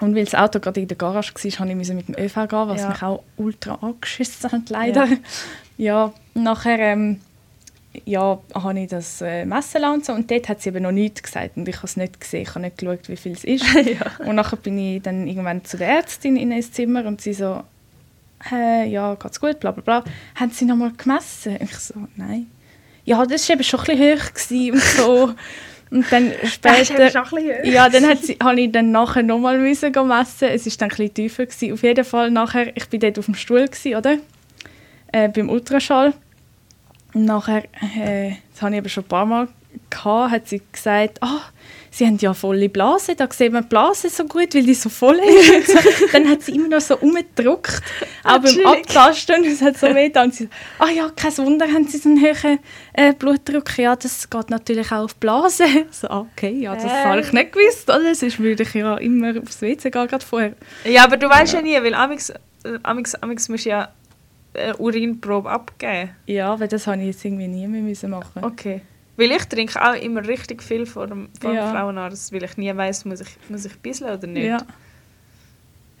Und 0.00 0.14
weil 0.14 0.24
das 0.24 0.34
Auto 0.34 0.58
gerade 0.60 0.80
in 0.80 0.88
der 0.88 0.96
Garage 0.96 1.32
war, 1.34 1.66
musste 1.74 1.92
ich 1.92 2.08
mit 2.08 2.08
dem 2.08 2.14
ÖV 2.24 2.34
gehen, 2.48 2.68
was 2.68 2.80
Ja. 2.82 2.88
mich 2.88 3.02
auch 3.02 3.22
ultra 3.36 3.74
angeschissen 3.82 4.50
hat, 4.52 4.70
leider. 4.70 5.06
Ja, 5.76 6.12
nachher 6.34 6.78
ähm, 6.80 7.20
ja, 8.04 8.38
habe 8.54 8.80
ich 8.80 8.88
das 8.88 9.20
äh, 9.22 9.44
messen 9.44 9.80
lassen 9.80 9.94
und 9.94 10.04
so, 10.04 10.12
und 10.12 10.30
dort 10.30 10.48
hat 10.48 10.60
sie 10.60 10.68
eben 10.68 10.82
noch 10.82 10.92
nichts 10.92 11.22
gesagt 11.22 11.56
und 11.56 11.68
ich 11.68 11.76
habe 11.76 11.86
es 11.86 11.96
nicht 11.96 12.20
gesehen, 12.20 12.42
ich 12.42 12.50
habe 12.50 12.60
nicht 12.60 12.78
geschaut, 12.78 13.08
wie 13.08 13.16
viel 13.16 13.32
es 13.32 13.44
ist. 13.44 13.64
Und 14.20 14.36
nachher 14.36 14.56
bin 14.56 14.78
ich 14.78 15.02
dann 15.02 15.26
irgendwann 15.26 15.64
zu 15.64 15.76
der 15.76 15.88
Ärztin 15.88 16.36
in 16.36 16.52
ein 16.52 16.62
Zimmer 16.62 17.06
und 17.06 17.20
sie 17.20 17.32
so, 17.32 17.62
äh, 18.52 18.88
ja, 18.88 19.14
geht's 19.14 19.40
gut, 19.40 19.58
bla 19.60 19.70
bla 19.72 19.82
bla. 19.82 20.12
Haben 20.34 20.50
sie 20.50 20.64
nochmal 20.64 20.92
gemessen? 20.96 21.58
Ich 21.60 21.74
so, 21.76 21.94
nein. 22.16 22.46
Ja, 23.04 23.24
das 23.24 23.48
war 23.48 23.54
eben 23.54 23.64
schon 23.64 23.80
ein 23.80 24.18
bisschen 24.34 24.72
hoch 24.72 24.74
und 24.74 24.82
so. 24.82 25.34
Und 25.90 26.12
dann 26.12 26.32
später... 26.44 27.10
Ja, 27.64 27.88
dann 27.88 28.06
hat 28.06 28.22
sie, 28.22 28.36
habe 28.42 28.60
ich 28.60 28.70
dann 28.70 28.90
nachher 28.90 29.22
nochmal 29.22 29.56
gehen 29.58 30.08
messen. 30.08 30.48
Es 30.48 30.66
war 30.66 30.72
dann 30.78 30.90
ein 30.90 30.96
bisschen 30.96 31.14
tiefer. 31.14 31.46
Gewesen. 31.46 31.72
Auf 31.72 31.82
jeden 31.82 32.04
Fall 32.04 32.30
nachher, 32.30 32.76
ich 32.76 32.92
war 32.92 32.98
dort 32.98 33.18
auf 33.18 33.24
dem 33.24 33.34
Stuhl, 33.34 33.66
gewesen, 33.66 33.96
oder? 33.96 34.18
Äh, 35.12 35.28
beim 35.30 35.48
Ultraschall. 35.48 36.12
Und 37.14 37.24
nachher, 37.24 37.64
äh, 37.96 38.32
das 38.52 38.62
habe 38.62 38.74
ich 38.74 38.80
aber 38.80 38.88
schon 38.88 39.04
ein 39.04 39.08
paar 39.08 39.26
Mal 39.26 39.48
gehabt, 39.90 40.32
hat 40.32 40.48
sie 40.48 40.62
gesagt, 40.72 41.18
ah, 41.22 41.40
sie 41.90 42.06
haben 42.06 42.18
ja 42.18 42.34
volle 42.34 42.68
Blase, 42.68 43.14
da 43.14 43.28
sieht 43.30 43.52
man 43.52 43.62
die 43.62 43.68
Blase 43.68 44.08
so 44.08 44.24
gut, 44.24 44.54
weil 44.54 44.62
die 44.62 44.74
so 44.74 44.88
voll 44.88 45.18
ist. 45.18 45.74
Dann 46.12 46.28
hat 46.28 46.42
sie 46.42 46.52
immer 46.52 46.68
noch 46.68 46.80
so 46.80 46.96
umgedrückt, 46.96 47.82
auch 48.24 48.38
beim. 48.38 48.66
Abtasten, 48.66 49.44
es 49.44 49.62
hat 49.62 49.78
so 49.78 49.86
weh 49.88 50.12
und 50.18 50.34
sie 50.34 50.44
so, 50.44 50.50
ah 50.78 50.90
ja, 50.90 51.10
kein 51.14 51.36
Wunder, 51.38 51.66
haben 51.66 51.86
sie 51.86 51.98
so 51.98 52.08
einen 52.08 52.20
hohen 52.20 52.58
äh, 52.92 53.12
Blutdruck, 53.12 53.78
ja, 53.78 53.96
das 53.96 54.28
geht 54.28 54.50
natürlich 54.50 54.90
auch 54.92 55.04
auf 55.04 55.14
die 55.14 55.20
Blase. 55.20 55.64
So, 55.90 56.08
ah, 56.08 56.26
okay, 56.32 56.52
ja, 56.60 56.74
das 56.74 56.84
Ähm. 56.84 56.90
habe 56.90 57.20
ich 57.20 57.32
nicht 57.32 57.52
gewusst, 57.52 57.88
oder? 57.88 58.14
Sonst 58.14 58.38
würde 58.38 58.62
ich 58.62 58.74
ja 58.74 58.96
immer 58.98 59.32
aufs 59.42 59.62
WC 59.62 59.90
gehen, 59.90 60.06
gerade 60.06 60.24
vorher. 60.24 60.52
Ja, 60.84 61.04
aber 61.04 61.16
du 61.16 61.28
weißt 61.28 61.54
ja, 61.54 61.62
nie, 61.62 61.74
weil 61.82 61.94
amix, 61.94 62.30
äh, 62.30 62.34
amix, 62.82 63.14
amix 63.16 63.48
musst 63.48 63.64
du 63.64 63.70
ja 63.70 63.88
eine 64.58 64.76
Urinprobe 64.76 65.48
abgeben. 65.50 66.10
Ja, 66.26 66.52
aber 66.52 66.66
das 66.66 66.86
habe 66.86 66.98
ich 67.00 67.06
jetzt 67.06 67.24
irgendwie 67.24 67.48
nie 67.48 67.66
mehr 67.66 67.82
müssen 67.82 68.10
machen. 68.10 68.44
Okay. 68.44 68.82
Weil 69.16 69.32
ich 69.32 69.44
trinke 69.46 69.80
auch 69.82 69.94
immer 69.94 70.26
richtig 70.26 70.62
viel 70.62 70.86
vor 70.86 71.06
dem, 71.06 71.28
vor 71.40 71.50
dem 71.50 71.56
Ja. 71.56 71.72
Frauenarzt, 71.72 72.32
weil 72.32 72.44
ich 72.44 72.56
nie 72.56 72.74
weiss, 72.76 73.04
muss 73.04 73.20
ich, 73.20 73.28
muss 73.48 73.64
ich 73.64 73.76
bisseln 73.78 74.16
oder 74.16 74.26
nicht. 74.26 74.46
Ja. 74.46 74.58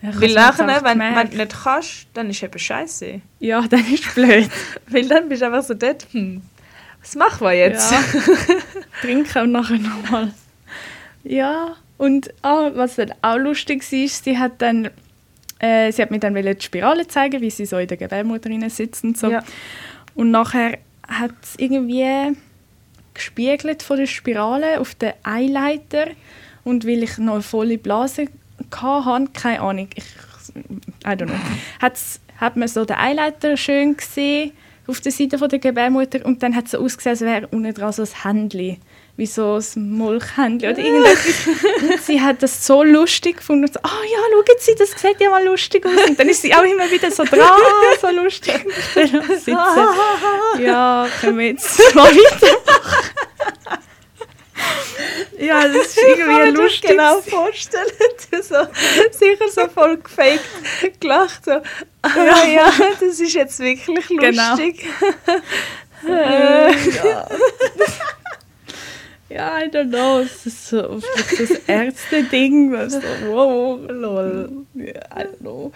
Ja, 0.00 0.10
ich 0.10 0.20
Weil 0.20 0.34
nachher, 0.34 0.66
wenn, 0.68 0.84
wenn 0.84 0.92
gemerkt. 0.98 1.32
du 1.32 1.38
nicht 1.38 1.56
kannst, 1.64 2.06
dann 2.14 2.30
ist 2.30 2.42
eben 2.42 2.58
scheiße. 2.58 3.20
Ja, 3.40 3.62
dann 3.70 3.84
ist 3.92 4.14
blöd. 4.14 4.48
Weil 4.88 5.08
dann 5.08 5.28
bist 5.28 5.42
du 5.42 5.46
einfach 5.46 5.64
so 5.64 5.74
dort, 5.74 6.06
hm, 6.12 6.40
was 7.00 7.16
machen 7.16 7.44
wir 7.46 7.54
jetzt? 7.54 7.90
Ja. 7.90 8.00
Trinken 9.00 9.42
und 9.42 9.52
nachher 9.52 9.78
nochmal. 9.78 10.32
Ja, 11.24 11.74
und 11.96 12.32
ah, 12.42 12.70
was 12.74 12.94
dann 12.94 13.12
auch 13.22 13.36
lustig 13.38 13.80
war, 13.90 14.08
sie 14.08 14.38
hat 14.38 14.62
dann 14.62 14.88
äh, 15.58 15.90
sie 15.92 16.02
hat 16.02 16.10
mir 16.10 16.18
dann 16.18 16.34
die 16.34 16.56
Spirale 16.60 17.06
zeigen, 17.06 17.40
wie 17.40 17.50
sie 17.50 17.66
so 17.66 17.78
in 17.78 17.88
der 17.88 17.96
Gebärmutter 17.96 18.50
sitzt 18.70 19.04
und 19.04 19.18
so. 19.18 19.30
Ja. 19.30 19.42
Und 20.14 20.30
nachher 20.30 20.78
hat 21.06 21.32
es 21.42 21.54
irgendwie 21.58 22.36
gespiegelt 23.14 23.82
von 23.82 23.96
der 23.96 24.06
Spirale 24.06 24.80
auf 24.80 24.94
den 24.94 25.12
Eileiter 25.24 26.06
und 26.64 26.86
weil 26.86 27.02
ich 27.02 27.18
noch 27.18 27.34
eine 27.34 27.42
volle 27.42 27.78
Blase 27.78 28.28
hatte, 28.70 29.30
keine 29.32 29.60
Ahnung, 29.60 29.88
ich, 29.94 30.04
I 31.04 31.10
don't 31.10 31.26
know, 31.26 31.34
hat's, 31.80 32.20
hat 32.36 32.56
man 32.56 32.68
so 32.68 32.84
den 32.84 32.96
Eileiter 32.96 33.56
schön 33.56 33.96
gesehen 33.96 34.52
auf 34.86 35.00
der 35.00 35.12
Seite 35.12 35.38
von 35.38 35.48
der 35.48 35.58
Gebärmutter 35.58 36.24
und 36.24 36.42
dann 36.42 36.54
hat 36.54 36.66
es 36.66 36.72
so 36.72 36.78
ausgesehen, 36.78 37.12
als 37.12 37.20
wäre 37.20 37.46
unten 37.48 37.74
dran 37.74 37.92
so 37.92 38.02
ein 38.02 38.08
Händchen, 38.22 38.78
wie 39.18 39.26
so 39.26 39.58
ein 39.58 39.90
Molchhändchen 39.90 40.70
oder 40.70 40.78
irgendetwas. 40.78 42.06
sie 42.06 42.20
hat 42.22 42.40
das 42.42 42.64
so 42.64 42.82
lustig 42.84 43.38
gefunden 43.38 43.64
und 43.64 43.74
so, 43.74 43.80
ah 43.82 43.88
ja, 44.10 44.18
schauen 44.30 44.56
Sie, 44.60 44.74
das 44.76 44.90
sieht 44.92 45.20
ja 45.20 45.28
mal 45.28 45.44
lustig 45.44 45.84
aus. 45.84 46.08
Und 46.08 46.18
dann 46.18 46.28
ist 46.28 46.40
sie 46.42 46.54
auch 46.54 46.62
immer 46.62 46.88
wieder 46.90 47.10
so 47.10 47.24
dran, 47.24 47.40
ah, 47.40 47.58
so 48.00 48.08
lustig. 48.10 48.64
Ich 48.94 49.10
Sitzen. 49.10 49.58
Ja, 50.60 51.08
können 51.20 51.38
wir 51.38 51.46
jetzt 51.48 51.78
mal 51.96 52.04
weitermachen? 52.14 53.10
ja, 55.38 55.66
das 55.68 55.86
ist 55.88 55.98
Ich 55.98 56.02
kann 56.02 56.10
irgendwie 56.20 56.34
mir 56.34 56.52
das 56.52 56.54
lustig. 56.62 56.90
genau 56.90 57.20
vorstellen. 57.20 57.84
So, 58.30 58.56
sicher 59.18 59.48
so 59.52 59.68
voll 59.68 59.96
gefaked 59.98 61.00
gelacht. 61.00 61.44
So. 61.44 61.60
Ah, 62.02 62.46
ja. 62.46 62.72
das 63.00 63.18
ist 63.18 63.34
jetzt 63.34 63.58
wirklich 63.58 64.06
Genau. 64.06 64.50
lustig. 64.50 64.86
ja. 66.06 67.26
Ja, 69.28 69.58
I 69.60 69.68
don't 69.68 69.90
know. 69.90 70.20
Es 70.20 70.46
ist 70.46 70.68
so 70.68 71.00
das 71.38 71.50
Ärzte-Ding. 71.66 72.72
was 72.72 72.92
So, 72.94 73.00
wow, 73.26 73.80
lol. 73.88 74.66
Ja, 74.74 74.84
I 74.84 75.24
don't 75.24 75.38
know. 75.40 75.72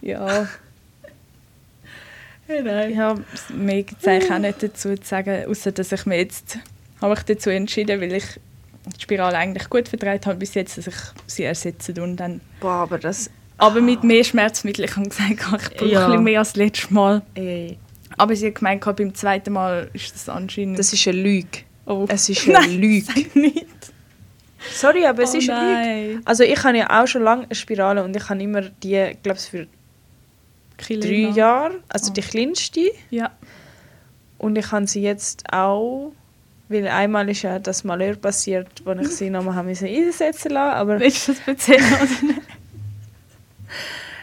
Ja. 0.00 0.48
Ja, 2.48 3.14
mehr 3.52 3.82
gibt 3.82 4.00
es 4.00 4.06
eigentlich 4.06 4.32
auch 4.32 4.38
nicht 4.38 4.62
dazu 4.62 4.94
zu 4.94 5.04
sagen, 5.04 5.46
außer 5.48 5.72
dass 5.72 5.90
ich 5.90 6.06
mir 6.06 6.18
jetzt 6.18 6.58
habe 7.02 7.14
ich 7.14 7.22
dazu 7.24 7.50
entschieden, 7.50 8.00
weil 8.00 8.12
ich 8.12 8.24
die 8.96 9.00
Spirale 9.00 9.36
eigentlich 9.36 9.68
gut 9.68 9.88
vertreibt 9.88 10.26
habe 10.26 10.38
bis 10.38 10.54
jetzt, 10.54 10.78
dass 10.78 10.86
ich 10.86 10.94
sie 11.26 11.42
ersetze 11.42 11.92
und 12.00 12.16
dann 12.16 12.40
Boah, 12.60 12.82
aber 12.82 12.98
das... 12.98 13.30
aber 13.58 13.80
mit 13.80 14.04
mehr 14.04 14.22
Schmerzmitteln. 14.22 14.88
Ich 14.88 14.96
habe 14.96 15.08
gesagt, 15.08 15.30
ich 15.72 15.76
brauche 15.76 15.88
Ja. 15.90 16.04
ein 16.04 16.10
bisschen 16.12 16.24
mehr 16.24 16.38
als 16.38 16.50
das 16.50 16.56
letzte 16.56 16.94
Mal. 16.94 17.22
Ey, 17.34 17.78
Aber 18.16 18.36
sie 18.36 18.46
hat 18.46 18.54
gemeint, 18.54 18.84
beim 18.96 19.12
zweiten 19.14 19.52
Mal 19.52 19.90
ist 19.92 20.14
das 20.14 20.28
anscheinend... 20.28 20.78
das 20.78 20.92
ist 20.92 21.06
eine 21.08 21.20
Lüge. 21.20 21.48
Oh. 21.86 22.04
Es 22.08 22.28
ist 22.28 22.48
eine 22.54 22.66
Lüge. 22.72 23.04
Sag 23.06 23.34
nicht. 23.36 23.66
Sorry, 24.74 25.06
aber 25.06 25.22
es 25.22 25.34
Oh 25.34 25.38
ist 25.38 25.48
eine 25.50 25.60
Lüge. 25.60 26.12
nein. 26.14 26.22
Also 26.24 26.42
ich 26.42 26.62
habe 26.62 26.76
ja 26.76 27.02
auch 27.02 27.06
schon 27.06 27.22
lange 27.22 27.44
eine 27.44 27.54
Spirale 27.54 28.02
und 28.04 28.14
ich 28.16 28.28
habe 28.28 28.42
immer 28.42 28.62
die, 28.62 29.16
glaube 29.22 29.38
ich, 29.38 29.44
für 29.46 29.66
Kilina. 30.76 31.30
drei 31.30 31.36
Jahre, 31.38 31.74
also 31.88 32.10
Oh. 32.10 32.14
die 32.14 32.20
kleinste. 32.20 32.90
Ja. 33.10 33.30
Und 34.38 34.58
ich 34.58 34.70
habe 34.72 34.86
sie 34.86 35.00
jetzt 35.02 35.44
auch, 35.52 36.12
weil 36.68 36.86
einmal 36.88 37.28
ist 37.30 37.42
ja 37.42 37.58
das 37.58 37.84
Malheur 37.84 38.16
passiert, 38.16 38.68
wo 38.84 38.92
ich 38.92 39.08
sie 39.08 39.30
nochmal 39.30 39.62
müssen 39.64 39.88
einsetzen 39.88 40.50
lassen, 40.50 40.76
aber 40.76 41.00
Willst 41.00 41.28
du 41.28 41.32
das 41.32 41.46
erzählen 41.46 41.84
oder 41.94 42.26
nicht? 42.34 42.40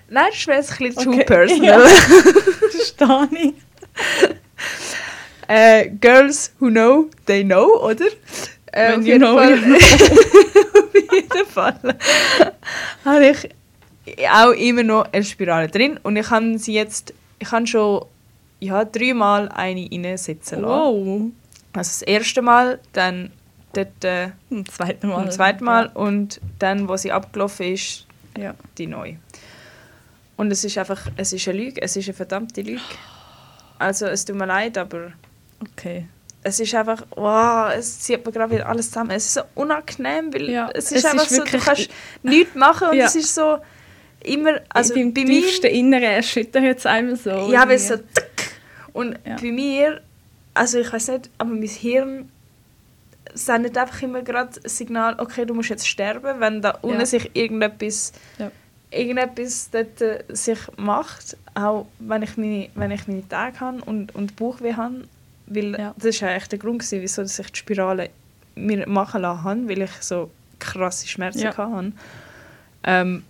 Nein, 0.09 0.25
das 0.31 0.45
wäre 0.47 0.57
ein 0.59 0.93
bisschen 0.93 1.03
too 1.03 1.11
Okay. 1.13 1.23
personal. 1.25 1.87
Verstehe 2.69 3.29
ich. 3.41 3.53
Äh, 5.55 5.89
Girls 6.01 6.51
who 6.59 6.69
know, 6.69 7.09
they 7.27 7.43
know, 7.43 7.79
oder? 7.83 8.05
Äh, 8.71 8.93
auf 8.93 9.01
you 9.01 9.03
jeden 9.03 9.19
know, 9.21 9.37
Fall, 9.37 9.55
you 9.57 9.75
auf 9.75 10.95
jeden 10.95 11.45
Fall 11.47 11.95
habe 13.05 13.25
ich 13.27 13.49
auch 14.31 14.51
immer 14.53 14.81
noch 14.81 15.13
eine 15.13 15.23
Spirale 15.23 15.67
drin 15.67 15.99
und 16.01 16.15
ich 16.15 16.27
habe 16.31 16.57
sie 16.57 16.73
jetzt, 16.73 17.13
ich 17.37 17.51
habe 17.51 17.67
schon 17.67 18.03
ja, 18.61 18.83
dreimal 18.83 19.47
eine 19.49 19.87
reinsetzen 19.91 20.61
lassen. 20.61 21.05
Wow. 21.05 21.31
Also 21.73 21.89
das 21.89 22.01
erste 22.01 22.41
Mal, 22.41 22.79
dann 22.93 23.31
dort, 23.73 24.03
äh, 24.03 24.29
Zum 24.49 24.65
zweiten 24.67 25.07
Mal. 25.07 25.21
zum 25.21 25.31
zweiten 25.31 25.63
Mal 25.65 25.87
und 25.93 26.41
dann, 26.57 26.87
wo 26.89 26.97
sie 26.97 27.11
abgelaufen 27.11 27.73
ist, 27.73 28.07
Ja. 28.37 28.55
die 28.79 28.87
neue. 28.87 29.17
Und 30.35 30.49
es 30.51 30.63
ist 30.63 30.77
einfach, 30.79 31.11
es 31.15 31.31
ist 31.31 31.47
eine 31.47 31.59
Lüge, 31.59 31.79
es 31.81 31.95
ist 31.95 32.07
eine 32.07 32.15
verdammte 32.15 32.61
Lüge. 32.61 32.81
Also 33.77 34.07
es 34.07 34.25
tut 34.25 34.35
mir 34.35 34.47
leid, 34.47 34.77
aber 34.79 35.11
Okay. 35.71 36.07
es 36.43 36.59
ist 36.59 36.75
einfach, 36.75 37.03
wow, 37.15 37.71
es 37.77 37.99
zieht 38.01 38.25
mir 38.25 38.31
gerade 38.31 38.53
wieder 38.53 38.67
alles 38.67 38.87
zusammen. 38.87 39.11
Es 39.11 39.25
ist 39.25 39.33
so 39.35 39.41
unangenehm, 39.55 40.33
weil 40.33 40.49
Ja, 40.49 40.69
es 40.73 40.91
ist 40.91 41.05
es 41.05 41.05
einfach 41.05 41.23
ist 41.29 41.35
so, 41.37 41.43
du 41.43 41.57
kannst 41.59 41.89
nichts 42.23 42.55
machen 42.55 42.89
und 42.89 42.97
Ja. 42.97 43.05
es 43.05 43.15
ist 43.15 43.33
so 43.33 43.57
immer, 44.23 44.51
also 44.69 44.93
Also 44.93 44.93
Im 44.95 45.13
bei 45.13 45.23
tiefsten 45.23 45.67
mir, 45.67 45.71
Inneren 45.73 46.03
erschüttert 46.03 46.77
es 46.79 46.85
einem 46.85 47.15
so. 47.15 47.29
ja, 47.51 47.67
weil 47.67 47.75
es 47.75 47.87
so 47.87 47.95
tick. 47.97 48.51
und 48.93 49.17
Ja. 49.25 49.37
bei 49.41 49.51
mir, 49.51 50.01
also 50.53 50.79
ich 50.79 50.91
weiß 50.91 51.07
nicht, 51.09 51.29
aber 51.37 51.49
mein 51.51 51.63
Hirn 51.63 52.29
sendet 53.33 53.77
einfach 53.77 54.01
immer 54.01 54.21
gerade 54.21 54.59
ein 54.63 54.69
Signal, 54.69 55.15
okay, 55.19 55.45
du 55.45 55.53
musst 55.53 55.69
jetzt 55.69 55.87
sterben, 55.87 56.39
wenn 56.39 56.61
da 56.61 56.71
unten 56.81 56.99
Ja. 56.99 57.05
sich 57.05 57.31
irgendetwas 57.35 58.11
Ja. 58.37 58.51
irgendetwas 58.91 59.69
dort 59.71 60.01
äh, 60.01 60.23
sich 60.29 60.59
macht, 60.77 61.35
auch 61.55 61.87
wenn 61.99 62.21
ich 62.21 62.37
meine, 62.37 62.69
wenn 62.75 62.91
ich 62.91 63.07
meine 63.07 63.27
Tage 63.27 63.59
habe 63.59 63.81
und, 63.85 64.13
und 64.13 64.35
Bauchweh 64.35 64.73
habe, 64.75 65.05
weil 65.55 65.75
Ja. 65.79 65.93
das 65.97 66.21
war 66.21 66.29
eigentlich 66.29 66.47
der 66.49 66.59
Grund, 66.59 66.79
gewesen, 66.79 67.01
wieso 67.01 67.21
dass 67.21 67.39
ich 67.39 67.51
die 67.51 67.59
Spirale 67.59 68.09
mir 68.55 68.87
machen 68.87 69.21
lassen 69.21 69.43
habe, 69.43 69.67
weil 69.69 69.81
ich 69.81 69.91
so 70.01 70.29
krasse 70.59 71.07
Schmerzen 71.07 71.41
Ja. 71.43 71.55
hatte. 71.57 71.91
Ähm, 72.83 73.23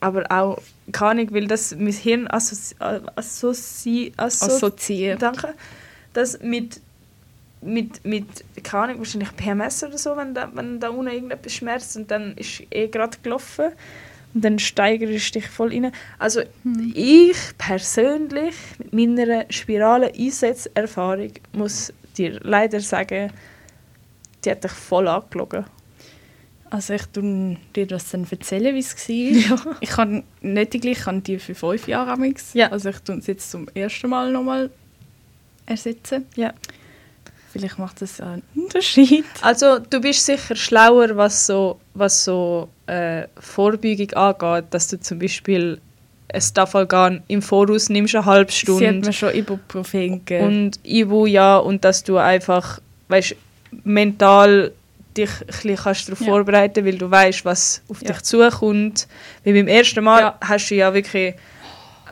aber 0.00 0.24
auch, 0.30 0.60
keine 0.92 1.22
Ahnung, 1.22 1.34
weil 1.34 1.46
das 1.46 1.74
mein 1.74 1.92
Hirn 1.92 2.26
assozi 2.28 2.74
assozi 3.16 4.12
assozi 4.16 4.44
Assoziiert. 4.46 5.22
danke, 5.22 5.54
das 6.12 6.38
mit 6.42 6.80
mit, 7.62 8.04
mit 8.04 8.26
keine 8.62 8.84
Ahnung, 8.84 8.98
wahrscheinlich 8.98 9.34
PMS 9.34 9.82
oder 9.82 9.98
so, 9.98 10.16
wenn 10.16 10.34
da, 10.34 10.50
wenn 10.54 10.78
da 10.78 10.90
unten 10.90 11.10
irgendetwas 11.12 11.52
schmerzt 11.54 11.96
und 11.96 12.10
dann 12.10 12.34
ist 12.36 12.62
eh 12.70 12.86
gerade 12.88 13.16
gelaufen 13.22 13.70
und 14.34 14.44
dann 14.44 14.58
steigerst 14.58 15.34
du 15.34 15.40
dich 15.40 15.48
voll 15.48 15.72
rein. 15.72 15.92
Also 16.18 16.42
ich 16.94 17.36
persönlich 17.56 18.54
mit 18.90 19.16
meiner 19.16 19.46
spirale 19.50 20.12
Einsatzerfahrung 20.14 21.32
muss 21.52 21.92
dir 22.16 22.40
leider 22.42 22.80
sagen, 22.80 23.32
die 24.44 24.50
hat 24.50 24.64
dich 24.64 24.72
voll 24.72 25.08
angelogen. 25.08 25.64
Also 26.68 26.94
ich 26.94 27.06
tue 27.06 27.56
dir 27.74 27.86
das 27.86 28.10
dann 28.10 28.26
erzählen, 28.28 28.74
wie 28.74 28.80
es 28.80 28.94
war. 28.94 29.76
Ich 29.80 29.90
kann 29.90 30.24
nicht 30.40 30.72
die 30.72 30.80
gleiche, 30.80 31.12
ich 31.14 31.22
die 31.22 31.38
für 31.38 31.54
fünf 31.54 31.86
Jahre 31.86 32.12
amix. 32.12 32.54
Ja. 32.54 32.70
Also 32.70 32.90
ich 32.90 32.98
tue 32.98 33.16
es 33.16 33.26
jetzt 33.26 33.50
zum 33.50 33.68
ersten 33.74 34.10
Mal 34.10 34.32
nochmal 34.32 34.70
ersetzen. 35.64 36.26
Ja. 36.34 36.52
Vielleicht 37.58 37.78
macht 37.78 38.02
das 38.02 38.20
einen 38.20 38.42
Unterschied. 38.54 39.24
Also 39.42 39.78
du 39.78 40.00
bist 40.00 40.24
sicher 40.26 40.54
schlauer, 40.56 41.16
was 41.16 41.46
so, 41.46 41.78
was 41.94 42.24
so 42.24 42.68
äh, 42.86 43.24
Vorbeugung 43.40 44.12
angeht, 44.14 44.66
dass 44.70 44.88
du 44.88 45.00
zum 45.00 45.18
Beispiel 45.18 45.80
ein 46.32 46.40
Stafalgan 46.40 47.22
im 47.28 47.40
Voraus 47.40 47.88
nimmst, 47.88 48.14
eine 48.14 48.24
halbe 48.24 48.50
Sie 48.50 48.56
hat 48.56 48.60
Stunde 48.62 48.92
mir 49.06 49.12
schon 49.12 49.34
Ibuprofen 49.34 50.24
gegeben. 50.24 50.44
und 50.46 50.80
Ibu 50.84 51.26
ja 51.26 51.56
und 51.58 51.84
dass 51.84 52.02
du 52.04 52.16
einfach 52.18 52.80
weißt, 53.08 53.34
mental 53.84 54.72
dich 55.16 55.30
ein 55.40 55.46
bisschen 55.46 55.76
kannst 55.76 56.08
darauf 56.08 56.20
Ja. 56.20 56.26
vorbereiten 56.26 56.84
weil 56.84 56.98
du 56.98 57.10
weißt, 57.10 57.44
was 57.44 57.80
auf 57.88 58.02
Ja. 58.02 58.08
dich 58.12 58.22
zukommt. 58.22 59.06
Weil 59.44 59.54
beim 59.54 59.68
ersten 59.68 60.04
Mal 60.04 60.20
Ja. 60.20 60.38
hast 60.42 60.68
du 60.70 60.74
ja 60.74 60.92
wirklich 60.92 61.34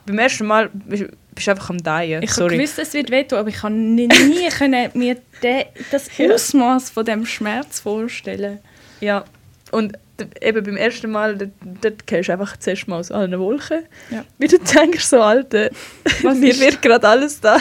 beim 0.07 0.19
ersten 0.19 0.47
Mal 0.47 0.71
bist 0.73 1.05
du 1.47 1.51
einfach 1.51 1.71
am 1.71 1.79
Dieten. 1.79 2.23
ich 2.23 2.33
Sorry. 2.33 2.57
gewusst, 2.57 2.79
es 2.79 2.93
wird 2.95 3.11
wehtun, 3.11 3.39
aber 3.39 3.49
ich 3.49 3.57
kann 3.57 3.95
nie, 3.95 4.07
nie 4.07 4.49
können 4.59 4.91
mir 4.95 5.17
de, 5.43 5.67
das 5.91 6.09
Ausmaß 6.19 6.91
von 6.91 7.05
dem 7.05 7.27
Schmerz 7.27 7.81
vorstellen. 7.81 8.59
Ja, 9.01 9.25
und 9.71 9.99
eben 10.41 10.65
beim 10.65 10.77
ersten 10.77 11.11
Mal, 11.11 11.37
dort, 11.37 11.51
dort 11.81 12.07
gehst 12.07 12.29
du 12.29 12.33
einfach 12.33 12.57
zuerst 12.59 12.87
mal 12.87 12.99
aus 12.99 13.11
allen 13.11 13.37
Wolken. 13.39 13.83
Ja. 14.11 14.25
Wie 14.39 14.47
du 14.47 14.59
denkst, 14.59 15.05
so 15.05 15.21
Alter, 15.21 15.71
mir 16.23 16.59
wird 16.61 16.81
gerade 16.81 17.09
alles 17.09 17.41
da. 17.41 17.59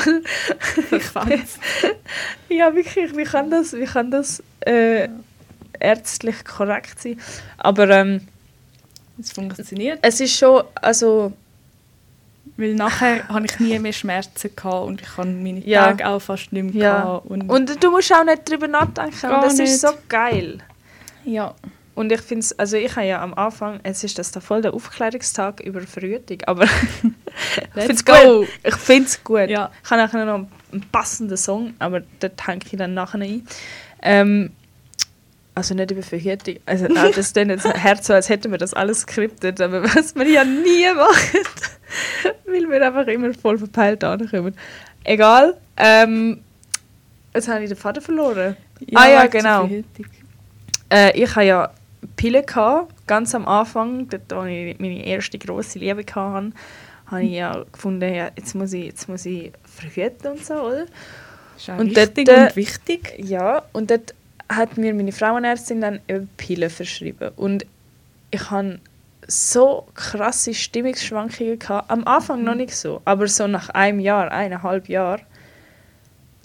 Verfanzt. 0.90 1.60
ja, 2.50 2.74
wirklich, 2.76 3.16
wie 3.18 3.24
kann 3.24 3.50
das, 3.50 3.74
wie 3.74 3.86
kann 3.86 4.12
das 4.12 4.44
äh, 4.62 5.10
ärztlich 5.80 6.46
korrekt 6.46 7.02
sein? 7.02 7.20
Aber 7.58 7.90
ähm, 7.90 8.22
Es 9.20 9.32
funktioniert. 9.32 10.00
es 10.02 10.20
ist 10.20 10.38
schon, 10.38 10.64
also, 10.76 11.34
Weil 12.56 12.76
nachher 12.76 13.28
hatte 13.30 13.46
ich 13.46 13.60
nie 13.60 13.80
mehr 13.80 13.94
Schmerzen 13.94 14.56
gehabt 14.56 14.88
und 14.88 15.02
ich 15.02 15.18
habe 15.18 15.28
meine 15.30 15.60
Ja. 15.66 15.86
Tage 15.86 16.08
auch 16.08 16.20
fast 16.20 16.54
nicht 16.54 16.74
mehr 16.76 16.84
ja. 16.84 17.04
Und, 17.16 17.50
Und 17.50 17.84
du 17.84 17.90
musst 17.92 18.14
auch 18.14 18.24
nicht 18.24 18.48
drüber 18.50 18.68
nachdenken. 18.68 19.26
Und 19.32 19.44
das 19.44 19.58
nicht. 19.58 19.70
ist 19.72 19.82
so 19.82 19.90
geil. 20.08 20.60
ja. 21.26 21.54
Und 21.96 22.12
ich 22.12 22.22
finde 22.22 22.40
es, 22.40 22.58
also 22.58 22.76
ich 22.76 22.96
habe 22.96 23.06
ja 23.06 23.22
am 23.22 23.36
Anfang, 23.36 23.80
es 23.84 24.04
ist 24.04 24.18
das 24.18 24.32
da 24.32 24.40
voll 24.40 24.64
der 24.64 24.74
Aufklärungstag 24.74 25.60
über 25.60 25.80
Verhütung, 25.82 26.40
aber 26.48 26.64
ich 27.04 27.76
Let's 27.76 27.86
finde 27.86 27.94
es 27.94 28.06
go. 28.06 28.40
gut. 28.40 28.48
Ich 28.64 28.76
finde 28.78 29.04
es 29.06 29.24
gut. 29.24 29.48
Ja. 29.50 29.70
Ich 29.84 29.92
habe 29.92 30.02
nachher 30.02 30.26
noch 30.26 30.34
einen 30.72 30.82
passenden 30.92 31.38
Song, 31.38 31.76
aber 31.78 32.02
dort 32.20 32.48
hänge 32.48 32.62
ich 32.66 32.76
dann 32.78 32.96
nachher 32.96 33.20
ein. 33.22 33.48
Ähm, 34.02 34.52
also 35.56 35.76
nicht 35.76 35.92
über 35.92 36.02
Verhütung. 36.02 36.56
Also, 36.66 36.86
ah, 36.96 37.10
das 37.16 37.34
klingt 37.34 37.52
jetzt 37.52 37.66
Herz 37.66 38.08
so, 38.08 38.14
als 38.14 38.30
hätten 38.30 38.52
wir 38.52 38.58
das 38.58 38.74
alles 38.74 39.02
skriptet, 39.02 39.62
aber 39.62 39.84
was 39.84 40.16
wir 40.16 40.28
ja 40.28 40.44
nie 40.44 40.86
machen, 40.96 41.40
weil 42.46 42.70
wir 42.70 42.88
einfach 42.88 43.08
immer 43.08 43.34
voll 43.34 43.58
verpeilt 43.58 44.04
ankommen. 44.04 44.56
Egal. 45.04 45.56
Ähm, 45.78 46.42
jetzt 47.34 47.48
habe 47.48 47.64
ich 47.64 47.70
den 47.70 47.78
Faden 47.78 48.02
verloren. 48.02 48.56
ah 48.96 49.08
ja, 49.08 49.24
wegen 49.24 49.32
der 49.32 49.42
genau. 49.42 49.70
Äh, 50.90 51.22
ich 51.22 51.36
hatte 51.36 51.46
ja 51.46 51.72
Pille, 52.16 52.44
gehabt, 52.44 52.94
ganz 53.08 53.34
am 53.36 53.48
Anfang, 53.48 54.08
dort, 54.10 54.32
als 54.34 54.50
ich 54.50 54.80
meine 54.80 55.06
erste 55.06 55.38
grosse 55.38 55.80
Liebe 55.80 56.04
hatte, 56.14 56.52
habe 57.08 57.24
ich 57.24 57.32
ja 57.32 57.64
gefunden, 57.72 58.14
ja, 58.14 58.30
jetzt, 58.36 58.56
muss 58.56 58.74
ich, 58.74 58.86
jetzt 58.86 59.08
muss 59.08 59.26
ich 59.26 59.52
verhüten 59.64 60.32
und 60.32 60.46
so, 60.46 60.56
oder? 60.56 60.86
Ist 61.58 61.70
auch 61.70 61.78
Und 61.78 61.96
dort, 61.96 62.18
äh, 62.18 62.48
und 62.48 62.56
wichtig. 62.56 63.14
Ja, 63.18 63.64
und 63.74 63.92
dort 63.92 64.14
hat 64.50 64.78
mir 64.78 64.94
meine 64.94 65.12
Frauenärztin 65.12 65.82
dann 65.82 66.00
eben 66.08 66.28
Pillen 66.38 66.70
verschrieben. 66.70 67.32
Und 67.36 67.66
ich 68.32 68.50
hatte 68.50 68.80
so 69.28 69.88
krasse 69.94 70.54
Stimmungsschwankungen. 70.54 71.60
Gehabt. 71.60 71.90
Am 71.90 72.04
Anfang 72.06 72.44
noch 72.44 72.56
nicht 72.56 72.76
so, 72.76 73.02
aber 73.06 73.28
so 73.28 73.48
nach 73.48 73.70
einem 73.70 74.00
Jahr, 74.00 74.32
eineinhalb 74.32 74.90
Jahr, 74.90 75.20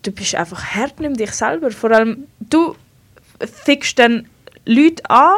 du 0.03 0.12
bist 0.12 0.34
einfach 0.34 0.62
hart 0.74 1.01
nimm 1.01 1.14
dich 1.14 1.32
selber. 1.32 1.70
Vor 1.70 1.90
allem, 1.90 2.26
du 2.40 2.76
fickst 3.64 3.99
dann 3.99 4.28
Leute 4.64 5.09
an 5.11 5.34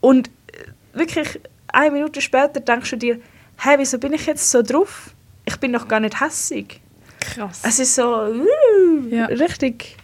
und 0.00 0.30
wirklich 0.92 1.40
eine 1.68 1.90
Minute 1.90 2.20
später 2.20 2.60
denkst 2.60 2.90
du 2.90 2.96
dir, 2.96 3.20
hey, 3.56 3.78
wieso 3.78 3.98
bin 3.98 4.12
ich 4.12 4.26
jetzt 4.26 4.50
so 4.50 4.62
drauf? 4.62 5.10
Ich 5.44 5.56
bin 5.58 5.72
doch 5.72 5.88
gar 5.88 6.00
nicht 6.00 6.20
hässig. 6.20 6.80
Krass. 7.20 7.62
Es 7.64 7.78
ist 7.78 7.94
so, 7.94 8.04
uh, 8.04 9.08
Ja. 9.10 9.26
richtig 9.26 9.96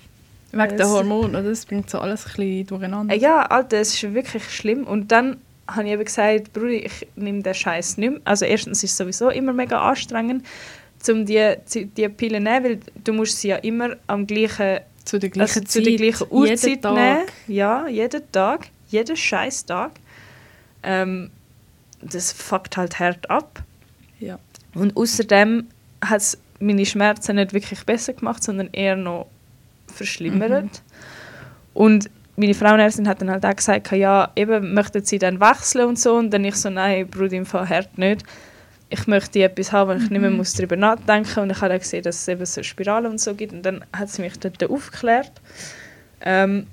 Wegen 0.52 0.76
der 0.76 0.88
Hormone, 0.88 1.28
oder? 1.28 1.42
das 1.42 1.64
bringt 1.64 1.88
so 1.88 1.98
alles 1.98 2.26
ein 2.26 2.32
bisschen 2.34 2.66
durcheinander. 2.66 3.14
Ja, 3.14 3.42
Alter, 3.42 3.78
es 3.78 3.94
ist 3.94 4.14
wirklich 4.14 4.44
schlimm. 4.50 4.84
Und 4.84 5.12
dann 5.12 5.36
habe 5.66 5.84
ich 5.86 5.92
eben 5.92 6.04
gesagt, 6.04 6.52
Brudi, 6.52 6.78
ich 6.78 7.06
nehme 7.16 7.42
den 7.42 7.54
Scheiß 7.54 7.98
nicht 7.98 8.10
mehr. 8.10 8.20
Also 8.24 8.44
erstens 8.44 8.82
ist 8.82 8.92
es 8.92 8.96
sowieso 8.96 9.30
immer 9.30 9.52
mega 9.52 9.80
anstrengend, 9.80 10.44
um 11.08 11.24
die, 11.24 11.54
die, 11.74 12.08
Pille 12.08 12.38
zu 12.38 12.42
nehmen, 12.42 12.64
weil 12.64 12.80
du 13.04 13.12
musst 13.12 13.38
sie 13.38 13.48
ja 13.48 13.56
immer 13.56 13.96
am 14.06 14.26
gleichen, 14.26 14.80
Zu 15.04 15.18
der 15.18 15.30
also 15.30 15.60
gleichen 15.60 15.66
zu 15.66 15.82
der 15.82 15.92
Zeit, 15.92 15.98
gleichen 15.98 16.26
jeden 16.30 16.50
Uhrzeit 16.50 16.82
Tag. 16.82 16.94
nehmen. 16.94 17.22
Ja, 17.46 17.86
jeden 17.86 18.32
Tag. 18.32 18.68
Jeden 18.88 19.16
scheiß 19.16 19.66
Tag. 19.66 19.92
Ähm, 20.82 21.30
das 22.02 22.32
fuckt 22.32 22.76
halt 22.76 22.98
hart 22.98 23.30
ab. 23.30 23.62
Ja. 24.18 24.38
Und 24.74 24.96
außerdem 24.96 25.68
hat 26.04 26.20
es 26.20 26.38
meine 26.58 26.84
Schmerzen 26.84 27.36
nicht 27.36 27.52
wirklich 27.52 27.84
besser 27.84 28.12
gemacht, 28.12 28.42
sondern 28.42 28.68
eher 28.72 28.96
noch 28.96 29.26
verschlimmert. 29.90 30.64
Mhm. 30.64 30.70
Und 31.74 32.10
meine 32.36 32.54
Frauenärztin 32.54 33.06
hat 33.08 33.20
dann 33.20 33.30
halt 33.30 33.44
auch 33.44 33.54
gesagt, 33.54 33.90
ja, 33.92 34.30
eben 34.36 34.72
möchten 34.74 35.04
sie 35.04 35.18
dann 35.18 35.40
wechseln 35.40 35.88
und 35.88 35.98
so. 35.98 36.14
Und 36.16 36.30
dann 36.30 36.44
ich 36.44 36.56
so, 36.56 36.70
nein, 36.70 37.06
Bruder, 37.08 37.36
im 37.36 37.46
Fall 37.46 37.68
hart 37.68 37.98
nicht. 37.98 38.22
Ich 38.88 39.06
möchte 39.06 39.42
etwas 39.42 39.72
haben, 39.72 39.90
wo 39.90 39.94
ich 39.94 40.02
Mhm. 40.04 40.12
nicht 40.14 40.20
mehr 40.22 40.30
muss 40.30 40.54
darüber 40.54 40.76
nachdenken 40.76 41.40
Und 41.40 41.50
ich 41.50 41.56
habe 41.60 41.68
dann 41.68 41.78
gesehen, 41.78 42.02
dass 42.02 42.16
es 42.16 42.28
eben 42.28 42.44
so 42.46 42.62
Spiralen 42.62 43.10
und 43.10 43.20
so 43.20 43.34
gibt. 43.34 43.52
Und 43.52 43.62
dann 43.62 43.84
hat 43.92 44.08
sie 44.10 44.22
mich 44.22 44.38
dort 44.38 44.62
aufgeklärt. 44.68 45.32
Ähm, 46.22 46.66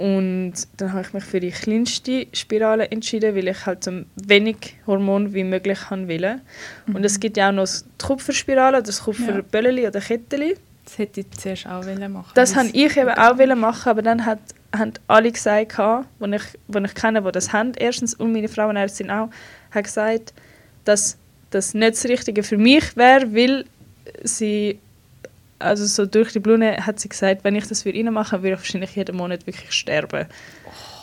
Und 0.00 0.52
dann 0.76 0.92
habe 0.92 1.02
ich 1.02 1.12
mich 1.12 1.24
für 1.24 1.40
die 1.40 1.50
kleinste 1.50 2.28
Spirale 2.32 2.88
entschieden, 2.88 3.34
weil 3.34 3.48
ich 3.48 3.66
halt 3.66 3.82
so 3.82 3.90
wenig 4.14 4.76
Hormon 4.86 5.34
wie 5.34 5.42
möglich 5.42 5.90
haben 5.90 6.06
will. 6.06 6.40
Und 6.86 7.04
es 7.04 7.18
gibt 7.18 7.36
ja 7.36 7.48
auch 7.48 7.52
noch 7.52 7.66
die 7.66 8.06
Kupferspirale, 8.06 8.80
das 8.80 9.02
Kupferbölleli 9.02 9.88
oder 9.88 10.00
Ketteli. 10.00 10.56
Das 10.88 10.96
hätte 10.96 11.20
ich 11.20 11.30
zuerst 11.32 11.66
auch 11.66 11.84
wollen 11.84 12.12
machen 12.12 12.30
Das 12.34 12.56
habe 12.56 12.68
ich 12.72 12.96
eben 12.96 13.10
auch 13.10 13.36
wollen 13.36 13.60
machen, 13.60 13.90
aber 13.90 14.00
dann 14.00 14.24
hat, 14.24 14.38
haben 14.74 14.94
alle 15.06 15.30
gesagt, 15.30 15.76
die 15.76 16.34
ich, 16.34 16.42
wo 16.66 16.78
ich 16.78 16.94
kenne, 16.94 17.20
die 17.20 17.32
das 17.32 17.52
haben, 17.52 17.72
erstens, 17.76 18.14
und 18.14 18.32
meine 18.32 18.48
Frauenärztin 18.48 19.10
auch, 19.10 19.28
hat 19.70 19.84
gesagt, 19.84 20.32
dass 20.84 21.18
das 21.50 21.74
nicht 21.74 21.92
das 21.92 22.04
Richtige 22.06 22.42
für 22.42 22.56
mich 22.56 22.96
wäre, 22.96 23.34
weil 23.34 23.66
sie, 24.22 24.78
also 25.58 25.84
so 25.84 26.06
durch 26.06 26.32
die 26.32 26.40
Blume 26.40 26.78
hat 26.84 26.98
sie 27.00 27.10
gesagt, 27.10 27.44
wenn 27.44 27.54
ich 27.54 27.66
das 27.66 27.82
für 27.82 27.90
ihn 27.90 28.10
machen 28.10 28.42
würde, 28.42 28.54
ich 28.54 28.60
wahrscheinlich 28.60 28.96
jeden 28.96 29.16
Monat 29.16 29.46
wirklich 29.46 29.72
sterben. 29.72 30.26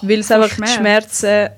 weil 0.01 0.19
es 0.19 0.31
einfach 0.31 0.49
die 0.49 0.55
Schmerz. 0.55 1.19
Schmerzen, 1.19 1.49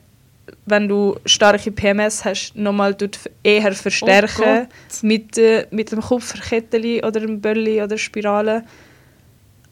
wenn 0.66 0.88
du 0.88 1.16
starke 1.26 1.72
PMS 1.72 2.24
hast, 2.26 2.56
nochmal 2.56 2.96
eher 3.44 3.74
verstärken 3.74 4.68
Oh 4.70 5.06
mit, 5.06 5.38
äh, 5.38 5.66
mit 5.72 5.92
dem 5.92 6.02
Kupferketteli 6.02 7.04
oder 7.04 7.20
dem 7.20 7.40
Bölli 7.42 7.82
oder 7.82 7.98
Spirale, 7.98 8.64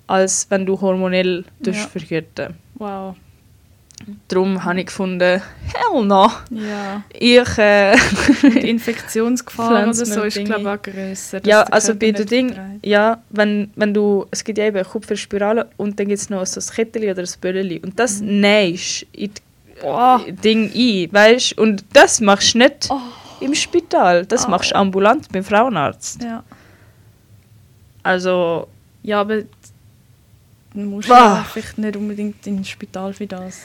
als 0.08 0.48
wenn 0.50 0.66
du 0.66 0.80
hormonell 0.80 1.44
Ja. 1.66 1.74
verhüten. 1.74 2.56
Wow. 2.76 3.16
Darum 4.28 4.64
habe 4.64 4.82
ich 4.82 4.88
gefunden, 4.88 5.42
hell 5.74 6.06
no. 6.06 6.30
Ja. 6.52 7.02
Ich, 7.18 7.58
äh, 7.58 7.96
Die 8.44 8.70
Infektionsgefahr 8.70 9.84
oder 9.84 9.94
so 9.94 10.22
ist, 10.24 10.44
glaube 10.44 10.62
ich, 10.62 10.68
auch 10.68 10.82
grösser. 10.82 11.40
ja, 11.46 11.62
also 11.64 11.96
bei 11.96 12.12
den 12.12 12.26
Ding, 12.28 12.54
ja, 12.84 13.24
wenn, 13.30 13.72
wenn 13.76 13.94
du, 13.94 14.26
es 14.32 14.44
gibt 14.44 14.58
ja 14.58 14.66
eben 14.66 14.84
Kupferspirale 14.84 15.70
und 15.78 15.98
dann 15.98 16.08
gibt 16.10 16.20
es 16.20 16.30
noch 16.30 16.46
so 16.46 16.60
ein 16.60 16.76
Ketteli 16.76 17.10
oder 17.10 17.22
ein 17.24 17.30
Bölleli 17.40 17.80
und 17.80 17.98
das 17.98 18.20
Mhm. 18.22 18.42
nähst 18.42 19.06
in 19.14 19.32
Boah. 19.32 19.45
Das 19.82 20.22
Ding 20.44 20.72
ein, 20.74 21.14
weißt 21.14 21.58
Und 21.58 21.86
das 21.94 22.22
machst 22.22 22.54
du 22.54 22.60
nicht 22.60 22.88
Oh. 22.90 23.00
im 23.42 23.54
Spital, 23.56 24.26
das 24.26 24.46
Oh. 24.46 24.50
machst 24.50 24.72
du 24.72 24.76
ambulant 24.76 25.32
beim 25.32 25.44
Frauenarzt. 25.44 26.24
Ja. 26.24 26.44
Also, 28.04 28.68
ja, 29.04 29.22
aber 29.22 29.42
du 30.74 30.80
musst 30.82 31.10
ja 31.10 31.44
vielleicht 31.52 31.78
nicht 31.78 31.96
unbedingt 31.96 32.46
ins 32.46 32.70
Spital 32.70 33.14
für 33.14 33.26
das. 33.28 33.62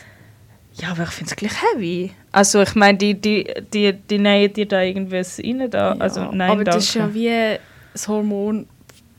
ja, 0.74 0.90
aber 0.92 1.02
ich 1.04 1.10
finde 1.10 1.30
es 1.30 1.36
gleich 1.36 1.52
heavy. 1.62 2.12
Also 2.32 2.62
ich 2.62 2.74
meine, 2.74 2.96
die, 2.96 3.14
die, 3.14 3.46
die, 3.72 3.92
die 3.92 4.18
nähen 4.18 4.52
dir 4.52 4.66
da 4.66 4.80
irgendwas 4.82 5.38
rein 5.40 5.68
da, 5.70 5.92
also 5.98 6.20
Ja, 6.20 6.30
nein, 6.32 6.50
aber 6.52 6.64
das 6.64 6.76
ist 6.84 6.94
ja 6.94 7.02
danke. 7.02 7.14
wie 7.18 7.58
das 7.92 8.08
Hormon. 8.08 8.66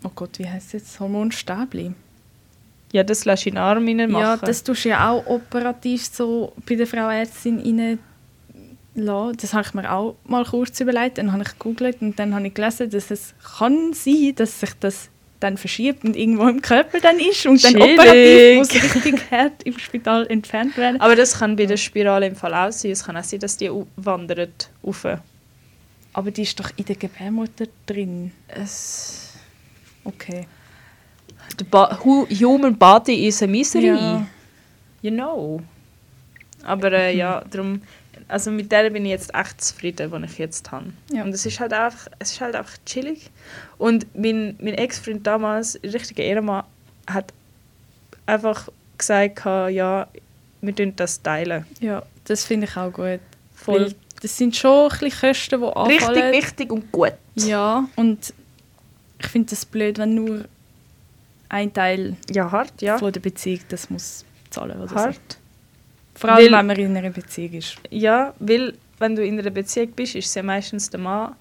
Oh 0.04 0.10
Gott, 0.16 0.40
wie 0.40 0.50
heißt 0.50 0.68
es 0.68 0.74
jetzt? 0.74 1.00
Hormonstäbli. 1.00 1.94
Ja, 2.92 3.04
das 3.04 3.26
lässt 3.26 3.46
du 3.46 3.50
in 3.50 3.56
den 3.56 3.64
Arm 3.64 3.86
machen. 3.86 4.12
Ja, 4.12 4.38
das 4.38 4.64
tust 4.64 4.86
du 4.86 4.90
ja 4.90 5.10
auch 5.10 5.26
operativ 5.26 6.06
so 6.06 6.54
bei 6.68 6.76
der 6.76 6.88
Frau 6.88 7.10
Ärztin 7.10 7.60
rein 7.60 8.00
lassen. 8.96 9.38
Das 9.38 9.54
habe 9.54 9.66
ich 9.66 9.74
mir 9.74 9.92
auch 9.92 10.16
mal 10.26 10.44
kurz 10.44 10.80
überlegt. 10.80 11.18
Dann 11.18 11.32
habe 11.32 11.44
ich 11.44 11.52
gegoogelt 11.58 12.02
und 12.02 12.20
dann 12.20 12.36
habe 12.36 12.48
ich 12.48 12.54
gelesen, 12.54 12.90
dass 12.90 13.12
es 13.12 13.34
kann 13.58 13.94
sein, 13.94 14.34
dass 14.36 14.60
sich 14.60 14.72
das 14.80 15.10
dann 15.40 15.58
verschiebt 15.58 16.04
und 16.04 16.16
irgendwo 16.16 16.48
im 16.48 16.62
Körper 16.62 17.00
dann 17.00 17.18
ist 17.18 17.46
und 17.48 17.64
dann 17.64 17.76
operativ 17.76 18.58
muss 18.58 18.74
richtig 18.74 19.22
hart 19.32 19.64
im 19.64 19.78
Spital 19.80 20.28
entfernt 20.28 20.78
werden. 20.78 21.02
Aber 21.02 21.16
das 21.16 21.40
kann 21.40 21.56
bei 21.56 21.66
der 21.66 21.78
Spirale 21.78 22.28
im 22.28 22.36
Fall 22.36 22.54
auch 22.54 22.72
sein. 22.72 22.92
Es 22.92 23.04
kann 23.04 23.18
auch 23.18 23.24
sein, 23.24 23.40
dass 23.40 23.58
die 23.58 23.72
wandert 23.96 24.70
rauf. 24.86 25.08
Aber 26.14 26.30
die 26.30 26.44
ist 26.44 26.60
doch 26.60 26.70
in 26.76 26.86
der 26.86 26.96
Gebärmutter 26.96 27.66
drin. 27.88 28.32
Es, 28.48 29.32
Okay. 30.04 30.48
The 31.58 31.66
hu 32.04 32.26
human 32.30 32.78
body 32.78 33.28
is 33.28 33.42
a 33.42 33.48
misery. 33.48 33.88
Ja. 33.88 34.26
You 35.02 35.12
know. 35.12 35.62
Aber 36.64 36.92
äh, 36.92 37.16
ja, 37.16 37.44
darum, 37.50 37.82
also 38.28 38.52
mit 38.52 38.72
der 38.72 38.90
bin 38.90 39.06
ich 39.06 39.12
jetzt 39.12 39.34
echt 39.34 39.62
zufrieden, 39.62 40.12
die 40.12 40.26
ich 40.26 40.38
jetzt 40.38 40.72
habe. 40.72 40.94
Ja. 41.12 41.24
Und 41.24 41.34
es 41.34 41.46
ist 41.46 41.60
halt 41.60 41.74
einfach, 41.74 42.08
es 42.20 42.34
ist 42.34 42.42
halt 42.42 42.56
einfach 42.56 42.78
chillig. 42.86 43.30
Und 43.78 44.06
mein, 44.16 44.56
mein 44.62 44.76
Ex-Freund 44.76 45.26
damals, 45.26 45.80
richtiger 45.84 46.24
Ehrenmann, 46.24 46.64
hat 47.08 47.34
einfach 48.26 48.70
gesagt, 48.98 49.44
ja, 49.46 50.08
wir 50.62 50.76
tun 50.76 50.94
das 50.96 51.22
teilen. 51.22 51.66
Ja, 51.80 52.04
das 52.26 52.46
finde 52.46 52.68
ich 52.68 52.78
auch 52.78 52.92
gut. 52.92 53.20
Voll. 53.56 53.86
Weil 53.86 53.96
das 54.22 54.38
sind 54.38 54.56
schon 54.56 54.92
ein 54.92 55.00
bisschen 55.00 55.30
Kosten, 55.30 55.60
die 55.60 55.66
anfallen. 55.66 55.90
Richtig 55.90 56.32
wichtig 56.32 56.72
und 56.72 56.92
gut. 56.92 57.14
Ja, 57.36 57.88
und 57.96 58.34
ich 59.20 59.28
finde 59.28 59.50
das 59.50 59.66
blöd, 59.66 59.98
wenn 59.98 60.16
nur 60.16 60.46
ein 61.52 61.74
Teil 61.74 62.16
Ja, 62.32 62.50
hart, 62.52 62.82
ja. 62.82 62.98
von 62.98 63.12
der 63.12 63.20
Beziehung 63.20 63.60
das 63.70 63.90
muss 63.90 64.26
zahlen 64.50 64.78
oder 64.80 64.88
so. 64.88 64.96
Hart. 64.96 65.20
Vor 66.16 66.30
allem, 66.30 66.46
Weil- 66.52 66.60
wenn 66.60 66.66
man 66.68 66.76
in 66.78 66.98
einer 66.98 67.10
Beziehung 67.10 67.54
ist. 67.54 67.76
Ja, 67.90 68.34
weil 68.40 68.74
wenn 69.00 69.16
du 69.16 69.26
in 69.26 69.38
einer 69.40 69.50
Beziehung 69.50 69.92
bist, 69.92 70.16
ist 70.16 70.28
es 70.28 70.36
ja 70.36 70.44
meistens 70.44 70.90
der 70.90 71.00
Mann, 71.00 71.36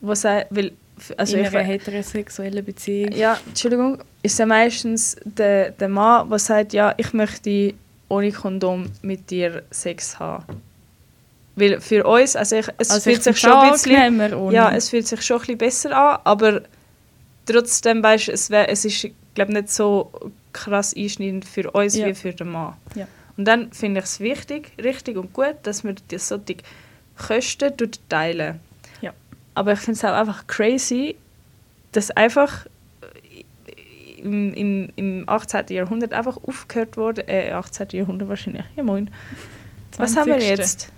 der 0.00 0.16
sagt, 0.16 0.46
weil, 0.50 0.72
also 1.16 1.36
in 1.36 1.42
ich, 1.44 1.48
einer 1.48 1.62
heterosexuellen 1.64 2.64
Beziehung. 2.64 3.12
ja, 3.12 3.38
Entschuldigung, 3.46 3.98
ist 4.22 4.32
es 4.32 4.38
ja 4.38 4.46
meistens 4.46 5.16
der, 5.24 5.70
der 5.72 5.88
Mann, 5.88 6.28
der 6.30 6.38
sagt, 6.38 6.72
ja, 6.72 6.94
ich 6.96 7.12
möchte 7.12 7.74
ohne 8.08 8.30
Kondom 8.32 8.86
mit 9.02 9.30
dir 9.30 9.62
Sex 9.70 10.18
haben. 10.18 10.62
Weil 11.56 11.80
für 11.80 12.04
uns, 12.04 12.34
also 12.36 12.56
ich, 12.56 12.66
es 12.78 12.90
Also 12.90 13.02
fühlt 13.02 13.18
ich 13.18 13.22
sich 13.24 13.38
schon 13.38 13.52
ein 13.52 13.72
bisschen, 13.72 14.52
ja, 14.52 14.72
es 14.74 14.88
fühlt 14.90 15.06
sich 15.06 15.22
schon 15.22 15.36
ein 15.38 15.40
bisschen 15.58 15.58
besser 15.58 15.96
an, 15.96 16.18
aber 16.24 16.62
trotzdem 17.46 18.02
weißt, 18.02 18.28
es, 18.28 18.50
wär, 18.50 18.68
es 18.68 18.84
ist, 18.84 19.08
glaube 19.34 19.52
nicht 19.52 19.70
so 19.70 20.10
krass 20.52 20.94
einschneidend 20.96 21.44
für 21.44 21.70
uns 21.70 21.96
Ja. 21.96 22.06
wie 22.06 22.14
für 22.14 22.32
den 22.32 22.50
Mann. 22.50 22.74
Ja. 22.94 23.06
Und 23.36 23.46
dann 23.46 23.72
finde 23.72 24.00
ich 24.00 24.04
es 24.06 24.20
wichtig, 24.20 24.72
richtig 24.82 25.16
und 25.16 25.32
gut, 25.32 25.56
dass 25.64 25.82
wir 25.84 25.94
die 25.94 26.18
solche 26.18 26.56
Kosten 27.16 27.72
teilen. 28.08 28.60
Ja. 29.00 29.12
Aber 29.54 29.72
ich 29.72 29.80
finde 29.80 29.98
es 29.98 30.04
auch 30.04 30.12
einfach 30.12 30.46
crazy, 30.46 31.16
dass 31.92 32.10
einfach 32.12 32.66
im, 34.18 34.54
im, 34.54 34.88
im 34.96 35.24
18. 35.28 35.66
Jahrhundert 35.68 36.12
einfach 36.12 36.38
aufgehört 36.38 36.96
wurde, 36.96 37.28
äh, 37.28 37.52
18. 37.52 37.88
Jahrhundert 37.92 38.28
wahrscheinlich, 38.28 38.64
ja 38.74 38.82
moin. 38.82 39.10
Was 39.98 40.16
haben 40.16 40.26
wir 40.26 40.38
20. 40.38 40.48
jetzt? 40.58 40.92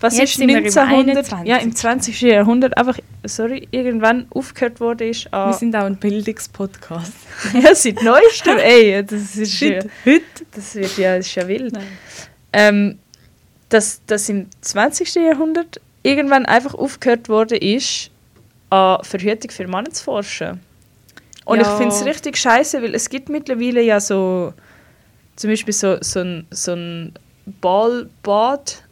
Was 0.00 0.18
Jetzt 0.18 0.30
ist 0.30 0.36
sind 0.38 0.48
wir 0.48 0.58
im 0.58 0.64
1900? 0.64 1.32
21. 1.32 1.48
Ja, 1.48 1.56
im 1.56 1.74
20. 1.74 2.20
Jahrhundert 2.20 2.76
einfach, 2.76 2.98
sorry, 3.24 3.66
irgendwann 3.70 4.26
aufgehört 4.30 4.78
wurde 4.78 5.08
ist 5.08 5.24
Wir 5.32 5.54
sind 5.54 5.74
auch 5.74 5.84
ein 5.84 5.96
Bildungspodcast. 5.96 7.12
ja, 7.62 7.74
seit 7.74 8.02
neuestem, 8.02 8.58
ey, 8.58 9.02
das 9.04 9.36
ist 9.36 9.58
ja, 9.60 9.80
heute? 10.04 10.22
das 10.54 10.74
wird 10.74 10.98
ja, 10.98 11.16
das 11.16 11.26
ist 11.26 11.34
ja 11.34 11.48
wild. 11.48 11.78
Ähm, 12.52 12.98
dass, 13.70 14.02
dass 14.06 14.28
im 14.28 14.48
20. 14.60 15.14
Jahrhundert 15.14 15.80
irgendwann 16.02 16.44
einfach 16.44 16.74
aufgehört 16.74 17.28
wurde, 17.30 17.56
ist, 17.56 18.10
an 18.70 19.02
Verhütung 19.02 19.50
für 19.50 19.66
Männer 19.66 19.90
zu 19.90 20.04
forschen. 20.04 20.60
Und 21.46 21.60
Ja. 21.60 21.72
ich 21.72 21.78
finde 21.78 21.94
es 21.94 22.04
richtig 22.04 22.36
scheiße, 22.36 22.82
weil 22.82 22.94
es 22.94 23.08
gibt 23.08 23.28
mittlerweile 23.30 23.80
ja 23.80 23.98
so, 24.00 24.52
zum 25.36 25.50
Beispiel 25.50 25.72
so, 25.72 25.96
so 26.02 26.20
ein, 26.20 26.46
so 26.50 26.72
ein 26.74 27.12
Ballbad, 27.60 28.82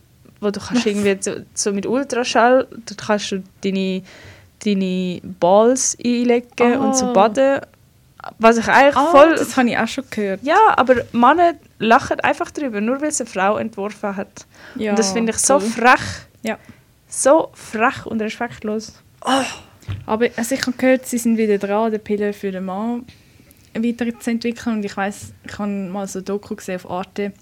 wo 0.45 0.51
du 0.51 0.61
kannst 0.61 0.87
irgendwie 0.87 1.17
so, 1.21 1.33
so 1.55 1.73
mit 1.73 1.87
Ultraschall, 1.87 2.67
dort 2.71 2.99
kannst 3.07 3.33
du 3.33 3.43
deine, 3.63 4.03
deine 4.65 5.21
Balls 5.41 5.97
einlegen 6.05 6.79
und 6.79 6.97
so 6.97 7.07
Ah. 7.07 7.13
baden. 7.13 7.61
Was 8.39 8.57
ich 8.57 8.67
eigentlich 8.69 8.97
Ah, 8.97 9.11
voll 9.11 9.35
das 9.35 9.55
habe 9.57 9.69
ich 9.69 9.77
auch 9.77 9.87
schon 9.89 10.05
gehört. 10.11 10.41
ja, 10.43 10.57
aber 10.77 10.95
Männer 11.13 11.55
lachen 11.79 12.21
einfach 12.21 12.51
drüber, 12.51 12.81
nur 12.81 13.01
weil 13.03 13.09
es 13.09 13.21
eine 13.21 13.29
Frau 13.29 13.59
entworfen 13.59 14.17
hat. 14.17 14.47
Ja, 14.77 14.91
und 14.91 14.99
das 14.99 15.13
finde 15.13 15.33
ich 15.33 15.39
so 15.39 15.61
voll. 15.61 15.69
frech. 15.69 16.01
Ja. 16.43 16.59
So 17.07 17.51
frech 17.53 18.07
und 18.07 18.23
respektlos. 18.23 18.95
Aber 20.07 20.27
also 20.37 20.55
ich 20.55 20.63
habe 20.67 20.73
gehört, 20.77 21.05
sie 21.07 21.19
sind 21.19 21.37
wieder 21.37 21.59
dran, 21.59 21.93
die 21.93 21.99
Pille 21.99 22.33
für 22.33 22.51
den 22.51 22.65
Mann 22.65 23.05
weiterzuentwickeln. 23.75 24.77
Und 24.77 24.85
ich 24.85 24.97
weiß, 24.97 25.33
ich 25.47 25.59
habe 25.59 25.71
mal 25.71 26.07
so 26.09 26.21
ein 26.21 26.25
Doku 26.25 26.55
gesehen 26.57 26.77
auf 26.77 26.91
Arte. 26.91 27.33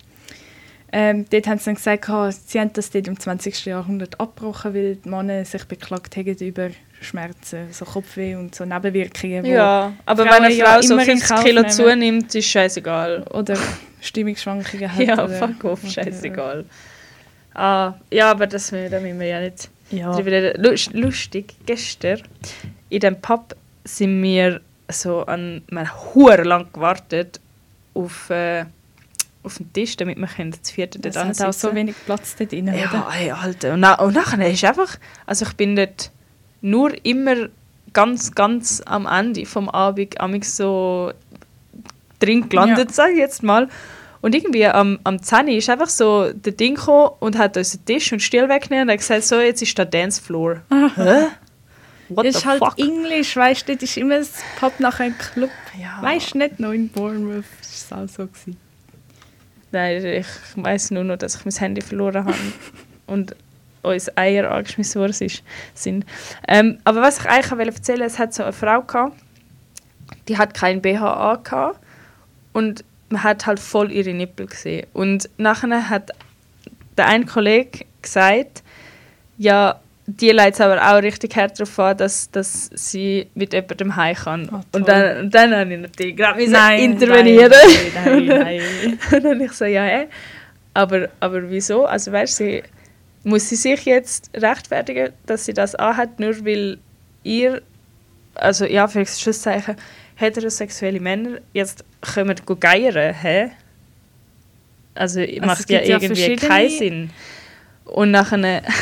Ähm, 0.94 1.24
dort 1.30 1.46
haben 1.46 1.58
sie 1.58 1.64
dann 1.66 1.74
gesagt, 1.76 2.08
ah, 2.10 2.30
sie 2.30 2.60
haben 2.60 2.72
das 2.74 2.90
dort 2.90 3.08
im 3.08 3.18
20. 3.18 3.64
Jahrhundert 3.64 4.20
abgebrochen, 4.20 4.74
weil 4.74 4.96
die 4.96 5.08
Männer 5.08 5.44
sich 5.46 5.64
beklagt 5.64 6.16
haben 6.16 6.36
über 6.36 6.68
Schmerzen, 7.00 7.68
so 7.72 7.84
Kopfweh 7.86 8.34
und 8.36 8.54
so 8.54 8.64
Nebenwirkungen. 8.66 9.46
Ja, 9.46 9.92
aber 10.04 10.24
Frauen 10.26 10.36
wenn 10.36 10.44
eine 10.44 10.54
ja 10.54 10.66
Frau 10.74 10.82
so 10.82 10.92
immer 10.94 11.02
in 11.02 11.18
50 11.18 11.28
Kauf 11.30 11.44
Kilo 11.44 11.62
zunimmt, 11.68 12.34
ist 12.34 12.46
scheißegal. 12.46 13.22
Oder 13.30 13.56
Stimmungsschwankungen 14.02 14.92
hat. 14.92 15.00
Ja, 15.06 15.14
oder 15.24 15.28
fuck 15.30 15.64
off, 15.64 15.80
scheißegal. 15.88 16.64
Ah, 17.54 17.94
ja, 18.10 18.30
aber 18.30 18.46
das 18.46 18.72
mü- 18.72 18.88
da 18.88 19.00
müssen 19.00 19.18
wir 19.20 19.26
ja 19.26 19.40
nicht 19.40 19.68
Ja. 19.90 20.12
drüber 20.14 20.30
reden. 20.30 20.62
Lustig, 20.92 21.54
gestern 21.66 22.20
in 22.90 23.00
dem 23.00 23.20
Pub 23.20 23.54
sind 23.84 24.22
wir 24.22 24.60
so 24.90 25.20
an, 25.24 25.62
wir 25.70 25.90
haben 25.90 26.44
lang 26.44 26.66
gewartet 26.72 27.40
auf, 27.94 28.28
äh, 28.30 28.64
auf 29.44 29.56
den 29.58 29.72
Tisch, 29.72 29.96
damit 29.96 30.18
wir 30.18 30.26
können 30.28 30.52
das 30.52 30.70
vierte 30.70 30.98
Das 31.00 31.14
dort 31.14 31.26
hat 31.28 31.42
auch 31.42 31.52
so 31.52 31.74
wenig 31.74 31.94
Platz 32.06 32.36
dort 32.36 32.52
drin, 32.52 32.66
Ja, 32.68 32.88
oder? 32.90 33.08
ey, 33.18 33.30
Alter. 33.30 33.74
Und, 33.74 33.80
na, 33.80 33.94
und 33.98 34.14
nachher 34.14 34.48
ist 34.50 34.64
einfach, 34.64 34.96
also 35.26 35.44
ich 35.46 35.52
bin 35.54 35.74
dort 35.76 36.10
nur 36.60 36.92
immer 37.04 37.48
ganz, 37.92 38.32
ganz 38.34 38.82
am 38.86 39.06
Ende 39.06 39.44
vom 39.46 39.68
Abend 39.68 40.20
amig 40.20 40.44
so 40.44 41.12
drin 42.20 42.48
gelandet, 42.48 42.88
Ja. 42.90 42.94
sage 42.94 43.12
ich 43.12 43.18
jetzt 43.18 43.42
mal. 43.42 43.68
Und 44.20 44.36
irgendwie 44.36 44.64
am, 44.66 45.00
am 45.02 45.20
10 45.20 45.48
ist 45.48 45.68
einfach 45.68 45.88
so 45.88 46.30
der 46.32 46.52
Ding 46.52 46.76
gekommen 46.76 47.10
und 47.18 47.36
hat 47.36 47.56
uns 47.56 47.72
den 47.72 47.84
Tisch 47.84 48.12
und 48.12 48.20
Stuhl 48.22 48.48
weggenommen 48.48 48.88
und 48.88 48.92
hat 48.92 48.98
gesagt, 48.98 49.24
so, 49.24 49.40
jetzt 49.40 49.60
ist 49.62 49.76
der 49.76 49.86
Dancefloor. 49.86 50.62
Hä? 50.94 51.26
What 52.08 52.26
Das 52.26 52.36
ist 52.36 52.46
halt 52.46 52.58
fuck? 52.60 52.78
Englisch, 52.78 53.34
weißt 53.36 53.68
du, 53.68 53.74
das 53.74 53.82
ist 53.82 53.96
immer 53.96 54.18
das 54.18 54.30
Pub 54.60 54.78
nach 54.78 55.00
einem 55.00 55.16
Club. 55.18 55.50
Ja. 55.80 55.98
Weißt 56.00 56.34
du 56.34 56.38
nicht, 56.38 56.60
noch 56.60 56.70
in 56.72 56.88
Bournemouth 56.88 57.42
war 57.44 57.44
es 57.62 57.92
auch 57.92 58.08
so. 58.16 58.26
Gewesen. 58.28 58.56
Nein, 59.72 60.04
ich 60.04 60.26
weiß 60.54 60.90
nur 60.90 61.04
noch, 61.04 61.16
dass 61.16 61.36
ich 61.36 61.44
mein 61.44 61.54
Handy 61.54 61.80
verloren 61.80 62.26
habe 62.26 62.36
und 63.06 63.34
uns 63.82 64.16
Eier 64.16 64.50
angeschmissen 64.50 65.00
worden 65.00 65.30
sind. 65.74 66.06
Ähm, 66.46 66.78
aber 66.84 67.02
was 67.02 67.18
ich 67.18 67.26
eigentlich 67.26 67.50
wollte 67.50 67.74
erzählen 67.74 68.02
es 68.02 68.18
hat 68.18 68.32
so 68.34 68.44
eine 68.44 68.52
Frau 68.52 68.82
gehabt, 68.82 69.16
die 70.28 70.38
hat 70.38 70.54
kein 70.54 70.82
BH 70.82 71.40
gehabt 71.42 71.80
und 72.52 72.84
man 73.08 73.22
hat 73.22 73.46
halt 73.46 73.60
voll 73.60 73.90
ihre 73.90 74.14
Nippel 74.14 74.46
gesehen. 74.46 74.86
Und 74.92 75.28
nachher 75.36 75.88
hat 75.90 76.10
der 76.96 77.06
ein 77.06 77.26
Kollege 77.26 77.84
gesagt, 78.00 78.62
ja, 79.38 79.80
die 80.06 80.30
leitet 80.30 80.60
aber 80.60 80.80
auch 80.82 81.00
richtig 81.02 81.36
hart 81.36 81.58
darauf 81.60 81.78
an, 81.78 81.96
dass, 81.96 82.30
dass 82.30 82.70
sie 82.74 83.28
mit 83.34 83.52
jemandem 83.52 83.94
heim 83.94 84.16
kann. 84.16 84.48
Ah, 84.50 84.60
und, 84.72 84.88
dann, 84.88 85.20
und 85.26 85.34
dann 85.34 85.54
habe 85.54 85.72
ich 85.74 85.80
natürlich 85.80 86.16
gerade 86.16 86.50
Nein, 86.50 86.80
intervenieren. 86.92 87.52
nein, 88.04 88.26
nein, 88.26 88.60
nein. 88.84 88.98
Und 89.12 89.24
dann 89.24 89.40
ich 89.40 89.52
so, 89.52 89.64
ja, 89.64 89.84
hä? 89.84 90.08
Aber, 90.74 91.08
aber 91.20 91.48
wieso? 91.50 91.84
Also 91.86 92.10
weißt 92.12 92.40
du, 92.40 92.44
sie, 92.44 92.62
muss 93.24 93.48
sie 93.48 93.56
sich 93.56 93.84
jetzt 93.84 94.30
rechtfertigen, 94.34 95.10
dass 95.26 95.44
sie 95.44 95.54
das 95.54 95.74
anhat, 95.76 96.18
nur 96.18 96.44
weil 96.44 96.78
ihr, 97.22 97.62
also 98.34 98.64
ja, 98.64 98.88
für 98.88 99.06
Schlusszeichen, 99.06 99.76
heterosexuelle 100.16 100.98
Männer 101.00 101.38
jetzt 101.52 101.84
kommen 102.00 102.36
go 102.44 102.56
geiern, 102.56 103.14
hä? 103.14 103.50
Also, 104.94 105.20
es 105.20 105.40
macht 105.40 105.70
ja 105.70 105.80
ja 105.80 105.96
irgendwie 106.00 106.06
verschiedene- 106.08 106.48
keinen 106.48 106.70
Sinn. 106.70 107.10
Und 107.84 108.10
nachher... 108.10 108.62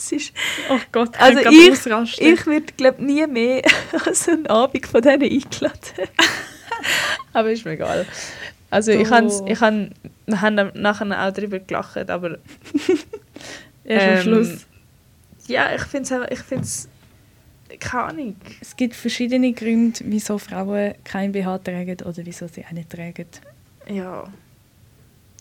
es 0.00 0.12
ist, 0.12 0.32
Oh 0.68 0.78
Gott, 0.92 1.10
ich 1.14 1.20
also 1.20 1.40
ich, 1.50 1.70
ausrasten. 1.72 2.26
ich 2.34 2.46
würde 2.46 2.72
glaube 2.76 3.04
nie 3.04 3.26
mehr 3.26 3.62
an 4.06 4.14
so 4.14 4.30
einen 4.32 4.46
Abend 4.46 4.86
von 4.86 5.02
denen 5.02 5.22
eingeladen. 5.22 6.08
aber 7.32 7.50
ist 7.52 7.64
mir 7.64 7.72
egal. 7.72 8.06
Also 8.70 8.92
ich 8.92 9.08
Du. 9.08 9.14
han, 9.14 9.30
ich 9.46 9.60
han, 9.60 9.94
wir 10.26 10.40
haben 10.40 10.70
nachher 10.74 11.28
auch 11.28 11.32
darüber 11.32 11.58
gelacht, 11.58 12.08
aber 12.08 12.38
Erst 13.84 14.06
am 14.06 14.12
ähm, 14.14 14.22
Schluss. 14.22 14.66
ja, 15.48 15.74
ich 15.74 15.82
finde 15.82 16.14
es, 16.14 16.32
ich 16.32 16.44
find's, 16.44 16.88
keine 17.80 18.04
Ahnung. 18.04 18.36
Es 18.60 18.76
gibt 18.76 18.94
verschiedene 18.94 19.52
Gründe, 19.52 20.00
wieso 20.04 20.38
Frauen 20.38 20.94
kein 21.04 21.32
BH 21.32 21.58
tragen 21.58 21.96
oder 22.04 22.18
wieso 22.24 22.46
sie 22.46 22.64
einen 22.64 22.88
tragen. 22.88 23.26
Ja. 23.88 24.24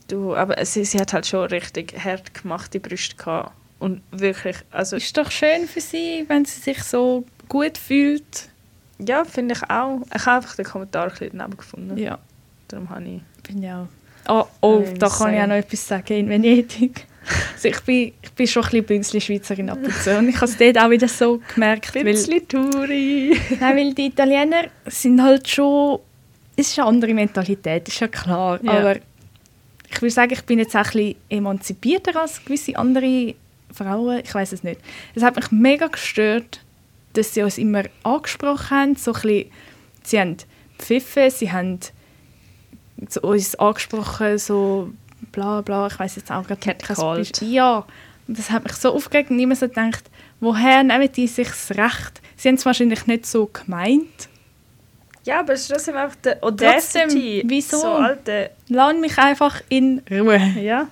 Du, 0.07 0.35
aber 0.35 0.63
sie, 0.65 0.85
sie 0.85 0.99
hat 0.99 1.13
halt 1.13 1.27
schon 1.27 1.47
richtig 1.49 1.93
hart 2.03 2.33
gemachte 2.33 2.79
Brüste 2.79 3.15
gehabt. 3.15 3.53
Und 3.79 4.01
wirklich, 4.11 4.57
also 4.71 4.97
Ist 4.97 5.17
doch 5.17 5.31
schön 5.31 5.67
für 5.67 5.81
sie, 5.81 6.25
wenn 6.27 6.43
sie 6.45 6.59
sich 6.59 6.83
so 6.83 7.23
gut 7.47 7.77
fühlt. 7.77 8.49
ja, 8.99 9.23
finde 9.23 9.55
ich 9.55 9.69
auch. 9.69 10.01
Ich 10.13 10.25
habe 10.25 10.37
einfach 10.37 10.55
den 10.55 10.65
Kommentar 10.65 11.05
ein 11.05 11.09
bisschen 11.11 11.37
daneben 11.37 11.57
gefunden. 11.57 11.97
Ja, 11.97 12.19
Darum 12.67 12.89
habe 12.89 13.03
ich... 13.03 13.21
bin 13.43 13.65
auch. 13.65 13.87
Oh, 14.27 14.45
oh 14.61 14.83
da 14.97 15.09
kann 15.09 15.33
ich 15.33 15.41
auch 15.41 15.47
noch 15.47 15.55
etwas 15.55 15.87
sagen 15.87 16.13
in 16.13 16.29
Venedig. 16.29 17.07
Also 17.53 17.67
ich, 17.67 17.79
bin, 17.81 18.13
ich 18.21 18.31
bin 18.31 18.47
schon 18.47 18.63
ein 18.63 18.69
bisschen 18.69 18.85
Bünzli-Schweizerin 18.85 19.69
ab 19.69 19.79
und 19.81 19.93
zu. 19.93 20.17
Und 20.17 20.29
ich 20.29 20.35
habe 20.35 20.45
es 20.45 20.57
dort 20.57 20.77
auch 20.77 20.89
wieder 20.89 21.07
so 21.07 21.41
gemerkt, 21.53 21.93
weil, 21.95 22.03
Bisschen 22.03 22.47
Touri. 22.47 23.39
nein, 23.59 23.77
weil 23.77 23.93
die 23.93 24.07
Italiener 24.07 24.65
sind 24.85 25.21
halt 25.21 25.47
schon... 25.47 25.99
Es 26.55 26.67
ist 26.67 26.79
eine 26.79 26.87
andere 26.87 27.13
Mentalität, 27.13 27.87
ist 27.87 27.99
ja 27.99 28.07
klar. 28.07 28.59
Ja. 28.63 28.71
Aber 28.71 28.95
ich 28.95 30.01
würde 30.01 30.13
sagen, 30.13 30.33
ich 30.33 30.43
bin 30.43 30.59
jetzt 30.59 30.75
auch 30.75 30.79
ein 30.79 30.91
bisschen 30.91 31.15
emanzipierter 31.29 32.19
als 32.19 32.43
gewisse 32.43 32.75
andere 32.77 33.35
Frauen. 33.73 34.21
Ich 34.23 34.33
weiß 34.33 34.51
es 34.51 34.63
nicht. 34.63 34.81
Es 35.15 35.23
hat 35.23 35.35
mich 35.35 35.51
mega 35.51 35.87
gestört, 35.87 36.61
dass 37.13 37.33
sie 37.33 37.43
uns 37.43 37.57
immer 37.57 37.83
angesprochen 38.03 38.69
haben. 38.69 38.95
So 38.95 39.13
ein 39.13 39.21
bisschen, 39.21 39.51
sie 40.03 40.19
haben 40.19 40.37
pfiffen, 40.77 41.29
sie 41.29 41.51
haben 41.51 41.79
so 43.07 43.21
uns 43.21 43.55
angesprochen, 43.55 44.37
so 44.37 44.91
bla 45.31 45.61
bla, 45.61 45.87
ich 45.87 45.99
weiß 45.99 46.15
jetzt 46.17 46.31
auch 46.31 46.45
gerade 46.45 46.59
kein 46.59 46.77
Catcalled. 46.77 47.41
Ja, 47.41 47.85
und 48.27 48.37
das 48.37 48.51
hat 48.51 48.63
mich 48.63 48.73
so 48.73 48.93
aufgeregt 48.93 49.31
und 49.31 49.39
immer 49.39 49.55
so 49.55 49.67
gedacht, 49.67 50.09
woher 50.39 50.83
nehmen 50.83 51.11
die 51.11 51.27
sich 51.27 51.47
das 51.47 51.71
Recht? 51.71 52.21
Sie 52.37 52.47
haben 52.47 52.55
es 52.55 52.65
wahrscheinlich 52.65 53.05
nicht 53.07 53.25
so 53.25 53.47
gemeint. 53.47 54.29
Ja, 55.25 55.41
aber 55.41 55.53
es 55.53 55.61
ist 55.61 55.67
trotzdem 55.69 55.97
einfach 55.97 56.15
der 56.17 56.43
Audacity. 56.43 57.41
Trotzdem, 57.41 57.49
wieso? 57.49 57.77
So 57.77 57.87
alte... 57.87 58.51
Lass 58.69 58.95
mich 58.95 59.17
einfach 59.17 59.61
in 59.69 60.01
Ruhe. 60.09 60.39
Ja. 60.61 60.87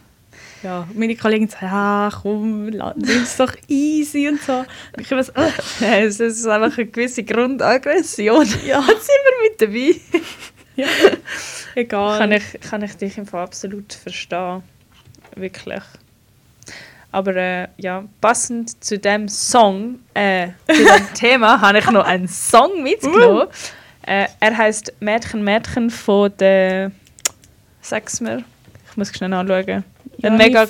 Ja, 0.64 0.88
meine 0.94 1.16
Kollegin 1.16 1.48
sagt, 1.48 1.64
ja 1.64 2.10
komm, 2.22 2.70
lass 2.70 2.96
es 2.98 3.38
doch 3.38 3.54
easy 3.68 4.28
und 4.28 4.42
so. 4.42 4.60
Und 4.60 5.02
ich 5.02 5.12
was, 5.12 5.30
äh, 5.30 6.06
Es 6.06 6.20
ist 6.20 6.48
einfach 6.48 6.78
eine 6.78 6.88
gewisse 6.88 7.24
Grundaggression. 7.24 8.46
Ja. 8.66 8.80
Jetzt 8.88 9.08
sind 9.08 9.20
wir 9.26 9.50
mit 9.50 9.62
dabei. 9.62 10.22
ja, 10.76 10.88
egal. 11.76 12.18
Kann 12.18 12.32
ich, 12.32 12.60
kann 12.62 12.82
ich 12.82 12.96
dich 12.98 13.18
im 13.18 13.28
Fall 13.28 13.44
absolut 13.44 13.94
verstehen. 13.94 14.64
Wirklich. 15.36 15.84
Aber 17.12 17.36
äh, 17.36 17.68
ja, 17.78 18.04
passend 18.20 18.84
zu 18.84 18.98
dem 18.98 19.28
Song, 19.30 20.00
äh, 20.14 20.50
zu 20.68 20.84
dem 20.84 21.14
Thema, 21.14 21.62
habe 21.62 21.80
ich 21.80 21.90
noch 21.92 22.06
einen 22.06 22.28
Song 22.28 22.84
mitgenommen. 22.84 23.48
äh, 24.06 24.26
er 24.40 24.58
heißt 24.58 24.94
Mädchen, 25.00 25.44
Mädchen 25.44 25.90
von 25.90 26.32
der. 26.38 26.92
Sag's 27.82 28.20
mir. 28.20 28.44
Ich 28.90 28.98
muss 28.98 29.10
schnell 29.16 29.34
anschauen. 29.34 29.84
Ja, 30.18 30.32
Ein 30.32 30.38
mega. 30.38 30.68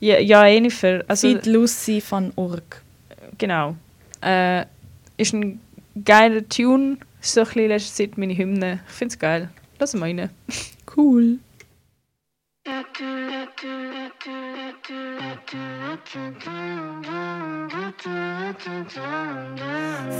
Ja, 0.00 0.18
ja, 0.18 0.46
Jennifer. 0.46 1.04
Also, 1.06 1.28
Feed 1.28 1.46
Lucy 1.46 2.02
van 2.08 2.32
Org. 2.36 2.82
genau. 3.38 3.76
Äh, 4.20 4.64
ist 5.16 5.32
ein 5.32 5.60
geiler 6.04 6.48
Tune. 6.48 6.98
Ist 7.20 7.34
so 7.34 7.40
ein 7.40 7.46
bisschen 7.46 7.62
in 7.62 7.68
letzter 7.68 7.94
Zeit 7.94 8.18
meine 8.18 8.36
Hymne. 8.36 8.80
Ich 8.88 8.94
finde 8.94 9.12
es 9.12 9.18
geil. 9.18 9.48
Lass 9.78 9.94
mal 9.94 10.06
rein. 10.06 10.30
Cool. 10.96 11.38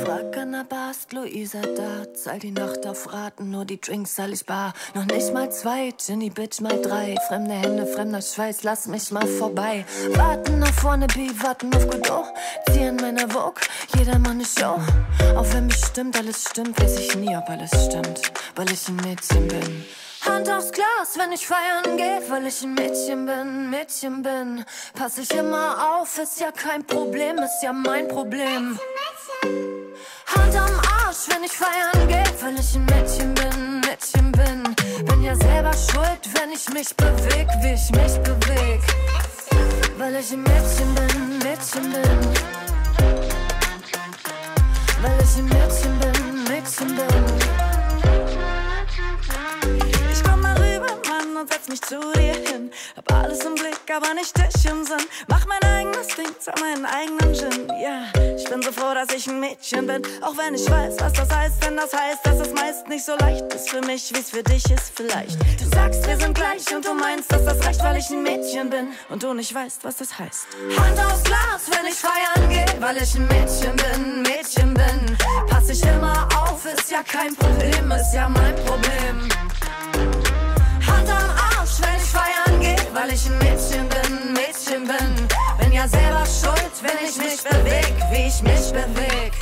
Frag 0.04 0.36
an 0.36 0.52
der 0.52 0.64
Bar, 0.68 0.90
ist 0.90 1.12
Luisa 1.12 1.60
da? 1.60 2.12
Zahl 2.14 2.40
die 2.40 2.50
Nacht 2.50 2.84
auf 2.84 3.12
Raten, 3.12 3.50
nur 3.50 3.64
die 3.64 3.80
Drinks 3.80 4.16
zahl 4.16 4.32
ich 4.32 4.44
bar. 4.44 4.72
Noch 4.94 5.04
nicht 5.04 5.32
mal 5.32 5.52
zwei, 5.52 5.92
Ginny 6.04 6.30
Bitch 6.30 6.60
mal 6.60 6.80
drei. 6.82 7.14
Fremde 7.28 7.54
Hände, 7.54 7.86
fremder 7.86 8.20
Schweiß, 8.20 8.64
lass 8.64 8.88
mich 8.88 9.12
mal 9.12 9.26
vorbei. 9.26 9.84
Warten 10.14 10.58
nach 10.58 10.74
vorne, 10.74 11.06
B, 11.06 11.30
warten 11.40 11.72
auf 11.76 11.86
Godot. 11.88 12.26
Zieh 12.72 12.86
an 12.86 12.96
meiner 12.96 13.28
Vogue, 13.28 13.62
jeder 13.96 14.18
Mann 14.18 14.32
eine 14.32 14.44
Show. 14.44 14.80
Auch 15.36 15.52
wenn 15.52 15.66
mich 15.66 15.76
stimmt, 15.76 16.18
alles 16.18 16.48
stimmt, 16.50 16.80
weiß 16.82 16.98
ich 16.98 17.14
nie, 17.14 17.36
ob 17.36 17.48
alles 17.48 17.70
stimmt, 17.86 18.32
weil 18.56 18.72
ich 18.72 18.88
ein 18.88 18.96
Mädchen 18.96 19.46
bin. 19.46 19.84
Hand 20.24 20.48
aufs 20.48 20.70
Glas, 20.70 21.16
wenn 21.16 21.32
ich 21.32 21.44
feiern 21.44 21.96
gehe, 21.96 22.22
weil 22.28 22.46
ich 22.46 22.62
ein 22.62 22.74
Mädchen 22.74 23.26
bin, 23.26 23.70
Mädchen 23.70 24.22
bin. 24.22 24.64
Pass 24.94 25.18
ich 25.18 25.28
immer 25.34 25.96
auf, 25.96 26.16
ist 26.16 26.38
ja 26.38 26.52
kein 26.52 26.86
Problem, 26.86 27.38
ist 27.38 27.60
ja 27.62 27.72
mein 27.72 28.06
Problem. 28.06 28.78
Hand 29.42 30.56
am 30.56 30.80
Arsch, 31.04 31.26
wenn 31.28 31.42
ich 31.42 31.50
feiern 31.50 32.06
gehe, 32.06 32.24
weil 32.40 32.54
ich 32.58 32.74
ein 32.76 32.84
Mädchen 32.84 33.34
bin, 33.34 33.80
Mädchen 33.80 34.30
bin. 34.30 35.06
Bin 35.06 35.24
ja 35.24 35.34
selber 35.34 35.72
schuld, 35.72 36.20
wenn 36.34 36.52
ich 36.52 36.68
mich 36.68 36.94
beweg, 36.94 37.48
wie 37.60 37.72
ich 37.72 37.90
mich 37.90 38.18
beweg. 38.22 38.80
Weil 39.98 40.14
ich 40.14 40.32
ein 40.32 40.42
Mädchen 40.42 40.94
bin, 40.94 41.38
Mädchen 41.38 41.90
bin. 41.90 42.18
Weil 45.02 45.18
ich 45.20 45.36
ein 45.36 45.46
Mädchen 45.46 45.98
bin, 45.98 46.44
Mädchen 46.44 46.94
bin. 46.94 47.61
Und 51.42 51.52
setz 51.52 51.68
mich 51.68 51.82
zu 51.82 51.98
dir 52.14 52.34
hin. 52.34 52.70
Hab 52.96 53.12
alles 53.12 53.44
im 53.44 53.54
Blick, 53.54 53.80
aber 53.94 54.14
nicht 54.14 54.36
dich 54.36 54.64
im 54.70 54.84
Sinn. 54.84 55.04
Mach 55.26 55.44
mein 55.46 55.62
eigenes 55.62 56.08
Ding, 56.14 56.28
zahl 56.38 56.54
meinen 56.60 56.86
eigenen 56.86 57.34
Gin. 57.34 57.68
Ja, 57.82 58.04
ich 58.36 58.48
bin 58.48 58.62
so 58.62 58.70
froh, 58.70 58.94
dass 58.94 59.12
ich 59.14 59.26
ein 59.26 59.40
Mädchen 59.40 59.86
bin. 59.86 60.02
Auch 60.22 60.36
wenn 60.38 60.54
ich 60.54 60.70
weiß, 60.70 60.94
was 61.00 61.12
das 61.12 61.28
heißt, 61.30 61.64
denn 61.64 61.76
das 61.76 61.92
heißt, 61.92 62.24
dass 62.24 62.38
es 62.38 62.54
meist 62.54 62.88
nicht 62.88 63.04
so 63.04 63.16
leicht 63.16 63.52
ist 63.54 63.70
für 63.70 63.80
mich, 63.80 64.12
wie's 64.14 64.30
für 64.30 64.42
dich 64.44 64.70
ist, 64.70 64.92
vielleicht. 64.94 65.36
Du 65.60 65.68
sagst, 65.74 66.06
wir 66.06 66.16
sind 66.16 66.34
gleich 66.34 66.74
und 66.74 66.84
du 66.84 66.94
meinst, 66.94 67.32
dass 67.32 67.44
das 67.44 67.64
reicht, 67.66 67.82
weil 67.82 67.96
ich 67.96 68.08
ein 68.10 68.22
Mädchen 68.22 68.70
bin. 68.70 68.88
Und 69.08 69.22
du 69.24 69.34
nicht 69.34 69.52
weißt, 69.52 69.82
was 69.82 69.96
das 69.96 70.16
heißt. 70.16 70.46
Hand 70.78 70.98
aufs 71.00 71.24
Glas, 71.24 71.62
wenn 71.70 71.86
ich 71.90 71.98
feiern 71.98 72.48
gehe, 72.48 72.80
weil 72.80 72.96
ich 72.98 73.16
ein 73.16 73.26
Mädchen 73.26 73.74
bin, 73.76 74.22
Mädchen 74.22 74.74
bin. 74.74 75.18
Pass 75.48 75.68
ich 75.68 75.82
immer 75.82 76.28
auf, 76.38 76.64
ist 76.66 76.90
ja 76.90 77.02
kein 77.02 77.34
Problem, 77.34 77.90
ist 77.90 78.14
ja 78.14 78.28
mein 78.28 78.54
Problem. 78.64 79.28
Hand 80.86 81.08
am 81.08 81.31
weil 82.94 83.12
ich 83.12 83.26
ein 83.26 83.38
Mädchen 83.38 83.88
bin, 83.88 84.32
Mädchen 84.32 84.86
bin. 84.86 85.28
Bin 85.58 85.72
ja 85.72 85.88
selber 85.88 86.24
schuld, 86.26 86.72
wenn 86.82 87.06
ich 87.06 87.16
mich 87.16 87.42
beweg, 87.42 87.94
wie 88.10 88.28
ich 88.28 88.42
mich 88.42 88.72
beweg. 88.72 89.32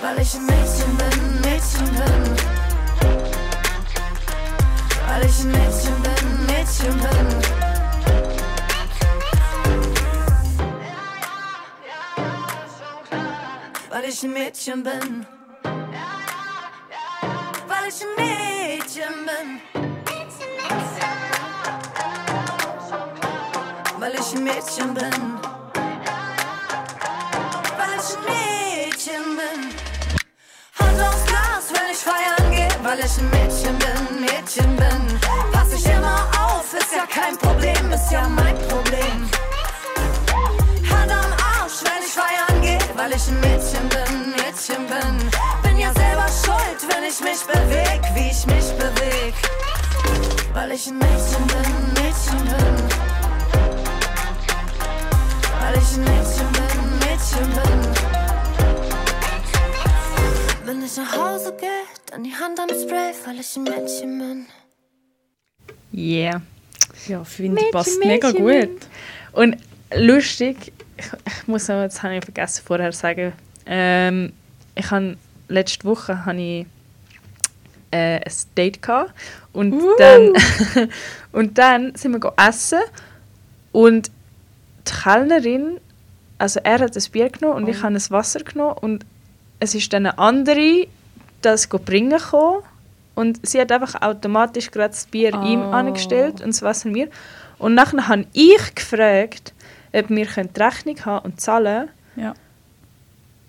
Weil 0.00 0.18
ich 0.20 0.34
ein 0.34 0.46
Mädchen 0.46 0.96
bin, 0.96 1.40
Mädchen 1.40 1.88
bin. 1.94 2.36
Weil 5.06 5.24
ich 5.24 5.40
ein 5.40 5.50
Mädchen 5.52 6.02
bin, 6.02 6.46
Mädchen 6.46 7.00
bin. 7.00 7.28
Weil 13.90 14.04
ich 14.04 14.22
ein 14.22 14.32
Mädchen 14.32 14.82
bin. 14.82 15.26
Weil 17.68 17.88
ich 17.88 18.02
ein 18.02 18.14
Mädchen 18.16 19.26
bin. 19.26 19.71
Ein 24.34 24.44
Mädchen 24.44 24.94
bin. 24.94 25.38
Weil 27.76 27.94
ich 27.98 28.16
ein 28.16 28.24
Mädchen 28.28 29.36
bin. 29.36 29.60
Hand 30.78 31.00
aufs 31.00 31.24
Glas, 31.26 31.64
wenn 31.72 31.90
ich 31.90 31.98
feiern 31.98 32.50
gehe, 32.50 32.68
weil 32.82 32.98
ich 33.00 33.18
ein 33.18 33.28
Mädchen 33.30 33.78
bin, 33.78 34.20
Mädchen 34.20 34.76
bin. 34.76 35.20
Pass 35.52 35.72
ich 35.72 35.86
immer 35.86 36.28
auf, 36.38 36.72
ist 36.72 36.94
ja 36.94 37.04
kein 37.06 37.36
Problem, 37.36 37.92
ist 37.92 38.10
ja 38.10 38.28
mein 38.28 38.56
Problem. 38.68 39.28
Hand 40.90 41.10
am 41.10 41.32
Arsch, 41.60 41.82
wenn 41.82 42.02
ich 42.04 42.12
feiern 42.12 42.62
gehe, 42.62 42.78
weil 42.96 43.12
ich 43.12 43.28
ein 43.28 43.40
Mädchen 43.40 43.88
bin, 43.88 44.30
Mädchen 44.30 44.86
bin. 44.86 45.30
Bin 45.62 45.78
ja 45.78 45.92
selber 45.92 46.28
schuld, 46.28 46.80
wenn 46.88 47.04
ich 47.04 47.20
mich 47.20 47.42
beweg, 47.44 48.00
wie 48.14 48.30
ich 48.30 48.46
mich 48.46 48.72
beweg. 48.78 49.34
Weil 50.54 50.72
ich 50.72 50.86
ein 50.86 50.98
Mädchen 50.98 51.46
bin, 51.46 52.02
Mädchen 52.02 52.44
bin. 52.44 53.11
Ein 55.94 56.00
Mädchen 56.04 56.48
bin, 56.52 56.98
Mädchen 57.00 57.48
bin. 57.52 57.80
Wenn 60.64 60.82
ich 60.82 60.96
nach 60.96 61.14
Hause 61.14 61.54
gehe, 61.60 61.68
dann 62.10 62.24
die 62.24 62.34
Hand 62.34 62.58
am 62.58 62.68
Spray, 62.68 63.12
weil 63.26 63.40
ich 63.40 63.54
ein 63.56 63.64
Mädchen 63.64 64.18
bin. 64.18 64.46
Yeah. 65.92 66.40
Ja, 67.08 67.24
finde 67.24 67.60
ich 67.60 67.70
passt 67.72 68.02
mega 68.02 68.30
gut. 68.30 68.70
Und 69.32 69.58
lustig, 69.94 70.72
ich, 70.96 71.06
ich 71.26 71.46
muss 71.46 71.68
noch, 71.68 71.82
jetzt 71.82 72.02
habe 72.02 72.16
ich 72.16 72.24
vergessen 72.24 72.62
vorher 72.64 72.92
sagen, 72.92 73.34
ähm, 73.66 74.32
ich 74.74 74.90
habe 74.90 75.18
letzte 75.48 75.84
Woche 75.84 76.24
habe 76.24 76.40
ich 76.40 76.66
äh, 77.90 78.16
ein 78.16 78.32
Date 78.56 78.80
gehabt 78.80 79.12
und 79.52 79.78
dann 79.98 80.32
und 81.32 81.58
dann 81.58 81.94
sind 81.96 82.12
wir 82.12 82.20
go 82.20 82.32
essen 82.38 82.80
und 83.72 84.10
die 84.88 84.92
Kellnerin, 85.02 85.78
also 86.38 86.60
er 86.64 86.80
hat 86.80 86.96
ein 86.96 87.02
Bier 87.12 87.30
genommen 87.30 87.56
und 87.62 87.68
ich 87.68 87.82
habe 87.82 87.94
ein 87.94 88.10
Wasser 88.10 88.40
genommen 88.40 88.76
und 88.80 89.06
es 89.60 89.74
ist 89.74 89.92
dann 89.92 90.06
eine 90.06 90.18
andere 90.18 90.86
das 91.42 91.66
bringen 91.66 92.10
gekommen 92.18 92.62
und 93.14 93.46
sie 93.46 93.60
hat 93.60 93.72
einfach 93.72 94.00
automatisch 94.00 94.70
gerade 94.70 94.90
das 94.94 95.06
Bier 95.06 95.34
ihm 95.42 95.60
Oh. 95.60 95.72
angestellt 95.72 96.40
und 96.40 96.48
das 96.48 96.62
Wasser 96.62 96.88
mir 96.88 97.08
und 97.58 97.74
nachher 97.74 98.08
habe 98.08 98.26
ich 98.32 98.74
gefragt, 98.74 99.52
ob 99.92 100.08
wir 100.08 100.26
die 100.26 100.60
Rechnung 100.60 101.04
haben 101.04 101.24
und 101.24 101.40
zahlen 101.40 101.88
Ja. 102.16 102.34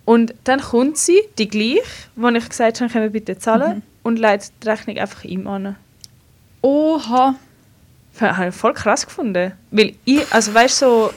und 0.06 0.34
dann 0.44 0.60
kommt 0.60 0.98
sie, 0.98 1.22
die 1.38 1.48
gleich, 1.48 1.84
wo 2.16 2.28
ich 2.30 2.50
gesagt 2.50 2.82
habe, 2.82 2.92
können 2.92 3.06
wir 3.06 3.12
bitte 3.12 3.38
zahlen 3.38 3.82
und 4.04 4.20
leitet 4.20 4.52
die 4.64 4.70
Rechnung 4.70 4.98
einfach 4.98 5.24
ihm 5.24 5.48
an. 5.48 5.76
Oha. 6.62 7.36
Das 8.20 8.38
habe 8.38 8.50
ich 8.50 8.56
voll 8.56 8.74
krass 8.74 9.06
gefunden. 9.06 9.54
Weil 9.72 9.96
ich, 10.06 10.32
also 10.32 10.54
weißt 10.54 10.82
du, 10.82 10.86
so, 10.86 11.14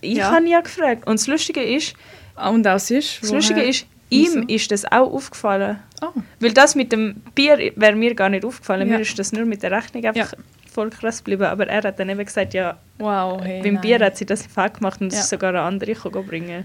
ich 0.00 0.18
Ja. 0.18 0.30
habe 0.32 0.46
ja 0.48 0.60
gefragt. 0.60 1.06
Und 1.06 1.18
das 1.20 1.26
Lustige 1.26 1.62
ist, 1.62 1.94
Und 2.36 2.66
auch 2.66 2.78
sonst? 2.78 3.22
das 3.22 3.30
Lustige 3.30 3.62
ist, 3.62 3.86
ihm 4.08 4.44
ist 4.48 4.70
das 4.72 4.84
auch 4.90 5.12
aufgefallen. 5.12 5.78
Oh. 6.02 6.08
Weil 6.40 6.52
das 6.52 6.74
mit 6.74 6.90
dem 6.92 7.16
Bier 7.34 7.72
wäre 7.76 7.94
mir 7.94 8.14
gar 8.14 8.28
nicht 8.28 8.44
aufgefallen. 8.44 8.88
Ja. 8.88 8.96
Mir 8.96 9.02
ist 9.02 9.18
das 9.18 9.32
nur 9.32 9.44
mit 9.44 9.62
der 9.62 9.70
Rechnung 9.72 10.04
einfach 10.04 10.32
Ja. 10.32 10.38
voll 10.72 10.90
krass 10.90 11.18
geblieben. 11.18 11.44
Aber 11.44 11.66
er 11.66 11.82
hat 11.82 11.98
dann 12.00 12.08
eben 12.08 12.24
gesagt, 12.24 12.54
ja, 12.54 12.78
Wow, 12.98 13.40
hey, 13.42 13.62
beim 13.62 13.74
nein. 13.74 13.80
Bier 13.82 13.98
hat 14.00 14.16
sie 14.16 14.26
das 14.26 14.46
Fall 14.46 14.70
gemacht 14.70 15.00
und 15.00 15.08
es 15.08 15.14
Ja. 15.14 15.20
ist 15.20 15.28
sogar 15.30 15.50
eine 15.50 15.60
andere 15.62 15.92
gekommen 15.94 16.26
bringen. 16.26 16.64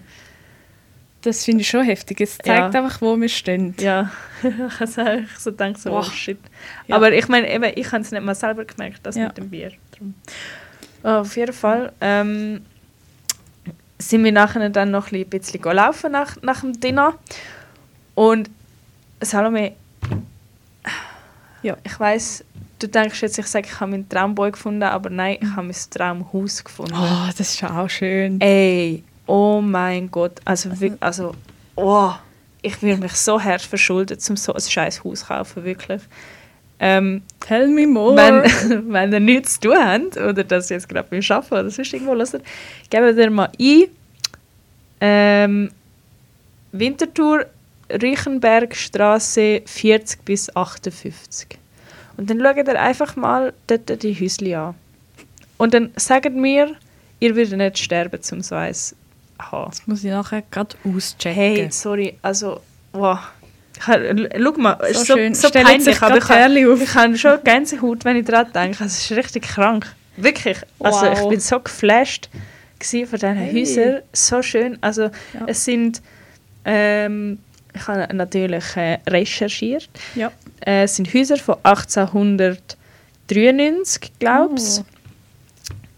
Das 1.22 1.44
finde 1.44 1.62
ich 1.62 1.68
schon 1.70 1.84
heftig. 1.84 2.22
Es 2.22 2.38
zeigt 2.38 2.48
Ja. 2.74 2.82
einfach, 2.82 3.02
wo 3.02 3.20
wir 3.20 3.30
stehen. 3.30 3.74
Ja, 3.80 4.12
ich 4.44 4.98
habe 4.98 5.26
so 5.38 5.52
gedacht, 5.52 5.80
so, 5.80 5.90
oh 5.92 5.94
Wow. 5.96 6.14
shit. 6.14 6.38
Ja. 6.88 6.96
Aber 6.96 7.12
ich 7.14 7.28
meine, 7.28 7.52
eben, 7.52 7.72
ich 7.76 7.92
habe 7.92 8.02
es 8.04 8.12
nicht 8.12 8.24
mal 8.24 8.36
selber 8.36 8.64
gemerkt, 8.64 9.00
das 9.04 9.16
mit 9.16 9.36
dem 9.38 9.50
Bier. 9.50 9.72
Oh, 11.04 11.08
auf 11.22 11.36
jeden 11.36 11.54
Fall 11.54 11.92
ähm, 12.02 12.62
sind 13.98 14.24
wir 14.24 14.32
nachher 14.32 14.70
dann 14.70 14.92
noch 14.92 15.12
ein 15.12 15.26
bisschen 15.30 15.62
laufen 15.64 16.12
nach, 16.12 16.42
nach 16.42 16.62
dem 16.62 16.80
Dinner. 16.80 17.14
Und 18.14 18.50
Salome, 19.22 19.74
Ja. 21.62 21.78
ich 21.84 22.00
weiß, 22.00 22.44
du 22.80 22.88
denkst 22.88 23.22
jetzt, 23.22 23.38
ich 23.40 23.48
sage, 23.48 23.68
ich 23.70 23.80
habe 23.80 23.92
meinen 23.92 24.08
Traumboy 24.10 24.52
gefunden, 24.52 24.84
aber 24.84 25.10
nein, 25.10 25.38
ich 25.42 25.50
habe 25.50 25.64
mein 25.64 25.76
Traumhaus 25.90 26.64
gefunden. 26.64 26.94
Oh, 26.96 27.28
das 27.38 27.40
ist 27.40 27.64
auch 27.64 27.90
schön. 27.90 28.40
Ey, 28.42 29.04
oh 29.26 29.62
mein 29.62 30.12
Gott. 30.12 30.40
Also, 30.46 30.70
wirklich, 30.80 31.02
also 31.02 31.34
oh, 31.76 32.12
ich 32.62 32.82
würde 32.82 33.02
mich 33.02 33.14
so 33.14 33.42
hart 33.42 33.62
verschulden, 33.62 34.18
um 34.30 34.36
so 34.38 34.54
ein 34.54 34.62
scheiß 34.62 35.04
Haus 35.04 35.22
zu 35.22 35.26
kaufen, 35.28 35.64
wirklich. 35.64 36.02
Ähm, 36.80 37.22
Tell 37.40 37.68
me 37.68 37.88
more. 37.88 38.16
wenn, 38.16 38.92
wenn 38.94 39.14
ihr 39.14 39.20
nichts 39.20 39.60
zu 39.60 39.70
tun 39.70 39.78
habt, 39.78 40.18
oder 40.18 40.44
das 40.44 40.70
jetzt 40.70 40.90
gerade 40.90 41.08
beim 41.10 41.22
Arbeiten 41.30 41.54
oder 41.54 41.70
sonst 41.70 41.94
irgendwo 41.94 42.16
hört, 42.16 42.44
gebt 42.90 43.18
ihr 43.18 43.30
mal 43.30 43.50
ein, 43.60 43.84
ähm, 45.02 45.72
Winterthur, 46.72 47.46
Reichenbergstraße 47.90 49.62
40 49.66 50.26
bis 50.26 50.56
58. 50.56 51.58
Und 52.18 52.30
dann 52.30 52.40
schaut 52.42 52.68
ihr 52.68 52.82
einfach 52.82 53.16
mal 53.16 53.54
dort 53.68 54.04
die 54.04 54.16
Häuschen 54.20 54.54
an. 54.54 54.76
Und 55.58 55.74
dann 55.74 55.92
sagt 55.96 56.34
mir, 56.34 56.76
ihr 57.20 57.36
würdet 57.36 57.58
nicht 57.58 57.78
sterben, 57.78 58.20
um 58.32 58.42
so 58.42 58.56
eins 58.56 58.90
zu 58.90 58.96
haben. 59.40 59.72
Das 59.72 59.88
muss 59.88 60.04
ich 60.04 60.12
nachher 60.12 60.44
gerade 60.52 60.76
auschecken. 60.84 61.34
Hey, 61.34 61.68
sorry, 61.72 62.18
also, 62.22 62.62
wow. 62.92 63.20
Schau 63.82 64.52
mal, 64.58 64.78
es 64.84 64.92
ist 64.92 65.00
So 65.00 65.06
so, 65.06 65.14
schön. 65.18 65.34
so 65.36 65.50
peinlich, 65.50 66.02
aber 66.02 66.18
ich, 66.18 66.24
grad 66.24 66.38
Perle 66.38 66.66
ha- 66.66 66.74
auf. 66.74 66.82
ich 66.82 66.94
habe 66.96 67.18
schon 67.18 67.44
Gänsehaut, 67.44 68.06
wenn 68.06 68.18
ich 68.18 68.26
daran 68.26 68.52
denke. 68.54 68.84
Es 68.84 68.98
ist 69.00 69.12
richtig 69.18 69.44
krank. 69.44 69.86
Wirklich. 70.18 70.58
Also 70.80 71.06
Wow. 71.08 71.20
ich 71.22 71.28
bin 71.30 71.40
so 71.40 71.60
geflasht 71.60 72.30
von 72.32 72.42
diesen 72.80 73.36
Hey. 73.36 73.54
Häusern. 73.54 74.02
So 74.14 74.42
schön. 74.42 74.78
Also 74.82 75.04
Ja. 75.04 75.12
es 75.48 75.66
sind, 75.66 76.02
ähm, 76.64 77.40
ich 77.74 77.86
habe 77.88 78.08
natürlich 78.16 78.64
äh, 78.78 79.00
recherchiert. 79.08 79.90
Ja. 80.16 80.32
Äh, 80.66 80.84
es 80.84 80.96
sind 80.96 81.14
Häuser 81.14 81.36
von 81.38 81.56
1893, 81.64 84.12
glaube 84.20 84.56
ich. 84.58 84.80
Oh. 84.80 84.84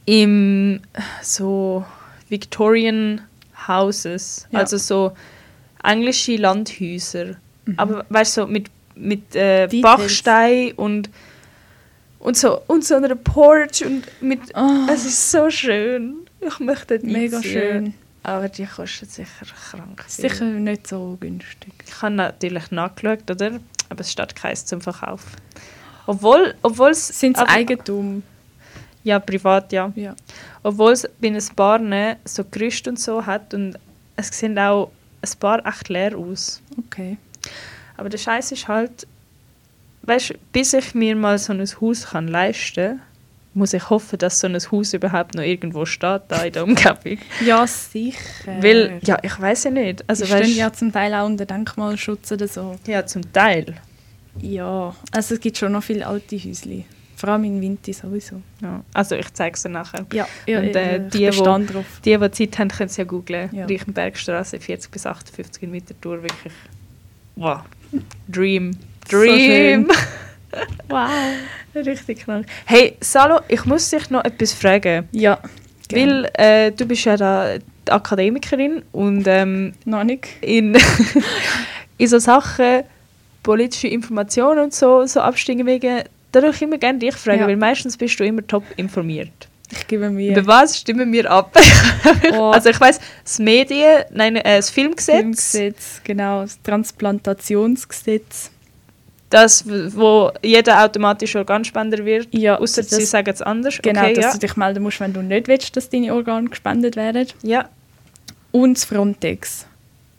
Im 0.06 0.82
so 1.22 1.86
Victorian 2.30 3.22
Houses. 3.68 4.48
Ja. 4.52 4.60
Also 4.62 4.78
so 4.78 5.12
englische 5.84 6.38
Landhäuser. 6.38 7.36
Aber 7.76 8.06
weißt 8.10 8.38
du, 8.38 8.42
so 8.42 8.48
mit, 8.48 8.70
mit 8.96 9.36
äh. 9.36 9.68
Bachstein 9.82 10.72
und, 10.74 11.10
und 12.20 12.38
so 12.38 12.62
und 12.68 12.86
so 12.86 12.96
einer 12.96 13.16
Porch 13.16 13.86
und 13.86 14.04
mit. 14.22 14.40
Oh. 14.56 14.88
Es 14.90 15.06
ist 15.06 15.32
so 15.32 15.50
schön. 15.50 16.16
Ich 16.40 16.60
möchte 16.60 17.00
dort 17.00 17.12
Mega 17.12 17.42
schön. 17.42 17.94
Aber 18.24 18.50
die 18.50 18.66
kostet 18.66 19.10
sicher 19.12 19.46
krank. 19.46 20.04
Viel. 20.08 20.30
Sicher 20.30 20.46
nicht 20.46 20.88
so 20.88 21.18
günstig. 21.20 21.74
Ich 21.86 22.02
habe 22.02 22.16
natürlich 22.16 22.72
nachgeschaut, 22.72 23.30
oder? 23.32 23.60
Aber 23.90 24.02
es 24.02 24.12
steht 24.12 24.36
keins 24.36 24.66
zum 24.66 24.82
Verkauf. 24.82 25.24
Obwohl, 26.08 26.54
obwohl 26.62 26.90
es... 26.90 27.08
Sind 27.08 27.38
es 27.38 27.44
Eigentum? 27.44 28.24
Ja, 29.04 29.20
privat, 29.20 29.72
ja. 29.72 29.94
Ja. 29.96 30.14
Obwohl 30.62 30.92
es 30.92 31.08
bei 31.22 31.30
ein 31.30 31.42
paar 31.56 31.80
ne, 31.80 32.18
so 32.26 32.44
Gerüste 32.44 32.90
und 32.90 33.00
so 33.00 33.26
hat 33.26 33.54
und 33.54 33.78
es 34.18 34.28
sehen 34.28 34.60
auch 34.60 34.92
ein 35.22 35.40
paar 35.40 35.66
echt 35.66 35.88
leer 35.88 36.18
aus. 36.18 36.62
Okay. 36.78 37.18
Aber 37.98 38.10
der 38.10 38.18
Scheiß 38.18 38.52
ist 38.52 38.68
halt, 38.68 39.08
weißt, 40.04 40.34
bis 40.52 40.74
ich 40.74 40.94
mir 40.94 41.16
mal 41.16 41.38
so 41.38 41.54
ein 41.54 41.66
Haus 41.82 42.08
kann 42.08 42.28
leisten, 42.28 43.02
muss 43.54 43.74
ich 43.74 43.90
hoffen, 43.90 44.20
dass 44.20 44.40
so 44.40 44.48
ein 44.48 44.56
Haus 44.56 44.94
überhaupt 44.94 45.34
noch 45.34 45.44
irgendwo 45.44 45.86
steht 45.86 46.22
da 46.28 46.44
in 46.44 46.54
der 46.54 46.64
Umgebung. 46.64 47.18
Ja, 47.44 47.66
sicher. 47.66 48.20
Weil, 48.62 49.00
ja, 49.02 49.18
ich 49.24 49.40
weiß 49.40 49.66
ja 49.66 49.72
nicht. 49.72 50.08
Also, 50.08 50.26
die 50.26 50.32
stehen 50.32 50.56
ja 50.56 50.72
zum 50.72 50.92
Teil 50.92 51.14
auch 51.16 51.26
unter 51.26 51.46
Denkmalschutz 51.46 52.32
oder 52.32 52.48
so. 52.48 52.76
ja, 52.86 53.06
zum 53.06 53.34
Teil. 53.34 53.76
Ja, 54.40 54.96
also 55.12 55.34
es 55.34 55.42
gibt 55.42 55.58
schon 55.58 55.72
noch 55.72 55.84
viele 55.84 56.06
alte 56.06 56.38
Häuschen. 56.38 56.86
Vor 57.16 57.30
allem 57.30 57.46
in 57.46 57.60
Winter 57.60 57.92
sowieso. 57.94 58.44
Ja. 58.62 58.84
Also 58.94 59.16
ich 59.16 59.34
zeige 59.34 59.56
es 59.56 59.64
dir 59.64 59.70
nachher. 59.70 60.06
Ja, 60.14 60.28
ja 60.46 60.60
Und, 60.60 60.76
äh, 60.76 61.08
ich 61.08 61.10
die, 61.10 61.40
wo-. 61.40 61.84
Die, 62.06 62.16
die 62.16 62.32
Zeit 62.32 62.60
haben, 62.60 62.68
können 62.70 62.90
es 62.90 62.98
ja 62.98 63.06
googlen. 63.06 63.50
Ja. 63.52 63.66
Reichenbergstraße 63.66 64.60
40 64.60 64.92
bis 64.92 65.08
58 65.08 65.64
in 65.64 65.74
Winterthur. 65.74 66.22
Wirklich. 66.22 66.54
Wow. 67.38 67.62
Dream. 68.28 68.72
So 69.10 69.18
Dream. 69.22 69.90
Wow. 70.90 71.10
Richtig 71.76 72.22
krank. 72.24 72.48
Hey, 72.66 72.96
Salo, 73.02 73.42
ich 73.48 73.64
muss 73.66 73.90
dich 73.90 74.10
noch 74.10 74.24
etwas 74.24 74.54
fragen. 74.54 75.08
Ja, 75.12 75.38
Weil 75.92 76.30
äh, 76.34 76.72
du 76.72 76.86
bist 76.86 77.06
ja 77.06 77.16
da 77.16 77.58
Akademikerin 77.90 78.82
und 78.92 79.26
ähm, 79.28 79.74
noch 79.86 80.04
nicht. 80.04 80.28
in, 80.42 80.76
in 81.98 82.08
so 82.08 82.18
Sachen 82.18 82.84
politische 83.44 83.88
Informationen 83.90 84.60
und 84.64 84.74
so, 84.74 85.06
so 85.06 85.20
Abstimmungen, 85.22 86.04
da 86.32 86.42
würde 86.42 86.56
ich 86.56 86.62
immer 86.62 86.78
gerne 86.78 86.98
dich 87.00 87.16
fragen, 87.16 87.42
Ja. 87.42 87.48
weil 87.48 87.58
meistens 87.58 87.96
bist 87.98 88.20
du 88.20 88.26
immer 88.26 88.46
top 88.48 88.64
informiert. 88.78 89.48
Ich 89.70 89.86
gebe 89.88 90.10
mir 90.10 90.32
Über 90.32 90.48
was 90.48 90.78
stimmen 90.78 91.12
wir 91.12 91.30
ab? 91.30 91.58
Oh. 92.32 92.52
Also 92.52 92.70
ich 92.70 92.80
weiß, 92.80 93.00
das 93.24 93.40
Medien, 93.40 94.04
nein, 94.12 94.38
äh, 94.38 94.58
das 94.58 94.70
Filmgesetz, 94.70 95.18
Filmgesetz, 95.18 96.02
genau, 96.04 96.42
das 96.44 96.62
Transplantationsgesetz. 96.62 98.50
das, 99.30 99.66
wo 99.68 100.32
jeder 100.42 100.84
automatisch 100.86 101.36
Organspender 101.36 102.06
wird, 102.06 102.28
Ja, 102.32 102.58
außer 102.60 102.84
sie 102.84 103.04
sagen 103.06 103.30
es 103.34 103.42
anders. 103.42 103.80
Genau, 103.82 104.02
okay, 104.02 104.14
dass 104.14 104.26
ja. 104.26 104.32
du 104.34 104.40
dich 104.40 104.56
melden 104.56 104.84
musst, 104.84 105.00
wenn 105.02 105.14
du 105.14 105.22
nicht 105.22 105.48
willst, 105.50 105.76
dass 105.76 105.90
deine 105.90 106.14
Organe 106.14 106.50
gespendet 106.50 106.96
werden. 106.96 107.28
ja. 107.44 107.70
Und 108.54 108.78
das 108.78 108.86
Frontex 108.86 109.66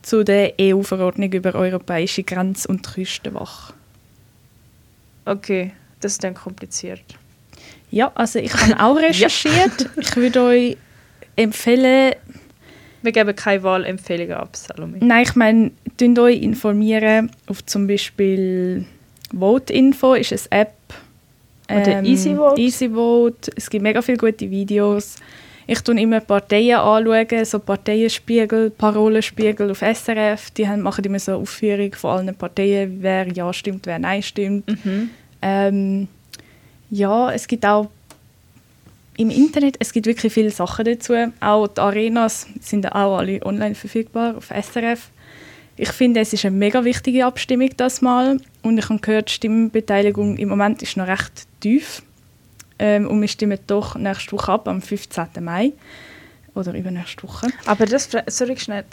zu 0.02 0.22
der 0.22 0.52
EU-Verordnung 0.60 1.32
über 1.32 1.54
europäische 1.54 2.22
Grenz- 2.22 2.66
und 2.66 2.86
Küstenwache. 2.86 3.72
Okay, 5.24 5.72
das 6.00 6.12
ist 6.12 6.24
dann 6.24 6.34
kompliziert. 6.34 7.02
Ja, 7.90 8.12
also 8.14 8.38
ich 8.38 8.52
habe 8.54 8.78
auch 8.80 8.96
recherchiert. 9.08 9.88
Ich 9.96 10.16
würde 10.16 10.42
euch 10.42 10.76
empfehlen, 11.36 12.14
Wir 13.02 13.12
geben 13.12 13.34
keine 13.34 13.62
Wahlempfehlungen 13.62 14.34
ab, 14.34 14.56
Salome. 14.56 14.98
nein, 15.00 15.22
ich 15.22 15.34
meine, 15.36 15.70
tünt 15.96 16.18
euch 16.18 16.42
informieren 16.42 17.30
auf 17.46 17.64
zum 17.64 17.86
Beispiel 17.86 18.84
Vote-Info, 19.32 20.14
ist 20.14 20.32
eine 20.50 20.62
App. 20.62 20.74
Oder 21.70 22.02
EasyVote. 22.02 22.60
EasyVote. 22.60 23.52
Es 23.54 23.68
gibt 23.68 23.82
mega 23.82 24.00
viele 24.00 24.16
gute 24.18 24.50
Videos. 24.50 25.16
Ich 25.66 25.80
schaue 25.86 26.00
immer 26.00 26.20
Parteien 26.20 26.78
anschauen, 26.78 27.44
so 27.44 27.58
Parteienspiegel, 27.58 28.70
Parolenspiegel 28.70 29.70
auf 29.70 29.80
SRF. 29.82 30.50
Die 30.52 30.66
haben, 30.66 30.80
machen 30.80 31.04
immer 31.04 31.18
so 31.18 31.32
eine 31.32 31.40
Aufführung 31.42 31.92
von 31.94 32.10
allen 32.10 32.34
Parteien, 32.34 32.96
wer 33.02 33.30
Ja 33.32 33.52
stimmt, 33.52 33.86
wer 33.86 33.98
Nein 33.98 34.22
stimmt. 34.22 34.66
Mhm. 34.82 35.10
Ähm, 35.42 36.08
ja, 36.90 37.32
es 37.32 37.46
gibt 37.46 37.66
auch 37.66 37.88
im 39.16 39.30
Internet, 39.30 39.76
es 39.80 39.92
gibt 39.92 40.06
wirklich 40.06 40.32
viele 40.32 40.50
Sachen 40.50 40.84
dazu. 40.84 41.14
Auch 41.40 41.66
die 41.66 41.80
Arenas 41.80 42.46
sind 42.60 42.86
auch 42.86 43.18
alle 43.18 43.44
online 43.44 43.74
verfügbar 43.74 44.36
auf 44.36 44.50
SRF. 44.50 45.10
Ich 45.76 45.90
finde, 45.90 46.20
es 46.20 46.32
ist 46.32 46.44
eine 46.44 46.56
mega 46.56 46.84
wichtige 46.84 47.26
Abstimmung 47.26 47.70
das 47.76 48.00
Mal. 48.00 48.38
Und 48.62 48.78
ich 48.78 48.88
habe 48.88 49.00
gehört, 49.00 49.28
die 49.28 49.34
Stimmbeteiligung 49.34 50.36
im 50.36 50.48
Moment 50.48 50.82
ist 50.82 50.96
noch 50.96 51.06
recht 51.06 51.46
tief. 51.60 52.02
Ähm, 52.78 53.08
und 53.08 53.20
wir 53.20 53.28
stimmen 53.28 53.58
doch 53.66 53.96
nächste 53.96 54.32
Woche 54.32 54.52
ab, 54.52 54.68
am 54.68 54.80
15. 54.80 55.26
Mai. 55.40 55.72
Oder 56.58 56.74
übernächste 56.74 57.22
Woche. 57.22 57.46
Aber 57.66 57.86
das, 57.86 58.08
sorry 58.26 58.56
schnell, 58.56 58.84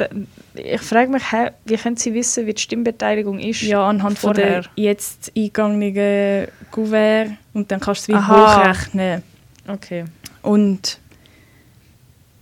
ich 0.53 0.81
frage 0.81 1.09
mich, 1.09 1.23
wie 1.65 1.77
können 1.77 1.97
Sie 1.97 2.13
wissen, 2.13 2.45
wie 2.45 2.53
die 2.53 2.61
Stimmbeteiligung 2.61 3.39
ist? 3.39 3.63
Ja, 3.63 3.87
anhand 3.87 4.19
von 4.19 4.35
der 4.35 4.63
vorher? 4.63 4.71
jetzt 4.75 5.31
eingegangenen 5.35 6.47
Kuvert. 6.69 7.31
Und 7.53 7.71
dann 7.71 7.79
kannst 7.79 8.07
du 8.07 8.11
es 8.11 8.17
wie 8.17 8.21
Aha. 8.21 8.59
hochrechnen. 8.61 9.23
Okay. 9.67 10.05
Und 10.43 10.99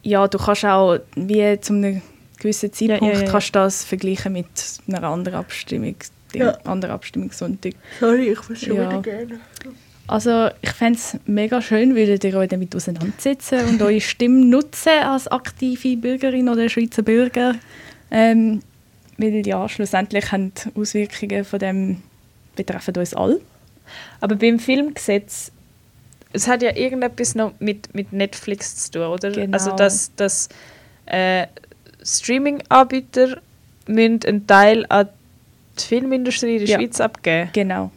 ja, 0.02 0.28
du 0.28 0.38
kannst 0.38 0.66
auch 0.66 1.00
wie 1.16 1.58
zu 1.62 1.72
einem 1.72 2.02
gewissen 2.38 2.72
Ja, 2.72 2.74
Zeitpunkt 2.74 3.16
ja, 3.16 3.24
ja. 3.24 3.32
Kannst 3.32 3.56
das 3.56 3.86
vergleichen 3.86 4.34
mit 4.34 4.48
einer 4.90 5.04
anderen 5.04 5.40
Abstimmung, 5.40 5.96
dem 6.34 6.52
anderen 6.66 6.96
Abstimmungssonntag. 6.96 7.76
Sorry, 8.02 8.32
ich 8.34 8.40
verstehe 8.40 8.76
Ja. 8.76 9.02
Also 10.08 10.50
ich 10.62 10.72
fände 10.72 11.00
es 11.00 11.18
mega 11.26 11.62
schön, 11.62 11.96
würdet 11.96 12.24
ihr 12.24 12.36
euch 12.36 12.50
damit 12.50 12.76
auseinandersetzen 12.76 13.60
und 13.70 13.82
eure 13.82 14.02
Stimme 14.02 14.46
nutzen 14.46 14.92
als 15.04 15.28
aktive 15.28 15.96
Bürgerin 15.98 16.50
oder 16.50 16.68
Schweizer 16.68 17.04
Bürger. 17.04 17.56
Ähm, 18.12 18.62
weil 19.18 19.46
ja, 19.48 19.68
schlussendlich 19.70 20.32
haben 20.32 20.52
die 20.54 20.80
Auswirkungen 20.80 21.46
von 21.46 21.60
dem 21.60 22.04
betreffen 22.56 22.96
uns 22.98 23.14
alle. 23.14 23.40
Aber 24.20 24.36
beim 24.36 24.60
Filmgesetz, 24.60 25.52
es 26.34 26.48
hat 26.48 26.62
ja 26.62 26.76
irgendetwas 26.76 27.36
noch 27.36 27.54
mit, 27.60 27.94
mit 27.94 28.12
Netflix 28.12 28.86
zu 28.86 28.92
tun, 28.92 29.04
oder? 29.04 29.32
Genau. 29.32 29.54
Also, 29.54 29.76
dass, 29.76 30.14
dass 30.16 30.50
äh, 31.06 31.48
Streaming-Anbieter 32.04 33.42
müssen 33.88 34.20
einen 34.26 34.48
Teil 34.48 34.86
an 34.90 35.10
die 35.80 35.84
Filmindustrie 35.84 36.54
in 36.58 36.60
der 36.60 36.68
Ja. 36.68 36.78
Schweiz 36.80 37.00
abgeben. 37.00 37.50
Genau. 37.54 37.92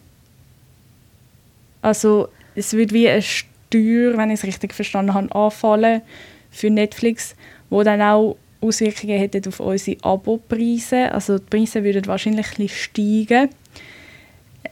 Also 1.83 2.29
es 2.55 2.73
wird 2.73 2.93
wie 2.93 3.09
eine 3.09 3.23
Steuer, 3.23 4.17
wenn 4.17 4.31
ich 4.31 4.41
es 4.41 4.45
richtig 4.45 4.75
verstanden 4.75 5.15
habe, 5.15 5.35
anfallen 5.35 6.03
für 6.51 6.71
Netflix, 6.71 7.37
wo 7.71 7.83
dann 7.83 8.01
auch 8.01 8.37
Auswirkungen 8.61 9.19
hätte 9.19 9.47
auf 9.49 9.61
unsere 9.61 10.03
Abopreise. 10.03 11.13
Also 11.13 11.39
die 11.39 11.45
Preise 11.45 11.85
würden 11.85 12.07
wahrscheinlich 12.07 12.59
ein 12.59 12.69
steigen. 12.69 13.51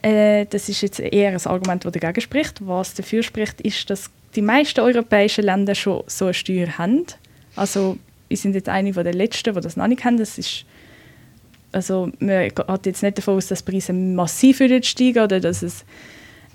Äh, 0.01 0.45
das 0.49 0.67
ist 0.69 0.81
jetzt 0.81 0.99
eher 0.99 1.31
ein 1.31 1.45
Argument, 1.45 1.85
das 1.85 1.91
dagegen 1.91 2.21
spricht. 2.21 2.65
Was 2.65 2.93
dafür 2.93 3.23
spricht, 3.23 3.61
ist, 3.61 3.89
dass 3.89 4.09
die 4.35 4.41
meisten 4.41 4.81
europäischen 4.81 5.45
Länder 5.45 5.75
schon 5.75 6.03
so 6.07 6.25
eine 6.25 6.33
Steuer 6.33 6.77
haben. 6.77 7.05
Also 7.55 7.97
wir 8.27 8.37
sind 8.37 8.55
jetzt 8.55 8.69
eine 8.69 8.91
der 8.91 9.13
letzten, 9.13 9.53
die 9.53 9.61
das 9.61 9.77
noch 9.77 9.87
nicht 9.87 10.03
haben. 10.03 10.17
Das 10.17 10.37
ist 10.37 10.65
also 11.71 12.09
man 12.19 12.47
geht 12.47 12.85
jetzt 12.85 13.03
nicht 13.03 13.17
davon 13.17 13.35
aus, 13.35 13.47
dass 13.47 13.63
die 13.63 13.71
Preise 13.71 13.91
massiv 13.91 14.61
steigen 14.81 15.23
oder 15.23 15.41
dass 15.41 15.61
es 15.61 15.83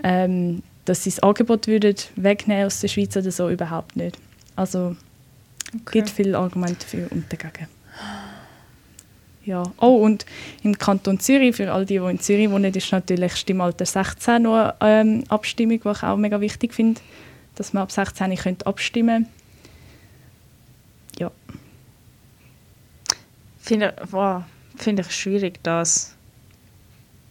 ähm, 0.03 0.63
dass 0.85 1.05
sie 1.05 1.11
das 1.11 1.21
Angebot 1.21 1.67
würden 1.67 1.97
wegnehmen 2.17 2.67
aus 2.67 2.81
der 2.81 2.89
Schweiz 2.89 3.17
oder 3.17 3.31
so 3.31 3.49
überhaupt 3.49 3.97
nicht. 3.97 4.19
Also 4.57 4.97
es 5.75 5.93
gibt 5.93 6.11
viele 6.11 6.37
Argumente 6.37 6.87
für 6.87 7.09
und 7.09 7.33
dagegen. 7.33 7.69
Ja. 9.45 9.63
Oh, 9.81 9.97
und 9.97 10.27
im 10.63 10.77
Kanton 10.77 11.19
Zürich, 11.19 11.57
für 11.57 11.73
all 11.73 11.87
die, 11.87 11.99
die 11.99 12.05
in 12.05 12.21
Zürich 12.21 12.51
wohnen, 12.51 12.73
ist 12.73 12.93
natürlich 12.93 13.37
Stimmalter 13.37 13.87
16 13.87 14.43
noch 14.43 14.75
eine 14.79 15.01
ähm, 15.01 15.25
Abstimmung, 15.29 15.81
die 15.81 15.89
ich 15.89 16.03
auch 16.03 16.17
mega 16.17 16.41
wichtig 16.41 16.75
finde, 16.75 17.01
dass 17.55 17.73
man 17.73 17.85
ab 17.85 17.91
16 17.91 18.35
könnte 18.37 18.67
abstimmen 18.67 19.27
Ja. 21.19 21.31
Finde 23.59 23.95
wow, 24.11 24.43
finde 24.77 25.03
ich 25.03 25.11
schwierig, 25.11 25.59
das. 25.63 26.15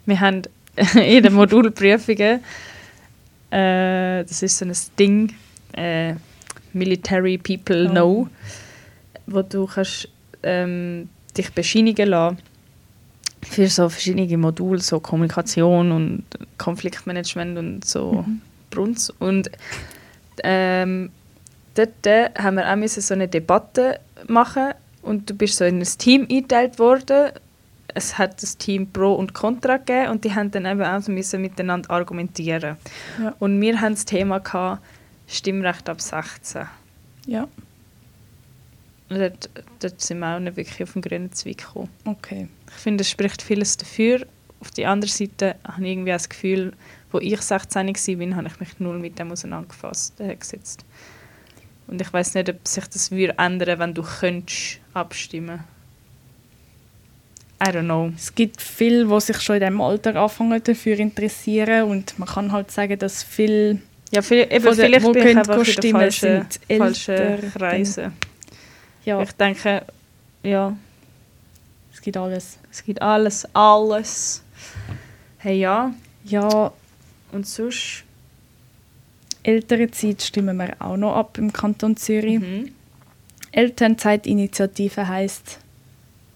Wir 0.05 0.19
haben 0.19 0.41
in 0.95 1.23
den 1.23 1.33
Modulprüfungen, 1.33 2.39
äh, 3.51 4.23
das 4.23 4.43
ist 4.43 4.57
so 4.57 4.65
ein 4.65 4.73
Ding, 4.97 5.33
äh, 5.73 6.13
Military 6.73 7.37
People 7.37 7.87
Oh. 7.87 7.91
Know, 7.91 8.27
wo 9.27 9.41
du 9.41 9.65
kannst, 9.65 10.07
ähm, 10.43 11.09
dich 11.37 11.51
bescheinigen 11.53 12.09
lassen 12.09 12.37
für 13.43 13.67
so 13.67 13.89
verschiedene 13.89 14.37
Module, 14.37 14.79
so 14.79 14.99
Kommunikation 14.99 15.91
und 15.91 16.23
Konfliktmanagement 16.57 17.57
und 17.57 17.85
so 17.85 18.25
Brunz. 18.69 19.11
Und 19.19 19.49
ähm, 20.43 21.09
dort 21.75 22.05
äh, 22.05 22.29
haben 22.37 22.57
wir 22.57 22.71
auch 22.71 22.87
so 22.87 23.13
eine 23.13 23.27
Debatte 23.27 23.99
machen 24.27 24.73
und 25.01 25.29
du 25.29 25.33
bist 25.33 25.57
so 25.57 25.65
in 25.65 25.79
ein 25.79 25.87
Team 25.97 26.27
eingeteilt 26.29 26.79
worden. 26.79 27.31
Es 27.95 28.17
hat 28.17 28.41
das 28.41 28.57
Team 28.57 28.91
Pro 28.91 29.13
und 29.13 29.33
Contra 29.33 29.77
gegeben 29.77 30.09
und 30.09 30.23
die 30.23 30.33
haben 30.33 30.51
dann 30.51 30.65
eben 30.65 30.83
auch 30.83 31.01
so 31.01 31.11
müssen 31.11 31.41
miteinander 31.41 31.89
argumentieren. 31.89 32.77
Ja. 33.21 33.33
Und 33.39 33.59
wir 33.59 33.81
haben 33.81 33.93
das 33.93 34.05
Thema 34.05 34.39
gehabt, 34.39 34.81
Stimmrecht 35.27 35.87
ab 35.89 36.01
16. 36.01 36.67
Ja, 37.27 37.47
Und 39.09 39.19
dort, 39.19 39.49
dort 39.79 40.01
sind 40.01 40.19
wir 40.19 40.35
auch 40.35 40.39
nicht 40.39 40.57
wirklich 40.57 40.83
auf 40.83 40.93
den 40.93 41.01
grünen 41.01 41.31
Zweig 41.31 41.59
gekommen. 41.59 41.89
okay. 42.05 42.47
Ich 42.67 42.81
finde, 42.81 43.01
es 43.01 43.09
spricht 43.09 43.41
vieles 43.41 43.77
dafür. 43.77 44.25
Auf 44.59 44.71
der 44.71 44.89
anderen 44.89 45.11
Seite 45.11 45.55
habe 45.63 45.83
ich 45.83 45.91
irgendwie 45.91 46.11
das 46.11 46.29
Gefühl, 46.29 46.73
wo 47.11 47.19
ich 47.19 47.39
16 47.41 47.87
war, 47.87 48.35
habe 48.35 48.47
ich 48.47 48.59
mich 48.59 48.79
null 48.79 48.99
mit 48.99 49.17
dem 49.17 49.31
auseinandergefasst, 49.31 50.19
äh, 50.19 50.35
gesetzt. 50.35 50.85
Und 51.87 52.01
ich 52.01 52.13
weiß 52.13 52.35
nicht, 52.35 52.49
ob 52.49 52.67
sich 52.67 52.87
das 52.87 53.09
würde 53.09 53.35
ändern, 53.37 53.79
wenn 53.79 53.93
du 53.93 54.03
könntest 54.03 54.79
abstimmen. 54.93 55.63
I 57.61 57.71
don't 57.71 57.83
know. 57.85 58.11
Es 58.15 58.33
gibt 58.33 58.61
viele, 58.61 59.05
die 59.05 59.19
sich 59.21 59.41
schon 59.41 59.55
in 59.55 59.61
diesem 59.61 59.81
Alter 59.81 60.15
anfangen 60.15 60.61
dafür 60.63 60.97
interessieren 60.97 61.83
und 61.89 62.17
man 62.17 62.27
kann 62.27 62.51
halt 62.51 62.71
sagen, 62.71 62.97
dass 62.97 63.21
viele 63.23 63.79
Ja, 64.11 64.21
viel, 64.21 64.47
eben, 64.49 64.61
Von 64.63 64.75
den- 64.77 64.85
vielleicht 64.85 65.05
wo 65.05 65.11
bin 65.11 65.27
ich 65.27 65.37
einfach 65.37 65.57
in 65.57 65.65
stimmen, 65.65 65.99
falschen, 66.01 66.45
falschen 66.77 67.51
Kreisen. 67.51 68.13
ja, 69.05 69.21
Ich 69.21 69.31
denke, 69.33 69.83
ja, 70.41 70.75
es 71.93 72.01
gibt 72.01 72.17
alles. 72.17 72.57
es 72.71 72.83
gibt 72.83 73.01
alles, 73.01 73.45
alles. 73.53 74.41
Hey, 75.37 75.59
ja, 75.59 75.93
Ja, 76.23 76.71
und 77.31 77.45
sonst? 77.45 78.03
ältere 79.43 79.89
Zeit 79.91 80.21
stimmen 80.21 80.57
wir 80.57 80.75
auch 80.79 80.97
noch 80.97 81.15
ab 81.15 81.37
im 81.37 81.51
Kanton 81.53 81.95
Zürich. 81.97 82.39
Mhm. 82.39 82.71
Elternzeitinitiative 83.51 85.07
heisst, 85.07 85.59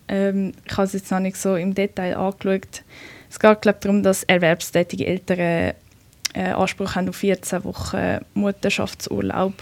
ähm, 0.07 0.51
ich 0.65 0.71
habe 0.73 0.83
es 0.83 0.93
jetzt 0.93 1.11
noch 1.11 1.19
nicht 1.19 1.37
so 1.37 1.55
im 1.55 1.73
Detail 1.73 2.15
angeschaut. 2.17 2.83
Es 3.29 3.39
geht 3.39 3.61
glaube 3.61 3.79
darum, 3.81 4.03
dass 4.03 4.23
erwerbstätige 4.23 5.05
Eltern 5.07 5.73
äh, 6.35 6.49
Anspruch 6.51 6.95
haben 6.95 7.09
auf 7.09 7.15
14 7.17 7.63
Wochen 7.63 8.19
Mutterschaftsurlaub 8.33 9.53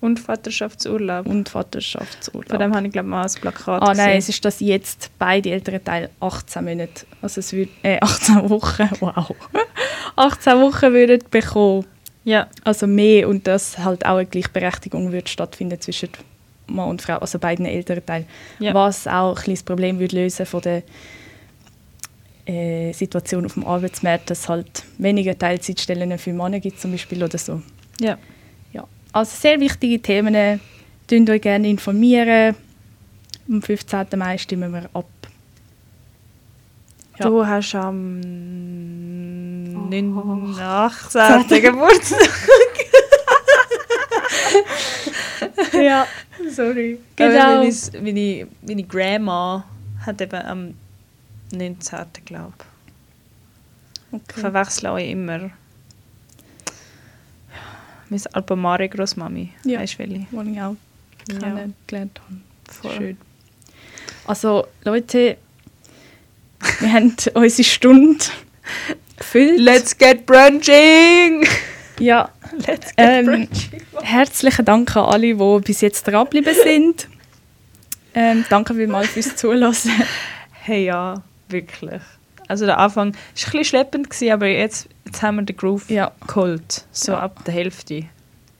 Und 0.00 0.18
Vaterschaftsurlaub. 0.20 1.26
und 1.26 1.48
Vaterschaftsurlaub. 1.48 2.48
Von 2.50 2.58
dem 2.58 2.74
habe 2.74 2.86
ich, 2.86 2.92
glaube 2.92 3.08
mal 3.08 3.22
ein 3.24 3.32
Plakat 3.40 3.82
Ah 3.82 3.94
nein, 3.94 4.18
es 4.18 4.26
gesehen. 4.26 4.30
ist 4.30 4.44
das 4.44 4.60
jetzt 4.60 5.10
beide 5.18 5.50
älteren 5.50 5.82
Teile 5.84 6.10
18 6.20 6.64
Monate. 6.64 7.06
Also 7.20 7.38
es 7.40 7.52
wird, 7.52 7.70
äh, 7.82 7.98
18 8.02 8.48
Wochen, 8.50 8.88
wow. 9.00 9.34
18 10.16 10.60
Wochen 10.60 10.92
würden 10.92 11.20
bekommen. 11.30 11.86
Ja, 12.24 12.46
Also 12.62 12.86
mehr 12.86 13.28
und 13.28 13.46
dass 13.48 13.78
halt 13.78 14.06
auch 14.06 14.16
eine 14.16 14.26
Gleichberechtigung 14.26 15.10
wird 15.10 15.28
stattfinden 15.28 15.80
zwischen 15.80 16.08
Mann 16.74 16.88
und 16.88 17.02
Frau, 17.02 17.16
also 17.18 17.38
beiden 17.38 17.66
älteren 17.66 18.04
Teilen. 18.04 18.26
Ja. 18.58 18.74
Was 18.74 19.06
auch 19.06 19.46
ein 19.46 19.50
das 19.50 19.62
Problem 19.62 19.98
würde 19.98 20.16
lösen 20.16 20.46
von 20.46 20.60
der 20.62 20.82
äh, 22.46 22.92
Situation 22.92 23.44
auf 23.46 23.54
dem 23.54 23.64
Arbeitsmarkt, 23.66 24.30
dass 24.30 24.48
halt 24.48 24.84
weniger 24.98 25.38
Teilzeitstellen 25.38 26.18
für 26.18 26.32
Männer 26.32 26.60
gibt 26.60 26.80
zum 26.80 26.92
Beispiel 26.92 27.22
oder 27.22 27.38
so. 27.38 27.62
ja. 28.00 28.18
Ja. 28.72 28.84
Also 29.12 29.36
sehr 29.36 29.60
wichtige 29.60 30.00
Themen. 30.00 30.60
Tönt 31.06 31.28
euch 31.28 31.42
gerne 31.42 31.68
informieren. 31.68 32.56
Am 33.48 33.60
15. 33.60 34.06
Mai 34.16 34.38
stimmen 34.38 34.72
wir 34.72 34.88
ab. 34.94 35.04
Ja. 37.18 37.26
Du 37.26 37.46
hast 37.46 37.74
am 37.74 38.20
9. 39.90 40.56
18. 40.58 41.62
Geburtstag. 41.62 42.18
Ja. 45.72 46.06
Sorry. 46.50 46.98
Genau. 47.16 47.58
Meine, 47.62 47.72
meine, 48.02 48.46
meine 48.62 48.82
Grandma 48.84 49.64
hat 50.06 50.20
eben 50.20 50.34
am 50.42 50.74
19. 51.52 51.98
glaube 52.24 52.52
ich. 52.58 52.64
Ich 54.14 54.20
Okay. 54.20 54.40
verwechsle 54.40 54.92
euch 54.92 55.10
immer. 55.10 55.50
Meine 58.10 58.22
Alpamare 58.32 58.88
Großmami. 58.88 59.52
Ja. 59.64 59.80
Weißt 59.80 59.94
du 59.94 59.98
welche? 60.00 60.26
Was 60.30 60.46
ich 60.46 60.60
auch 60.60 60.76
Ja. 61.30 61.38
kennengelernt 61.38 62.20
habe. 62.20 62.40
Voll. 62.70 62.96
Schön. 62.96 63.16
Also, 64.26 64.66
Leute, 64.84 65.38
wir 66.80 66.92
haben 66.92 67.14
unsere 67.34 67.64
Stunde 67.64 68.24
gefüllt. 69.16 69.58
Let's 69.60 69.96
get 69.96 70.26
brunching! 70.26 71.46
Ja, 72.02 72.28
Let's 72.66 72.94
get 72.96 72.98
Ähm, 72.98 73.48
herzlichen 74.02 74.64
Dank 74.64 74.96
an 74.96 75.04
alle, 75.06 75.34
die 75.34 75.60
bis 75.64 75.80
jetzt 75.80 76.06
dran 76.06 76.24
geblieben 76.24 76.54
sind. 76.62 77.08
Ähm, 78.14 78.44
danke 78.50 78.74
vielmals 78.74 79.08
fürs 79.08 79.36
Zuhören. 79.36 79.74
Hey 80.64 80.84
ja, 80.86 81.22
wirklich. 81.48 82.02
Also 82.48 82.66
der 82.66 82.78
Anfang 82.78 83.14
war 83.14 83.14
ein 83.14 83.18
bisschen 83.34 83.64
schleppend, 83.64 84.10
gewesen, 84.10 84.32
aber 84.32 84.46
jetzt, 84.46 84.88
jetzt 85.06 85.22
haben 85.22 85.36
wir 85.36 85.42
den 85.42 85.56
Groove 85.56 85.88
Ja. 85.90 86.12
geholt. 86.26 86.84
So 86.92 87.12
Ja. 87.12 87.20
ab 87.20 87.44
der 87.46 87.54
Hälfte. 87.54 88.04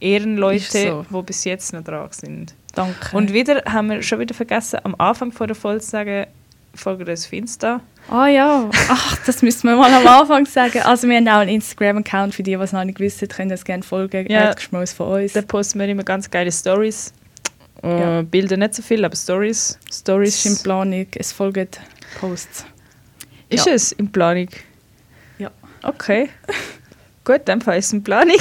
Ehrenleute, 0.00 1.04
so. 1.10 1.18
die 1.20 1.22
bis 1.26 1.44
jetzt 1.44 1.72
noch 1.72 1.84
dran 1.84 2.08
sind. 2.10 2.54
Danke. 2.74 3.14
Und 3.16 3.32
wieder 3.32 3.62
haben 3.66 3.90
wir 3.90 4.02
schon 4.02 4.18
wieder 4.18 4.34
vergessen, 4.34 4.80
am 4.82 4.94
Anfang 4.98 5.30
von 5.30 5.46
der 5.46 5.54
Folge 5.54 5.80
zu 5.82 5.90
sagen, 5.90 6.26
folgt 6.74 7.08
uns 7.08 7.26
auf 7.26 7.32
Insta. 7.32 7.80
Ah 8.10 8.26
ja, 8.26 8.68
ach, 8.88 9.16
das 9.26 9.42
müssen 9.42 9.68
wir 9.68 9.76
mal 9.76 9.92
am 9.92 10.06
Anfang 10.06 10.44
sagen. 10.46 10.80
Also 10.82 11.08
wir 11.08 11.16
haben 11.16 11.28
auch 11.28 11.34
einen 11.38 11.50
Instagram-Account, 11.50 12.34
für 12.34 12.42
die, 12.42 12.56
die 12.56 12.62
es 12.62 12.72
noch 12.72 12.84
nicht 12.84 12.98
wissen, 12.98 13.28
können 13.28 13.50
das 13.50 13.64
gerne 13.64 13.82
folgen. 13.82 14.26
Ja. 14.30 14.44
Ja. 14.46 14.52
Geschmaus 14.54 14.92
von 14.92 15.22
uns. 15.22 15.32
Da 15.34 15.42
posten 15.42 15.78
wir 15.78 15.88
immer 15.88 16.02
ganz 16.02 16.30
geile 16.30 16.50
Stories. 16.50 17.12
Ja. 17.82 18.20
Äh, 18.20 18.22
Bilder 18.24 18.56
nicht 18.56 18.74
so 18.74 18.82
viel, 18.82 19.04
aber 19.04 19.16
Stories. 19.16 19.78
Es 19.88 19.98
Stories 20.00 20.44
ist 20.44 20.46
in 20.58 20.62
Planung, 20.62 21.06
es 21.16 21.32
folgen 21.32 21.68
Posts. 22.20 22.64
Ist 23.48 23.66
Ja. 23.66 23.72
es 23.74 23.92
in 23.92 24.10
Planung? 24.10 24.48
Ja. 25.38 25.50
Okay. 25.82 26.28
Gut, 27.24 27.42
dann 27.44 27.60
ist 27.60 27.68
es 27.68 27.92
in 27.92 28.02
Planung. 28.02 28.36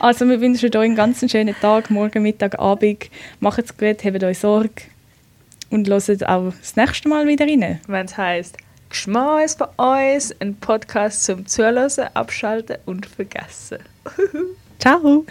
Also 0.00 0.28
wir 0.28 0.40
wünschen 0.40 0.68
euch 0.76 0.84
einen 0.84 0.96
ganz 0.96 1.28
schönen 1.30 1.54
Tag, 1.60 1.90
morgen, 1.90 2.22
Mittag, 2.22 2.58
Abend. 2.58 3.08
Macht's 3.38 3.76
gut, 3.76 4.04
habt 4.04 4.24
euch 4.24 4.38
Sorge 4.38 4.82
und 5.70 5.88
hört 5.88 6.26
auch 6.28 6.52
das 6.58 6.76
nächste 6.76 7.08
Mal 7.08 7.26
wieder 7.26 7.46
rein. 7.46 7.80
Wenn 7.86 8.06
es 8.06 8.16
heisst, 8.16 8.56
Geschmaus 8.88 9.56
bei 9.56 9.66
uns, 10.14 10.34
ein 10.40 10.54
Podcast 10.56 11.24
zum 11.24 11.46
Zuhören, 11.46 11.90
Abschalten 12.14 12.78
und 12.86 13.06
Vergessen. 13.06 13.78
Ciao! 14.78 15.26